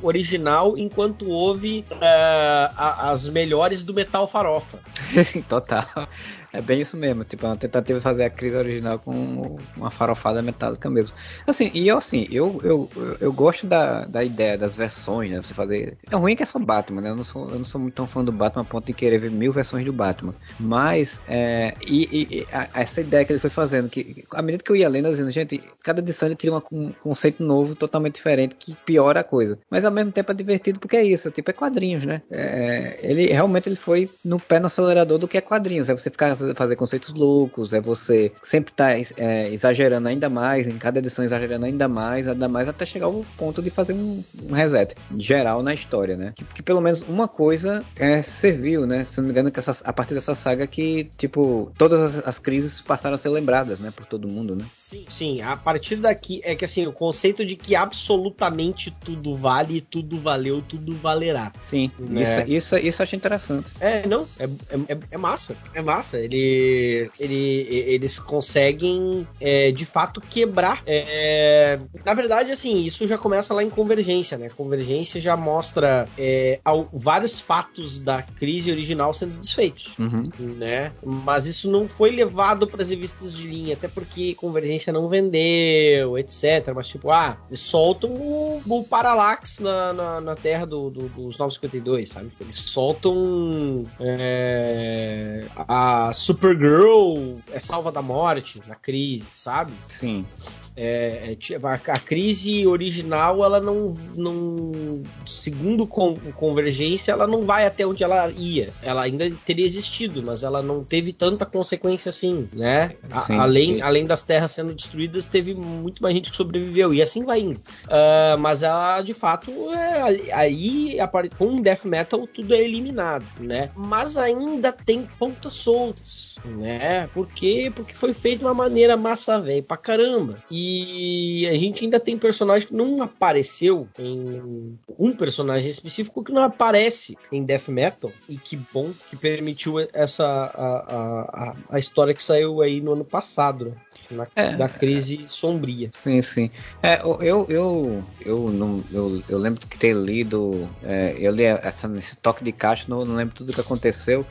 [0.02, 4.80] original enquanto ouve uh, as melhores do metal farofa.
[5.48, 6.08] Total.
[6.52, 9.90] É bem isso mesmo, tipo, é uma tentativa de fazer a crise original com uma
[9.90, 11.16] farofada metálica mesmo.
[11.46, 15.42] Assim, e eu assim, eu, eu, eu gosto da, da ideia das versões, né?
[15.42, 15.96] Você fazer.
[16.10, 17.10] É ruim que é só Batman, né?
[17.10, 19.18] Eu não sou, eu não sou muito tão fã do Batman a ponto de querer
[19.18, 20.34] ver mil versões do Batman.
[20.60, 24.70] Mas, é, e, e a, essa ideia que ele foi fazendo, que à medida que
[24.70, 28.76] eu ia lendo, dizendo, gente, cada edição ele cria um conceito novo, totalmente diferente, que
[28.84, 29.58] piora a coisa.
[29.70, 32.20] Mas ao mesmo tempo é divertido porque é isso, tipo, é quadrinhos, né?
[32.30, 35.88] É, ele realmente ele foi no pé no acelerador do que é quadrinhos.
[35.88, 40.66] É você ficar fazer conceitos loucos, é você sempre estar tá, é, exagerando ainda mais,
[40.66, 44.22] em cada edição exagerando ainda mais, ainda mais, até chegar ao ponto de fazer um,
[44.48, 46.32] um reset geral na história, né?
[46.34, 49.04] Que, que, pelo menos uma coisa é, serviu, né?
[49.04, 52.38] Se não me engano, que essa, a partir dessa saga que, tipo, todas as, as
[52.38, 53.90] crises passaram a ser lembradas, né?
[53.94, 54.64] Por todo mundo, né?
[54.92, 59.80] Sim, sim, a partir daqui é que assim, o conceito de que absolutamente tudo vale,
[59.80, 61.50] tudo valeu, tudo valerá.
[61.64, 62.22] Sim, né?
[62.22, 63.72] isso, isso, isso eu achei interessante.
[63.80, 66.18] É, não, é, é, é massa, é massa.
[66.18, 70.82] Ele, ele, eles conseguem é, de fato quebrar.
[70.84, 74.50] É, na verdade, assim, isso já começa lá em Convergência, né?
[74.50, 80.30] Convergência já mostra é, ao, vários fatos da crise original sendo desfeitos, uhum.
[80.38, 80.92] né?
[81.02, 86.18] Mas isso não foi levado para as revistas de linha, até porque Convergência não vendeu,
[86.18, 86.72] etc.
[86.74, 91.38] Mas, tipo, ah, eles soltam o, o Parallax na, na, na terra do, do, dos
[91.38, 92.32] 952, sabe?
[92.40, 99.72] Eles soltam é, a Supergirl é salva da morte na crise, sabe?
[99.88, 100.26] Sim.
[100.74, 107.86] É, é a, crise original, ela não, não segundo com, Convergência, ela não vai até
[107.86, 108.70] onde ela ia.
[108.82, 112.94] Ela ainda teria existido, mas ela não teve tanta consequência assim, né?
[113.26, 113.82] Sim, além, sim.
[113.82, 117.60] além das terras sendo destruídas, teve muito mais gente que sobreviveu, e assim vai indo.
[117.84, 120.96] Uh, mas ela, de fato, é, aí
[121.36, 123.70] com Death Metal tudo é eliminado, né?
[123.76, 127.08] Mas ainda tem pontas soltas, né?
[127.08, 127.70] Por quê?
[127.74, 130.42] Porque foi feito de uma maneira massa velho pra caramba.
[130.50, 136.30] E e a gente ainda tem personagem que não apareceu em um personagem específico que
[136.30, 142.14] não aparece em Death Metal e que bom que permitiu essa a, a, a história
[142.14, 143.74] que saiu aí no ano passado, né?
[144.10, 145.90] Na, é, da crise sombria.
[145.94, 146.50] Sim, sim.
[146.82, 151.88] É, eu, eu, eu, não, eu, eu lembro que ter lido, é, eu li essa,
[151.88, 154.24] nesse toque de caixa, não, não lembro tudo que aconteceu.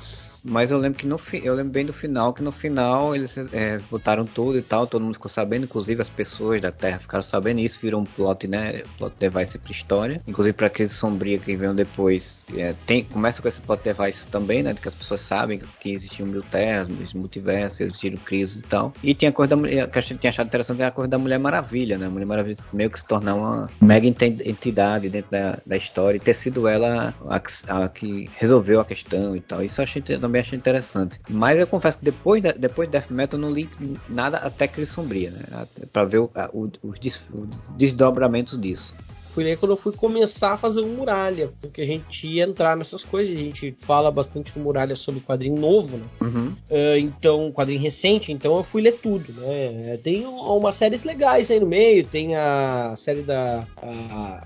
[0.43, 3.79] Mas eu lembro que no eu lembro bem do final, que no final eles é,
[3.89, 7.59] botaram tudo e tal, todo mundo ficou sabendo, inclusive as pessoas da Terra ficaram sabendo,
[7.59, 8.83] e isso virou um plot, né?
[8.97, 10.21] Plot device pra história.
[10.27, 12.41] Inclusive pra crise sombria que veio depois.
[12.55, 14.73] É, tem, começa com esse plot device também, né?
[14.73, 18.93] Que as pessoas sabem que existiam mil terras, multiversos, existiram crises e tal.
[19.03, 21.17] E tem a coisa da mulher, que gente tinha achado interessante, é a coisa da
[21.17, 22.07] Mulher Maravilha, né?
[22.07, 26.19] A Mulher Maravilha meio que se tornar uma mega entidade dentro da, da história e
[26.19, 29.63] ter sido ela a, a que resolveu a questão e tal.
[29.63, 31.19] Isso eu achei também também achei interessante.
[31.29, 33.69] Mas eu confesso que depois, de, depois de Death Metal eu não li
[34.07, 35.67] nada até Crise Sombria, né?
[35.91, 36.97] Pra ver o, o, os,
[37.33, 38.93] os desdobramentos disso
[39.31, 42.75] fui ler quando eu fui começar a fazer o Muralha, porque a gente ia entrar
[42.75, 46.05] nessas coisas, a gente fala bastante no Muralha sobre quadrinho novo, né?
[46.21, 46.55] Uhum.
[46.69, 49.97] Uh, então, quadrinho recente, então eu fui ler tudo, né?
[50.03, 53.65] Tem umas séries legais aí no meio, tem a série da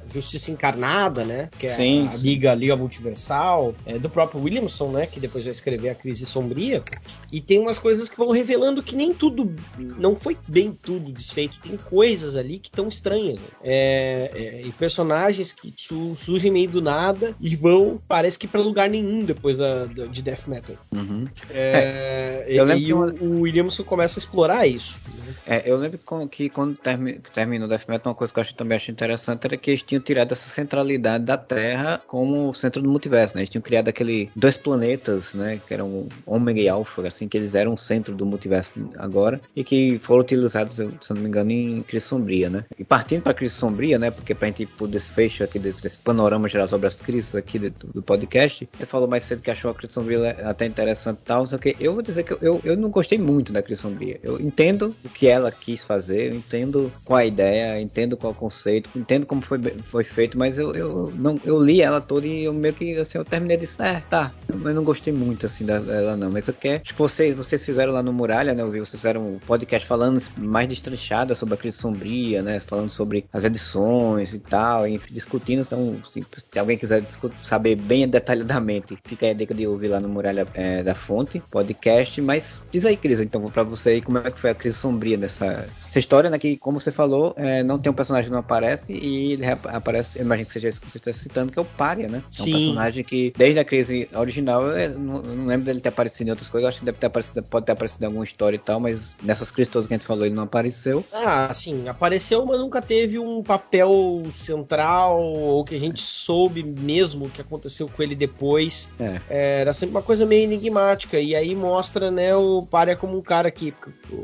[0.08, 1.50] Justiça Encarnada, né?
[1.58, 2.10] Que é Sim.
[2.12, 5.08] a Liga, Liga Multiversal, é, do próprio Williamson, né?
[5.08, 6.84] Que depois vai escrever a Crise Sombria.
[7.32, 9.54] E tem umas coisas que vão revelando que nem tudo,
[9.98, 13.40] não foi bem tudo desfeito, tem coisas ali que estão estranhas.
[13.40, 13.48] Né?
[13.64, 15.74] É, é, personagens que
[16.16, 20.22] surgem meio do nada e vão, parece que para lugar nenhum depois da, da, de
[20.22, 20.76] Death Metal.
[20.94, 21.26] Uhum.
[21.50, 25.00] É, é, e, e o, o, Williamson começa a explorar isso.
[25.08, 25.34] Né?
[25.48, 26.00] É, eu lembro
[26.30, 29.72] que quando termi, terminou Death Metal, uma coisa que eu também achei interessante era que
[29.72, 33.42] eles tinham tirado essa centralidade da Terra como centro do multiverso, né?
[33.42, 35.60] Eles tinham criado aquele dois planetas, né?
[35.66, 39.64] Que eram Ômega e Alpha, assim, que eles eram o centro do multiverso agora e
[39.64, 42.66] que foram utilizados, se eu não me engano, em Crise Sombria, né?
[42.78, 44.12] E partindo para Crise Sombria, né?
[44.12, 47.70] Porque pra gente por desfecho aqui desse, desse, panorama geral sobre as crises aqui do,
[47.94, 48.68] do, podcast.
[48.78, 51.76] Você falou mais cedo que achou a crise sombria até interessante e tal, só que
[51.80, 54.20] eu vou dizer que eu, eu, eu, não gostei muito da crise sombria.
[54.24, 58.36] Eu entendo o que ela quis fazer, eu entendo qual a ideia, entendo qual o
[58.36, 62.44] conceito, entendo como foi, foi feito, mas eu, eu, não, eu li ela toda e
[62.44, 66.16] eu meio que assim, eu terminei de é, tá, mas não gostei muito assim dela
[66.16, 66.32] não.
[66.32, 68.62] Mas eu quero, acho que vocês, vocês fizeram lá no Muralha, né?
[68.62, 72.60] Eu vi, vocês fizeram um podcast falando mais destranchada sobre a crise sombria, né?
[72.60, 75.62] Falando sobre as edições e tal tal, enfim, discutindo.
[75.62, 77.04] Então, se, se alguém quiser
[77.44, 81.42] saber bem detalhadamente, fica aí a dica de ouvir lá no Muralha é, da Fonte,
[81.52, 82.22] podcast.
[82.22, 85.18] Mas diz aí, Cris, então, pra você aí, como é que foi a crise sombria
[85.18, 86.40] dessa essa história, né?
[86.40, 90.20] Que, como você falou, é, não tem um personagem que não aparece e ele aparece,
[90.22, 92.24] imagino que seja isso que você está citando, que é o Pária, né?
[92.38, 92.52] É um Sim.
[92.52, 96.32] personagem que, desde a crise original, eu não, eu não, lembro dele ter aparecido em
[96.32, 98.60] outras coisas, eu acho que deve ter aparecido, pode ter aparecido em alguma história e
[98.60, 101.04] tal, mas nessas crises todas que a gente falou, ele não apareceu.
[101.12, 107.26] Ah, sim, apareceu, mas nunca teve um papel central ou que a gente soube mesmo
[107.26, 108.90] o que aconteceu com ele depois.
[109.00, 109.22] É.
[109.30, 111.20] É, era sempre uma coisa meio enigmática.
[111.20, 113.74] E aí mostra, né, o Pária como um cara que.
[114.12, 114.16] O,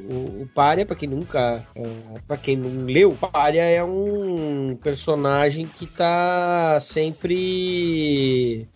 [0.42, 1.64] o Pária, pra quem nunca.
[1.76, 1.90] É,
[2.28, 8.68] pra quem não leu, o Pária é um personagem que tá sempre.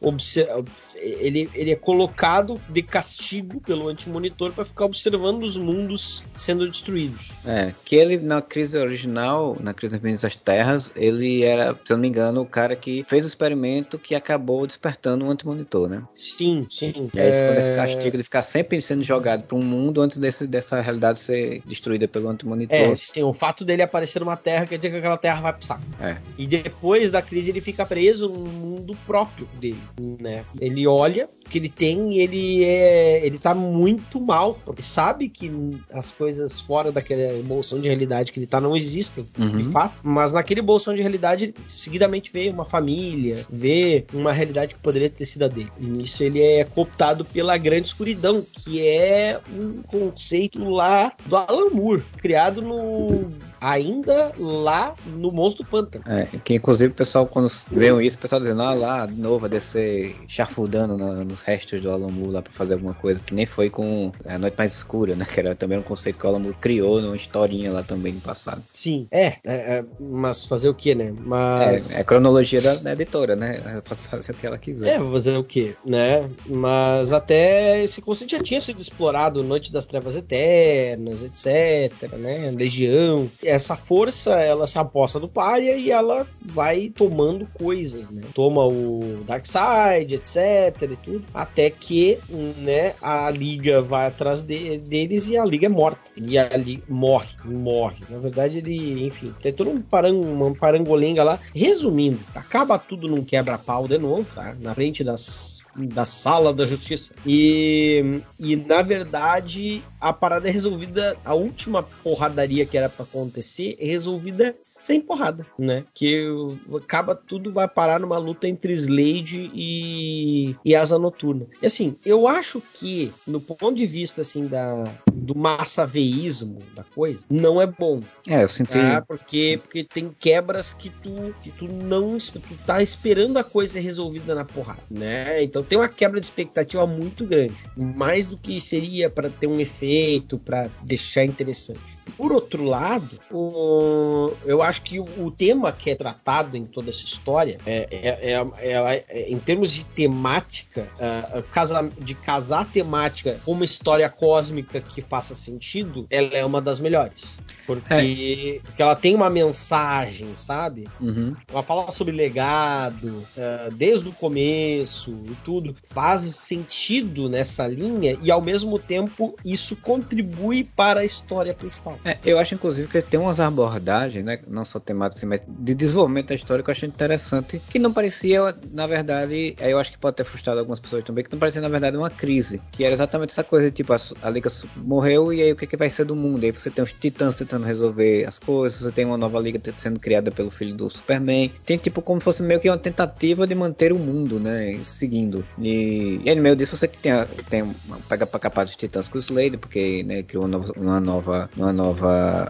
[0.97, 7.31] Ele, ele é colocado de castigo pelo antimonitor para ficar observando os mundos sendo destruídos.
[7.45, 12.01] É, que ele na crise original, na crise das Terras, ele era se eu não
[12.01, 16.03] me engano, o cara que fez o experimento que acabou despertando o antimonitor, né?
[16.13, 17.09] Sim, sim.
[17.13, 17.41] E aí é...
[17.41, 17.75] ficou nesse é.
[17.75, 22.07] castigo de ficar sempre sendo jogado para um mundo antes desse, dessa realidade ser destruída
[22.07, 22.75] pelo antimonitor.
[22.75, 25.65] É, sim, o fato dele aparecer numa terra quer dizer que aquela terra vai pro
[25.65, 25.83] saco.
[26.01, 26.17] É.
[26.37, 29.79] E depois da crise ele fica preso num mundo próprio dele,
[30.19, 30.43] né?
[30.59, 35.51] Ele olha que ele tem e ele é, ele tá muito mal, porque sabe que
[35.91, 39.57] as coisas fora daquela bolsão de realidade que ele tá não existem, uhum.
[39.57, 44.81] de fato, mas naquele bolsão de realidade seguidamente vê uma família, vê uma realidade que
[44.81, 45.71] poderia ter sido a dele.
[45.79, 51.69] E nisso ele é cooptado pela grande escuridão, que é um conceito lá do Alan
[51.69, 56.03] Moore, criado no ainda lá no Monstro do Pântano.
[56.07, 59.45] É, que inclusive o pessoal, quando vê isso, o pessoal dizendo, ah lá, de novo,
[59.45, 60.97] a descer charfudando
[61.35, 64.55] nos restos do Moore lá pra fazer alguma coisa, que nem foi com a Noite
[64.57, 65.25] Mais Escura, né?
[65.25, 68.63] Que era também um conceito que o Moore criou numa historinha lá também no passado.
[68.73, 71.13] Sim, é, é, é mas fazer o que, né?
[71.17, 71.91] Mas...
[71.91, 73.61] É, é a cronologia da, da, editora, né?
[73.65, 74.95] Ela pode fazer o que ela quiser.
[74.95, 76.29] É, fazer o que, né?
[76.47, 82.51] Mas até esse conceito já tinha sido explorado, Noite das Trevas Eternas, etc, né?
[82.55, 83.29] Legião.
[83.43, 88.21] Essa força, ela se aposta do Pária e ela vai tomando coisas, né?
[88.33, 92.17] Toma o Darkseid, etc e tudo, até que,
[92.57, 96.11] né, a Liga vai atrás de, deles e a Liga é morta.
[96.17, 98.03] E a Liga morre, morre.
[98.09, 101.39] Na verdade, ele, enfim, tem todo um parang, uma parangolenga lá.
[101.53, 104.55] Resumindo, acaba tudo num quebra-pau de novo, tá?
[104.59, 107.13] Na frente das da sala da justiça.
[107.25, 113.75] E, e na verdade, a parada é resolvida, a última porradaria que era para acontecer
[113.79, 115.83] é resolvida sem porrada, né?
[115.93, 116.27] Que
[116.75, 121.47] acaba tudo vai parar numa luta entre Slade e, e Asa Noturna.
[121.61, 124.85] E assim, eu acho que no ponto de vista assim da
[125.25, 128.01] do massaveísmo da coisa, não é bom.
[128.27, 128.71] É, eu senti.
[128.71, 129.01] Tá?
[129.01, 133.79] Porque porque tem quebras que tu que tu não tu tá esperando a coisa ser
[133.81, 135.43] resolvida na porrada, né?
[135.43, 139.59] Então tem uma quebra de expectativa muito grande, mais do que seria para ter um
[139.59, 141.99] efeito, para deixar interessante.
[142.17, 146.89] Por outro lado, o, eu acho que o, o, tema que é tratado em toda
[146.89, 152.65] essa história, é, é, é, é, é em termos de temática, uh, casa, de casar
[152.65, 157.37] temática com uma história cósmica que faça sentido, ela é uma das melhores.
[157.65, 160.87] Porque, porque ela tem uma mensagem, sabe?
[161.01, 161.35] Uhum.
[161.51, 165.75] Ela fala sobre legado, uh, desde o começo e tudo.
[165.83, 171.94] Faz sentido nessa linha e, ao mesmo tempo, isso contribui para a história principal.
[172.03, 174.39] É, eu acho, inclusive, que tem umas abordagens, né?
[174.47, 177.61] Não só temáticas, mas de desenvolvimento da história que eu achei interessante.
[177.69, 181.31] Que não parecia, na verdade, eu acho que pode ter frustrado algumas pessoas também, que
[181.31, 182.61] não parecia, na verdade, uma crise.
[182.71, 185.77] Que era exatamente essa coisa, tipo, a, a Liga morreu e aí o que, que
[185.77, 186.43] vai ser do mundo?
[186.43, 189.61] E aí você tem os titãs tentando resolver as coisas, você tem uma nova liga
[189.77, 191.51] sendo criada pelo filho do Superman.
[191.65, 194.79] Tem, tipo, como se fosse meio que uma tentativa de manter o mundo, né?
[194.83, 195.45] Seguindo.
[195.59, 197.11] E, e no meio disso você tem,
[197.49, 197.75] tem
[198.07, 201.49] pega pra capar dos titãs com o Slade, porque, né, criou uma nova, uma nova,
[201.55, 201.84] uma nova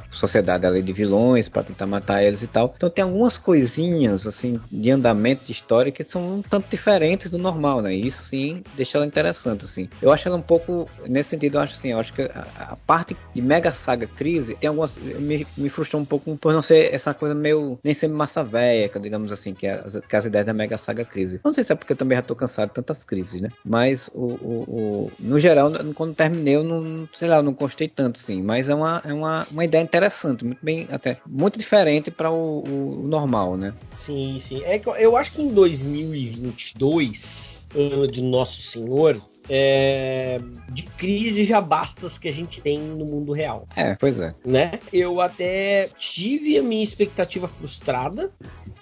[0.10, 2.74] sociedade ali de vilões para tentar matar eles e tal.
[2.76, 7.38] Então tem algumas coisinhas assim de andamento de história que são um tanto diferentes do
[7.38, 7.94] normal, né?
[7.94, 9.90] Isso sim deixa ela interessante assim.
[10.02, 12.76] Eu acho ela um pouco nesse sentido, eu acho assim, eu acho que a, a
[12.76, 16.94] parte de Mega Saga Crise tem algumas me, me frustrou um pouco por não ser
[16.94, 20.54] essa coisa meio nem ser massa velha, digamos assim, que, é que as ideias da
[20.54, 21.40] Mega Saga Crise.
[21.44, 23.50] Não sei se é porque eu também já tô cansado de tantas crises, né?
[23.64, 27.88] Mas o, o, o no geral, quando terminei, eu não, sei lá, eu não gostei
[27.88, 28.42] tanto, sim.
[28.42, 32.64] Mas é uma, é uma, uma ideia interessante, muito bem, até muito diferente para o,
[32.64, 33.74] o, normal, né?
[33.88, 34.64] Sim, sim.
[34.64, 39.20] É que eu acho que em 2022, ano de Nosso Senhor,
[39.50, 40.40] é,
[40.70, 43.68] de crise já bastas que a gente tem no mundo real.
[43.76, 44.34] É, pois é.
[44.44, 44.80] Né?
[44.92, 48.32] Eu até tive a minha expectativa frustrada,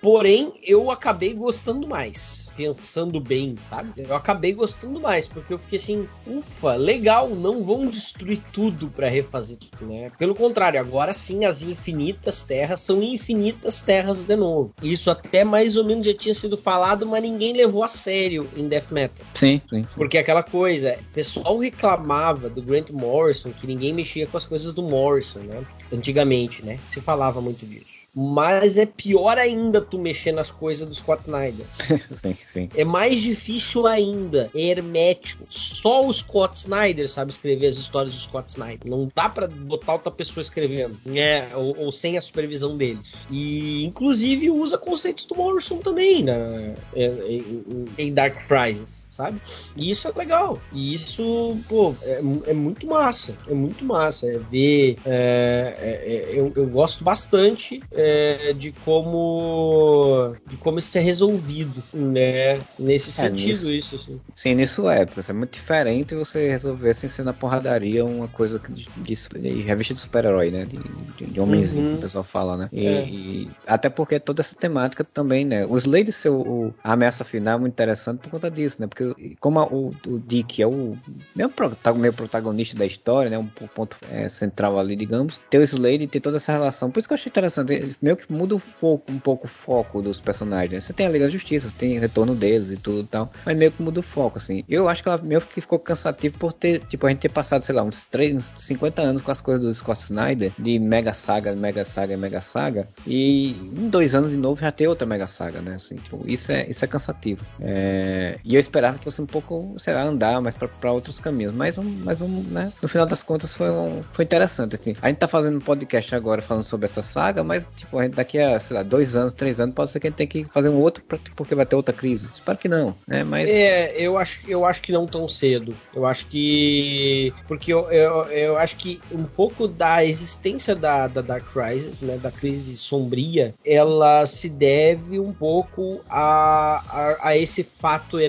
[0.02, 3.94] porém eu acabei gostando mais pensando bem, sabe?
[3.98, 9.08] Eu acabei gostando mais, porque eu fiquei assim, ufa, legal, não vão destruir tudo para
[9.08, 10.12] refazer tudo, né?
[10.18, 14.74] Pelo contrário, agora sim as infinitas terras são infinitas terras de novo.
[14.82, 18.68] Isso até mais ou menos já tinha sido falado, mas ninguém levou a sério em
[18.68, 19.26] Death Metal.
[19.36, 19.86] Sim, sim.
[19.96, 24.74] Porque aquela coisa, o pessoal reclamava do Grant Morrison que ninguém mexia com as coisas
[24.74, 25.64] do Morrison, né?
[25.92, 26.80] Antigamente, né?
[26.88, 28.03] Se falava muito disso.
[28.16, 31.66] Mas é pior ainda tu mexer nas coisas do Scott Snyder.
[32.22, 32.70] sim, sim.
[32.76, 34.52] É mais difícil ainda.
[34.54, 35.46] É hermético.
[35.50, 38.88] Só o Scott Snyder sabe escrever as histórias do Scott Snyder.
[38.90, 40.96] Não dá para botar outra pessoa escrevendo.
[41.04, 41.50] Né?
[41.56, 43.00] Ou, ou, sem a supervisão dele.
[43.32, 46.76] E inclusive usa conceitos do Morrison também, né?
[46.96, 49.40] Em, em Dark Crisis, sabe?
[49.76, 50.60] E isso é legal.
[50.72, 53.36] E isso, pô, é, é muito massa.
[53.48, 54.28] É muito massa.
[54.28, 54.98] É ver.
[55.06, 61.84] É, é, é eu, eu gosto bastante é, de como de como isso é resolvido,
[61.94, 62.60] né?
[62.80, 63.96] Nesse sentido, nisso, isso.
[63.96, 64.22] Assim.
[64.34, 68.60] Sim, nisso é, porque é muito diferente você resolver sem ser na porradaria uma coisa
[68.60, 70.66] de, de, de revista de super-herói, né?
[70.66, 71.92] De, de, homenzinho, uhum.
[71.94, 72.70] que o pessoal fala, né?
[72.72, 75.66] E, e, até porque toda essa temática também, né?
[75.66, 78.88] Os ser o, o, a ameaça final é muito interessante por conta disso, né?
[78.88, 79.03] Porque
[79.40, 80.98] como a, o, o Dick é o
[81.36, 81.52] meio,
[81.96, 83.38] meio protagonista da história, né?
[83.38, 85.40] Um ponto é, central ali, digamos.
[85.50, 86.92] Ter o Slade ter toda essa relação.
[86.92, 90.02] Por isso que eu achei interessante meio que muda o foco, um pouco o foco
[90.02, 90.84] dos personagens.
[90.84, 93.58] Você tem a Liga da Justiça, tem o retorno deles e tudo e tal, mas
[93.58, 94.64] meio que muda o foco, assim.
[94.68, 97.64] Eu acho que ela meio que ficou cansativo por ter, tipo, a gente ter passado,
[97.64, 101.14] sei lá, uns, 3, uns 50 anos com as coisas do Scott Snyder, de Mega
[101.14, 105.28] Saga, Mega Saga, Mega Saga, e em dois anos de novo já ter outra Mega
[105.28, 105.76] Saga, né?
[105.76, 107.46] Assim, tipo, isso é, isso é cansativo.
[107.60, 108.38] É...
[108.44, 111.76] E eu esperava que fosse um pouco, sei lá, andar mais para outros caminhos, mas,
[111.78, 112.72] mas né?
[112.82, 114.96] No final das contas foi, um, foi interessante, assim.
[115.02, 118.16] A gente tá fazendo um podcast agora falando sobre essa saga, mas Tipo, a gente
[118.16, 120.46] daqui a, sei lá, dois anos, três anos, pode ser que a gente tenha que
[120.46, 121.04] fazer um outro
[121.36, 122.28] porque vai ter outra crise.
[122.34, 123.24] Espero que não, né?
[123.24, 123.50] Mas.
[123.50, 125.76] É, eu acho, eu acho que não tão cedo.
[125.94, 127.34] Eu acho que.
[127.48, 132.18] Porque eu, eu, eu acho que um pouco da existência da, da Dark Crisis, né?
[132.18, 138.20] Da crise sombria, ela se deve um pouco a, a, a esse fato,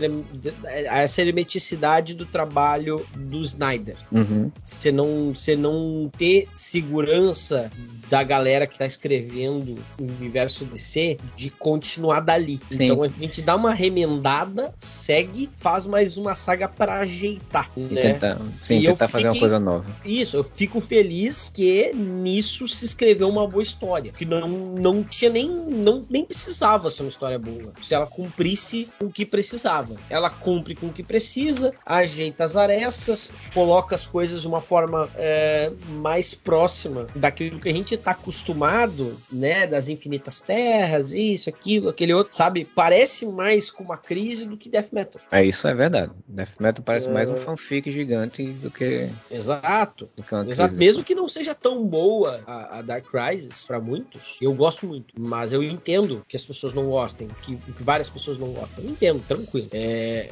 [0.65, 3.97] essa hermeticidade do trabalho do Snyder.
[4.11, 4.51] Uhum.
[4.65, 7.71] Você não, você não ter segurança
[8.09, 12.61] da galera que tá escrevendo o universo DC de continuar dali.
[12.71, 12.85] Sim.
[12.85, 17.71] Então a gente dá uma remendada, segue, faz mais uma saga para ajeitar.
[17.77, 18.01] E né?
[18.01, 19.85] tentar, sim, e tentar fazer uma coisa nova.
[20.05, 24.13] Isso, eu fico feliz que nisso se escreveu uma boa história.
[24.13, 25.49] Que não, não tinha nem.
[25.49, 27.73] Não, nem precisava ser uma história boa.
[27.83, 29.97] Se ela cumprisse o que precisava.
[30.09, 35.09] Ela cumpre com o que precisa, ajeita as arestas, coloca as coisas de uma forma
[35.17, 41.89] é, mais próxima daquilo que a gente está acostumado né, das infinitas terras, isso, aquilo,
[41.89, 42.65] aquele outro, sabe?
[42.65, 45.21] Parece mais com uma crise do que Death Metal.
[45.31, 46.13] É, isso é verdade.
[46.29, 47.13] Death Metal parece É.
[47.13, 50.09] mais um fanfic gigante do que, Exato.
[50.17, 50.75] do que Exato.
[50.77, 55.15] Mesmo que não seja tão boa a, a Dark Crisis pra muitos, eu gosto muito.
[55.19, 58.85] Mas eu entendo que as pessoas não gostem, que, que várias pessoas não gostam.
[58.85, 59.69] Eu entendo, tranquilo.
[59.73, 60.24] É,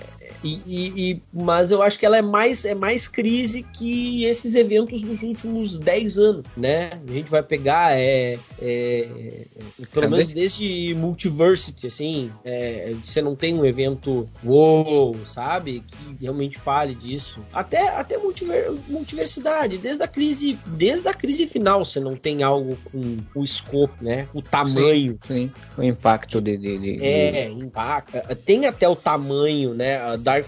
[0.44, 4.54] e, e- e- mas eu acho que ela é mais, é mais crise que esses
[4.56, 6.90] eventos dos últimos 10 anos, né?
[7.08, 9.44] A gente vai pegar, é, é, é,
[9.92, 15.84] pelo menos desde Multiversity, assim, é, você não tem um evento wow, sabe?
[15.86, 17.40] Que realmente fale disso.
[17.52, 22.76] Até, até multiver, multiversidade, desde a crise, desde a crise final, você não tem algo
[22.90, 24.26] com o escopo, né?
[24.34, 25.18] O tamanho.
[25.26, 26.56] Sim, o impacto de.
[26.56, 28.20] de, de- É, impacta.
[28.34, 29.81] Tem até o tamanho, né?
[29.96, 30.46] A Dark,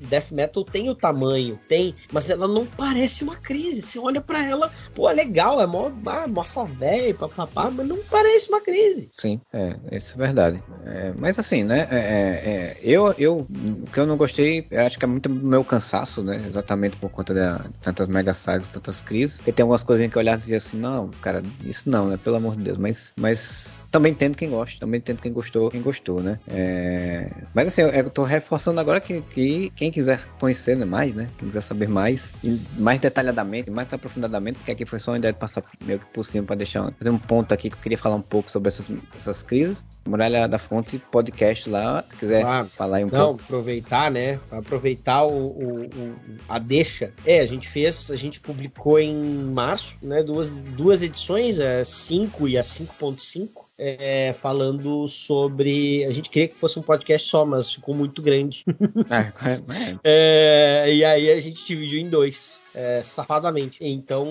[0.00, 3.82] Death Metal tem o tamanho, tem, mas ela não parece uma crise.
[3.82, 7.98] Você olha pra ela, pô, é legal, é mó, ah, moça velha, papapá, mas não
[8.10, 9.10] parece uma crise.
[9.16, 10.62] Sim, é, isso é verdade.
[10.84, 11.88] É, mas assim, né?
[11.90, 15.28] é, é, é, eu, eu, o que eu não gostei, eu acho que é muito
[15.30, 16.42] meu cansaço, né?
[16.48, 19.36] Exatamente por conta da tantas mega sagas, tantas crises.
[19.36, 22.18] Porque tem algumas coisinhas que eu olhava e dizia assim, não, cara, isso não, né?
[22.22, 22.78] Pelo amor de Deus.
[22.78, 26.38] Mas, mas também entendo quem gosta, também entendo quem gostou, quem gostou, né?
[26.48, 31.14] É, mas assim, eu, eu tô reforçando agora que, que quem quiser conhecer né, mais,
[31.14, 31.28] né?
[31.38, 35.32] Quem quiser saber mais, e mais detalhadamente, mais aprofundadamente, porque aqui foi só uma ideia
[35.32, 37.98] de passar meio que por cima para deixar fazer um ponto aqui que eu queria
[37.98, 38.86] falar um pouco sobre essas,
[39.16, 39.84] essas crises.
[40.06, 43.42] Muralha da Fonte podcast lá, se quiser Ah, falar um Não, pouco.
[43.44, 44.40] aproveitar, né?
[44.50, 46.14] Aproveitar o, o- o-
[46.48, 47.12] a deixa.
[47.26, 49.14] É, a gente fez, a gente publicou em
[49.44, 50.22] março, né?
[50.22, 53.67] Duas, duas edições, a 5 e a 5.5.
[53.78, 56.04] é, falando sobre.
[56.04, 58.64] A gente queria que fosse um podcast só, mas ficou muito grande.
[59.08, 59.32] Ah,
[60.02, 63.78] é, É, e aí a gente dividiu em dois, é, safadamente.
[63.80, 64.26] Então,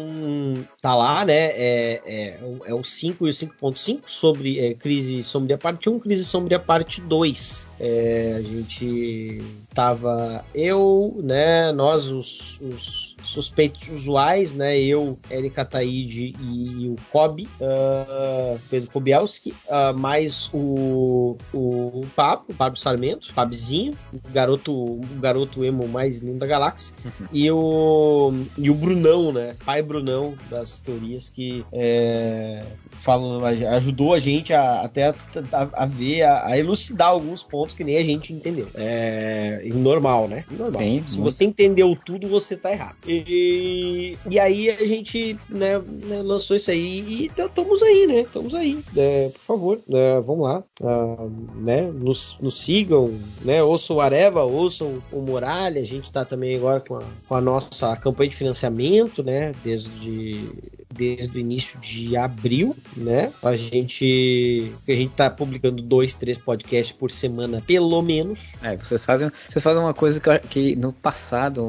[0.82, 1.52] tá lá, né?
[1.54, 6.00] É, é, o- é o 5 e o 5.5 sobre é, crise sombria parte 1,
[6.00, 7.70] crise sombria parte 2.
[7.80, 9.42] É, a gente
[9.74, 11.72] tava eu, né?
[11.72, 14.80] Nós, os, os suspeitos usuais, né?
[14.80, 22.54] Eu, Erika Taide e o Kobe, ah, Pedro Kobielski, ah, mais o, o Pablo, o
[22.54, 26.96] Pablo Sarmento, Fabzinho, o garoto, o garoto emo mais lindo da galáxia,
[27.32, 29.56] e o, e o Brunão, né?
[29.66, 32.64] Pai Brunão das teorias que é,
[32.98, 35.16] falam, ajudou a gente a, até a,
[35.52, 38.68] a- a ver, a, a elucidar alguns pontos que nem a gente entendeu.
[38.76, 40.44] É normal, né?
[40.52, 40.82] Normal.
[40.82, 41.32] Sim, Se muito.
[41.32, 42.98] você entendeu tudo, você tá errado.
[43.08, 48.22] E, e aí a gente né, né, lançou isso aí e estamos aí, né?
[48.22, 48.80] Estamos aí.
[48.96, 50.64] É, por favor, né, vamos lá.
[50.84, 53.62] Ah, né, nos, nos sigam, né?
[53.64, 55.82] Ouçam o Areva, ouçam o Muralha.
[55.82, 59.54] A gente tá também agora com a, com a nossa campanha de financiamento, né?
[59.64, 60.50] Desde,
[60.94, 63.32] desde o início de abril, né?
[63.44, 68.54] A gente, a gente tá publicando dois, três podcasts por semana, pelo menos.
[68.62, 71.68] É, vocês fazem, vocês fazem uma coisa que, eu- que no passado,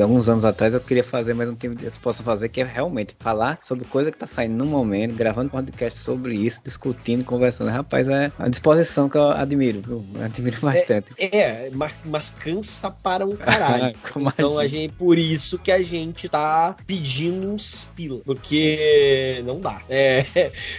[0.00, 3.16] alguns anos atrás, eu queria fazer, mas não tive disposto a fazer, que é realmente
[3.18, 7.70] falar sobre coisa que tá saindo no momento, gravando podcast sobre isso, discutindo, conversando.
[7.70, 10.04] Rapaz, é uma disposição que eu admiro, viu?
[10.14, 11.06] Eu admiro bastante.
[11.18, 13.96] É, mas, mas cansa para um caralho.
[14.36, 19.58] Então a a gente, por isso que a gente tá pedindo uns pila, porque não
[19.58, 19.82] dá.
[19.88, 20.24] É,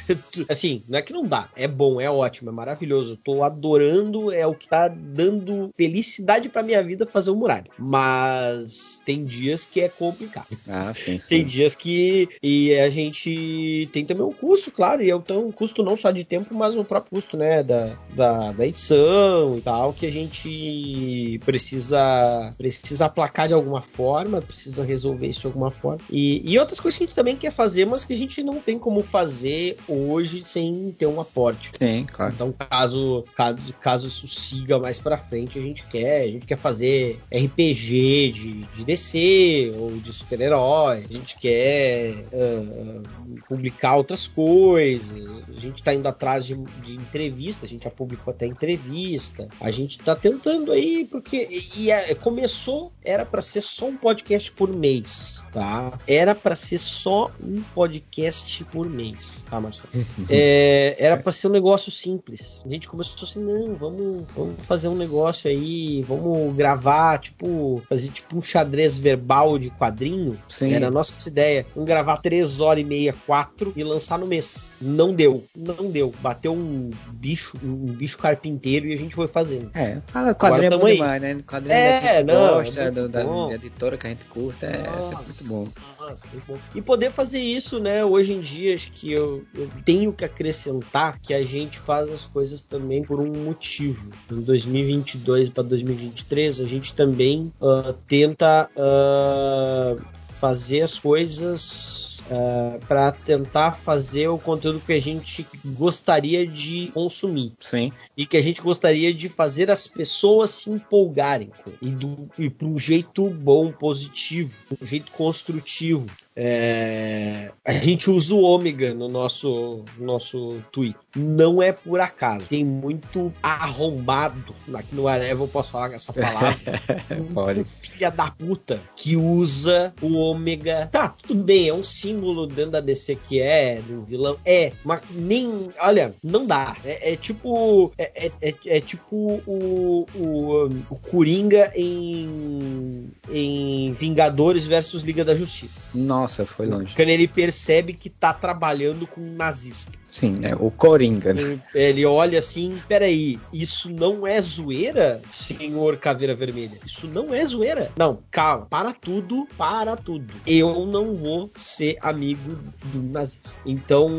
[0.47, 3.13] assim, não é que não dá, é bom, é ótimo, é maravilhoso.
[3.13, 7.65] Eu tô adorando, é o que tá dando felicidade pra minha vida fazer o muralha.
[7.77, 10.47] Mas tem dias que é complicado.
[10.67, 11.27] Ah, sim, sim.
[11.27, 15.83] Tem dias que e a gente tem também um custo, claro, e é um custo
[15.83, 19.93] não só de tempo, mas o próprio custo, né, da, da, da edição e tal,
[19.93, 25.99] que a gente precisa precisa aplacar de alguma forma, precisa resolver isso de alguma forma.
[26.09, 28.59] E, e outras coisas que a gente também quer fazer, mas que a gente não
[28.59, 31.71] tem como fazer hoje sem ter um aporte.
[31.77, 32.33] Sim, claro.
[32.33, 36.23] Então, caso, caso, caso isso siga mais pra frente, a gente quer.
[36.23, 41.05] A gente quer fazer RPG de, de DC ou de super-herói.
[41.09, 43.01] A gente quer ah,
[43.47, 45.43] publicar outras coisas.
[45.47, 47.65] A gente tá indo atrás de, de entrevista.
[47.65, 49.47] A gente já publicou até entrevista.
[49.61, 51.47] A gente tá tentando aí, porque.
[51.49, 55.97] E, e, é, começou, era pra ser só um podcast por mês, tá?
[56.05, 59.89] Era pra ser só um podcast por mês, tá, Marcelo?
[60.29, 62.61] É, era pra ser um negócio simples.
[62.65, 68.09] A gente começou assim, não, vamos, vamos fazer um negócio aí, vamos gravar, tipo, fazer
[68.09, 70.37] tipo um xadrez verbal de quadrinho.
[70.49, 70.73] Sim.
[70.73, 71.65] Era a nossa ideia.
[71.73, 74.69] Vamos gravar três horas e meia, quatro e lançar no mês.
[74.81, 76.13] Não deu, não deu.
[76.19, 79.69] Bateu um bicho, um bicho carpinteiro e a gente foi fazendo.
[79.73, 80.93] É, fala, quadrinho é bom aí.
[80.95, 81.37] demais, né?
[81.47, 83.47] Quadrinho É, da gente não, gosta, é da, bom.
[83.49, 85.23] da editora que a gente curta, é, é sempre Nossa.
[85.23, 85.67] muito bom.
[85.99, 86.57] Nossa, muito bom.
[86.75, 88.05] E poder fazer isso, né?
[88.05, 92.25] Hoje em dia, acho que eu, eu tenho que acrescentar que a gente faz as
[92.25, 94.09] coisas também por um motivo.
[94.31, 100.01] Em 2022 para 2023, a gente também uh, tenta uh,
[100.37, 106.91] fazer as coisas uh, ah, para tentar fazer o conteúdo que a gente gostaria de
[106.93, 107.53] consumir.
[107.59, 107.91] Sim.
[108.15, 111.71] E que a gente gostaria de fazer as pessoas se empolgarem com.
[111.81, 116.07] E, do, e para um jeito bom, positivo, um jeito construtivo.
[116.35, 120.95] É, a gente usa o ômega no nosso, nosso tweet.
[121.17, 122.45] Não é por acaso.
[122.45, 124.55] Tem muito arrombado.
[124.73, 126.57] Aqui no Areva eu posso falar essa palavra.
[127.33, 127.63] Pode.
[127.63, 130.89] Filha da puta que usa o ômega.
[130.91, 134.37] Tá, tudo bem, é um símbolo dentro da DC que é, do vilão.
[134.45, 135.69] É, mas nem.
[135.79, 136.75] Olha, não dá.
[136.85, 137.91] É, é tipo.
[137.97, 143.11] É, é, é, é tipo o, o, o Coringa em.
[143.29, 145.85] em Vingadores versus Liga da Justiça.
[145.93, 146.27] Nossa.
[146.27, 146.93] Nossa, foi longe.
[146.93, 149.93] Quando ele percebe que tá trabalhando com um nazista.
[150.17, 151.31] Sim, é o Coringa.
[151.31, 151.41] Né?
[151.41, 156.79] Ele, ele olha assim, peraí, isso não é zoeira, senhor Caveira Vermelha?
[156.83, 157.91] Isso não é zoeira?
[157.95, 160.33] Não, calma, para tudo, para tudo.
[160.47, 163.59] Eu não vou ser amigo do nazista.
[163.63, 164.09] Então,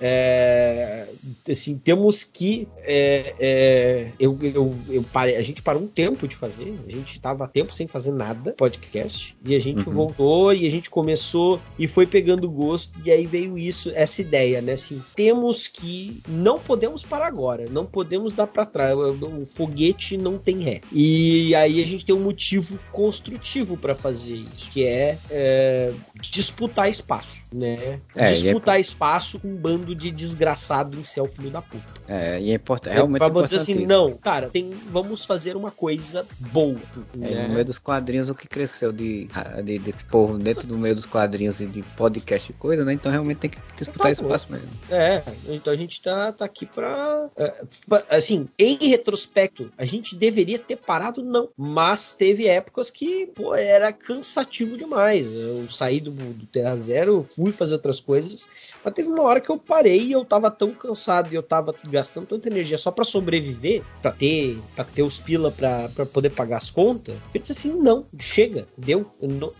[0.00, 1.06] é,
[1.50, 6.34] assim, temos que é, é, eu, eu, eu parei, a gente parou um tempo de
[6.34, 9.94] fazer, a gente tava tempo sem fazer nada, podcast, e a gente uhum.
[9.94, 14.62] voltou e a gente começou e foi pegando gosto, e aí veio isso, essa ideia,
[14.62, 14.72] né?
[14.72, 16.22] Assim, temos que.
[16.28, 18.94] Não podemos parar agora, não podemos dar para trás.
[18.94, 20.80] O foguete não tem ré.
[20.92, 26.88] E aí a gente tem um motivo construtivo para fazer isso, que é, é, disputar
[26.88, 28.00] espaço, né?
[28.14, 28.80] É, disputar é...
[28.80, 31.84] espaço com um bando de desgraçado em céu filho da puta.
[32.06, 32.92] É, e é importante.
[32.92, 33.86] É realmente é pra dizer assim, isso.
[33.86, 36.76] não, cara, tem, vamos fazer uma coisa boa.
[37.20, 37.48] É, né?
[37.48, 39.28] no meio dos quadrinhos, o que cresceu de,
[39.64, 42.92] de, desse povo dentro do meio dos quadrinhos e de podcast e coisa, né?
[42.92, 44.68] Então realmente tem que disputar tá espaço mesmo.
[44.90, 47.28] É, então a gente tá, tá aqui pra.
[47.36, 47.64] É,
[48.10, 51.48] assim, em retrospecto, a gente deveria ter parado, não.
[51.56, 55.26] Mas teve épocas que, pô, era cansativo demais.
[55.26, 58.46] Eu saí do, do Terra Zero, fui fazer outras coisas
[58.84, 61.74] mas teve uma hora que eu parei e eu tava tão cansado e eu tava
[61.88, 66.58] gastando tanta energia só para sobreviver, para ter, para ter os pila para poder pagar
[66.58, 67.14] as contas.
[67.32, 69.10] Eu disse assim: "Não, chega, deu.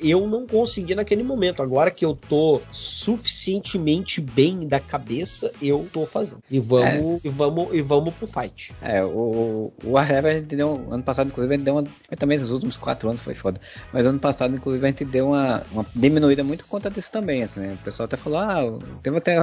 [0.00, 1.62] Eu não, consegui naquele momento.
[1.62, 6.42] Agora que eu tô suficientemente bem da cabeça, eu tô fazendo.
[6.50, 7.20] E vamos é.
[7.24, 8.74] e vamos e vamos pro fight.
[8.82, 11.84] É, o o Warhammer a gente deu ano passado inclusive a gente deu uma
[12.18, 13.60] também nos últimos quatro anos foi foda.
[13.92, 17.42] Mas ano passado inclusive a gente deu uma, uma diminuída muito por conta disso também,
[17.42, 17.76] assim, né?
[17.80, 18.60] O pessoal até falou: "Ah,
[19.02, 19.38] tem até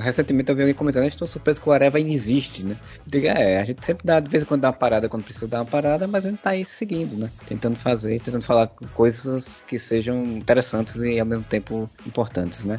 [0.00, 2.76] recentemente eu vi alguém comentando, estou surpreso que o Areva ainda existe, né?
[3.06, 5.46] Diga, é, a gente sempre dá, de vez em quando dá uma parada quando precisa
[5.46, 7.30] dar uma parada, mas a gente tá aí seguindo, né?
[7.46, 12.78] Tentando fazer, tentando falar coisas que sejam interessantes e ao mesmo tempo importantes, né?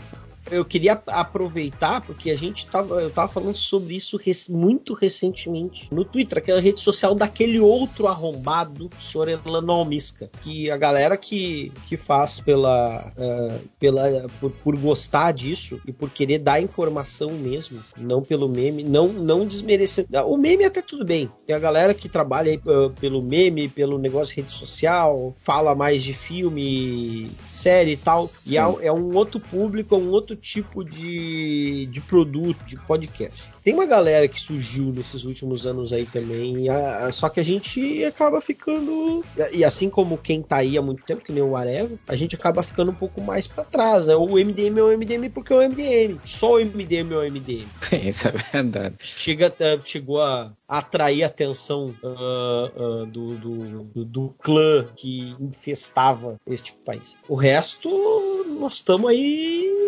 [0.51, 4.17] Eu queria aproveitar, porque a gente tava, eu tava falando sobre isso
[4.49, 10.69] muito recentemente no Twitter, aquela rede social daquele outro arrombado, o senhor Elano Almisca, que
[10.69, 16.39] a galera que, que faz pela, uh, pela por, por, gostar disso e por querer
[16.39, 20.05] dar informação mesmo, não pelo meme, não, não desmerecer.
[20.25, 23.97] O meme até tudo bem, tem a galera que trabalha aí uh, pelo meme, pelo
[23.97, 29.15] negócio de rede social, fala mais de filme, série e tal, e é, é um
[29.15, 33.43] outro público, é um outro tipo de, de produto, de podcast.
[33.63, 37.43] Tem uma galera que surgiu nesses últimos anos aí também, a, a, só que a
[37.43, 39.23] gente acaba ficando.
[39.51, 42.35] E assim como quem tá aí há muito tempo, que nem o Areva, a gente
[42.35, 44.07] acaba ficando um pouco mais para trás.
[44.07, 44.15] Né?
[44.15, 46.19] O MDM é o MDM porque é o MDM.
[46.23, 47.67] Só o MDM é o MDM.
[48.07, 48.95] Isso é verdade.
[48.99, 49.53] Chega,
[49.83, 57.15] chegou a atrair a atenção uh, uh, do, do, do, clã que infestava este país.
[57.27, 57.89] O resto,
[58.59, 59.87] nós estamos aí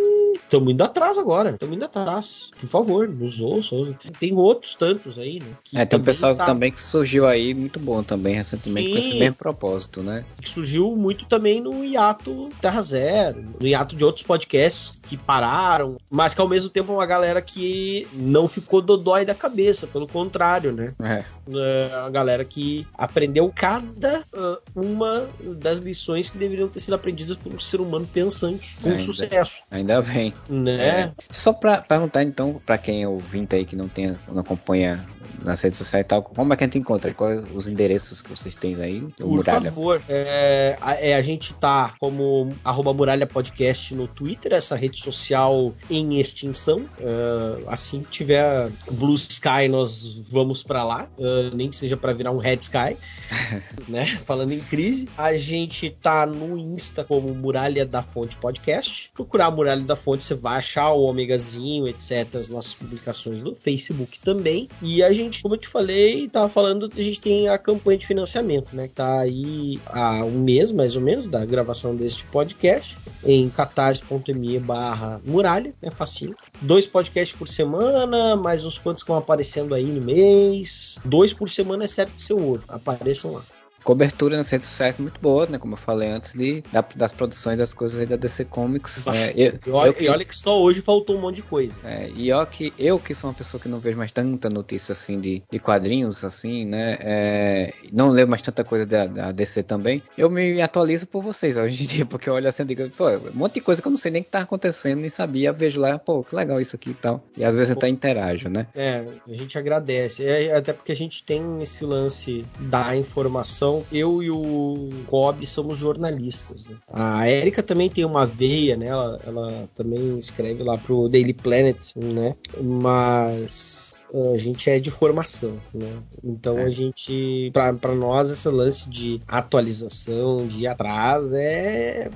[0.50, 1.52] estamos indo atrás agora.
[1.52, 2.52] Estamos indo atrás.
[2.60, 3.96] Por favor, nos ouçam.
[4.20, 5.52] Tem outros tantos aí, né?
[5.76, 6.46] É, tem um pessoal tá...
[6.46, 10.26] também que surgiu aí muito bom também recentemente Sim, com esse mesmo propósito, né?
[10.42, 15.98] Que surgiu muito também no hiato Terra Zero, no hiato de outros podcasts que pararam,
[16.08, 20.08] mas que ao mesmo tempo é uma galera que não ficou dodói da cabeça, pelo
[20.08, 20.94] contrário, né?
[21.02, 21.26] É.
[21.52, 27.36] é a galera que aprendeu cada uh, uma das lições que deveriam ter sido aprendidas
[27.38, 29.64] por um ser humano pensante com ainda, sucesso.
[29.72, 30.32] Ainda bem.
[30.48, 30.76] Né?
[30.76, 31.12] É.
[31.32, 35.04] Só pra perguntar então, para quem é ouvinte aí que não tem, não acompanha
[35.44, 37.14] nas redes sociais e tal, como é que a gente encontra?
[37.14, 39.02] Quais os endereços que vocês têm aí?
[39.18, 39.72] Por Muralha.
[39.72, 45.00] favor, é, a, é, a gente tá como arroba Muralha Podcast no Twitter, essa rede
[45.00, 46.80] social em extinção.
[47.00, 52.14] Uh, assim que tiver Blue Sky, nós vamos para lá, uh, nem que seja para
[52.14, 52.98] virar um Red Sky,
[53.88, 54.06] né?
[54.26, 55.10] Falando em crise.
[55.18, 59.12] A gente tá no Insta como Muralha da Fonte Podcast.
[59.14, 62.36] Procurar a Muralha da Fonte, você vai achar o Omegazinho, etc.
[62.36, 64.70] As nossas publicações no Facebook também.
[64.82, 68.08] E a gente, como eu te falei, tava falando, a gente tem a campanha de
[68.08, 68.88] financiamento, né?
[68.88, 74.60] Que tá aí há um mês, mais ou menos, da gravação deste podcast, em catarse.me
[74.60, 76.36] barra muralha, é facinho.
[76.62, 80.98] Dois podcasts por semana, mais uns quantos que vão aparecendo aí no mês.
[81.06, 82.64] Dois por semana é certo que você ouve.
[82.68, 83.44] Apareçam lá
[83.84, 85.58] cobertura nas redes sociais muito boa, né?
[85.58, 89.06] Como eu falei antes, de, da, das produções das coisas aí da DC Comics.
[89.08, 91.44] É, eu, e, olha, eu que, e olha que só hoje faltou um monte de
[91.44, 91.80] coisa.
[91.84, 94.94] É, e ó que eu, que sou uma pessoa que não vejo mais tanta notícia
[94.94, 96.98] assim de, de quadrinhos, assim, né?
[97.00, 100.02] É, não leio mais tanta coisa da, da, DC também.
[100.18, 103.10] Eu me atualizo por vocês hoje em dia, porque eu olho assim e digo, pô,
[103.10, 105.54] um monte de coisa que eu não sei nem que tá acontecendo, nem sabia.
[105.54, 107.24] vejo lá, pô, que legal isso aqui e tal.
[107.38, 108.68] E às vezes pô, até interajo, né?
[108.76, 110.26] É, a gente agradece.
[110.26, 113.69] É, até porque a gente tem esse lance da informação.
[113.92, 116.68] Eu e o Cobb somos jornalistas.
[116.68, 116.76] Né?
[116.92, 118.88] A Erika também tem uma veia, né?
[118.88, 122.34] Ela, ela também escreve lá pro Daily Planet, né?
[122.62, 123.89] Mas
[124.34, 125.92] a gente é de formação, né?
[126.24, 126.64] Então é.
[126.64, 132.10] a gente, para nós, esse lance de atualização, de ir atrás, é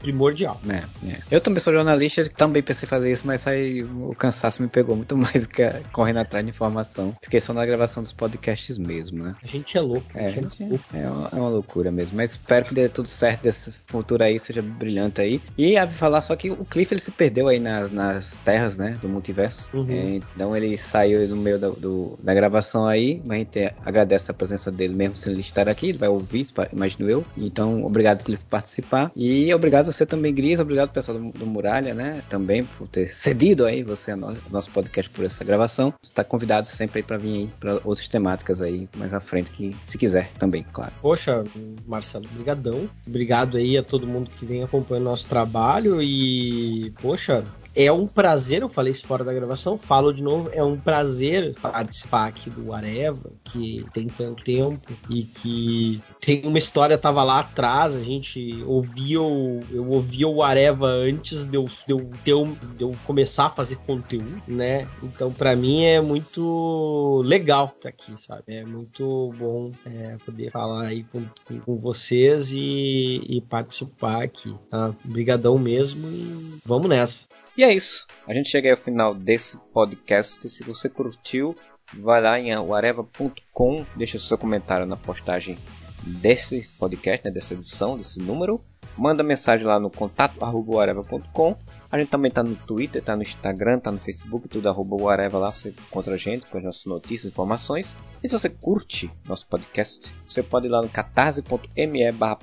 [0.00, 0.60] primordial.
[0.68, 1.18] É, é.
[1.30, 4.96] Eu também sou jornalista, também pensei em fazer isso, mas aí o cansaço me pegou
[4.96, 5.62] muito mais do que
[5.92, 7.14] correndo atrás de informação.
[7.22, 9.34] Fiquei só na gravação dos podcasts mesmo, né?
[9.42, 10.06] A gente é louco.
[10.14, 10.84] É, gente é, louco.
[10.94, 12.16] é, uma, é uma loucura mesmo.
[12.16, 15.40] Mas espero que dê tudo certo desse futuro aí, seja brilhante aí.
[15.56, 18.96] E a falar só que o Cliff ele se perdeu aí nas, nas terras, né?
[19.00, 19.68] Do multiverso.
[19.74, 19.86] Uhum.
[19.90, 23.20] É, então ele saiu no meio do, do, da gravação aí.
[23.26, 25.90] Mas a gente agradece a presença dele mesmo sem ele estar aqui.
[25.90, 27.24] Ele vai ouvir, imagino eu.
[27.36, 29.10] Então, obrigado Cliff por participar.
[29.14, 30.60] E obrigado você também, Gris.
[30.60, 32.22] Obrigado, pessoal do, do, Muralha, né?
[32.28, 35.92] Também por ter cedido aí você a no, nosso podcast por essa gravação.
[36.02, 39.50] Você está convidado sempre aí para vir aí para outras temáticas aí mais à frente,
[39.50, 40.92] que se quiser também, claro.
[41.00, 41.44] Poxa,
[41.86, 42.88] Marcelo, brigadão.
[43.06, 47.44] Obrigado aí a todo mundo que vem acompanhando nosso trabalho e, poxa,
[47.74, 51.54] é um prazer, eu falei isso fora da gravação, falo de novo, é um prazer
[51.60, 57.40] participar aqui do Areva, que tem tanto tempo e que tem uma história, tava lá
[57.40, 62.30] atrás, a gente ouvia o, eu ouvia o Areva antes de eu, de eu, de
[62.30, 64.86] eu, de eu começar a fazer conteúdo, né?
[65.02, 68.42] Então, para mim é muito legal estar aqui, sabe?
[68.46, 74.54] É muito bom é, poder falar aí com, com, com vocês e, e, participar aqui,
[74.70, 74.94] tá?
[75.04, 77.26] Obrigadão mesmo e vamos nessa.
[77.56, 78.06] E é isso.
[78.26, 80.48] A gente chega ao final desse podcast.
[80.48, 81.56] Se você curtiu,
[81.98, 85.56] vai lá em areva.com, deixa seu comentário na postagem
[86.02, 88.60] desse podcast, né, dessa edição, desse número.
[88.96, 91.56] Manda mensagem lá no contato@areva.com.
[91.90, 95.38] A gente também tá no Twitter, tá no Instagram, tá no Facebook, tudo arroba areva
[95.38, 97.96] lá, você encontra a gente com as nossas notícias, informações.
[98.22, 102.38] E se você curte nosso podcast, você pode ir lá no catarse.me barra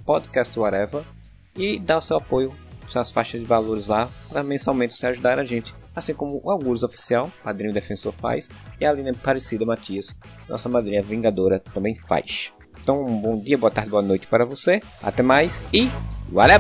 [1.56, 2.54] e dar o seu apoio
[3.00, 5.74] as faixas de valores lá para mensalmente você ajudar a gente.
[5.96, 8.50] Assim como o Algures Oficial, Padrinho Defensor faz,
[8.80, 10.16] e a linha Parecida Matias,
[10.48, 12.54] nossa madrinha Vingadora, também faz.
[12.82, 14.82] Então, um bom dia, boa tarde, boa noite para você.
[15.04, 15.90] Até mais e
[16.30, 16.60] valeu!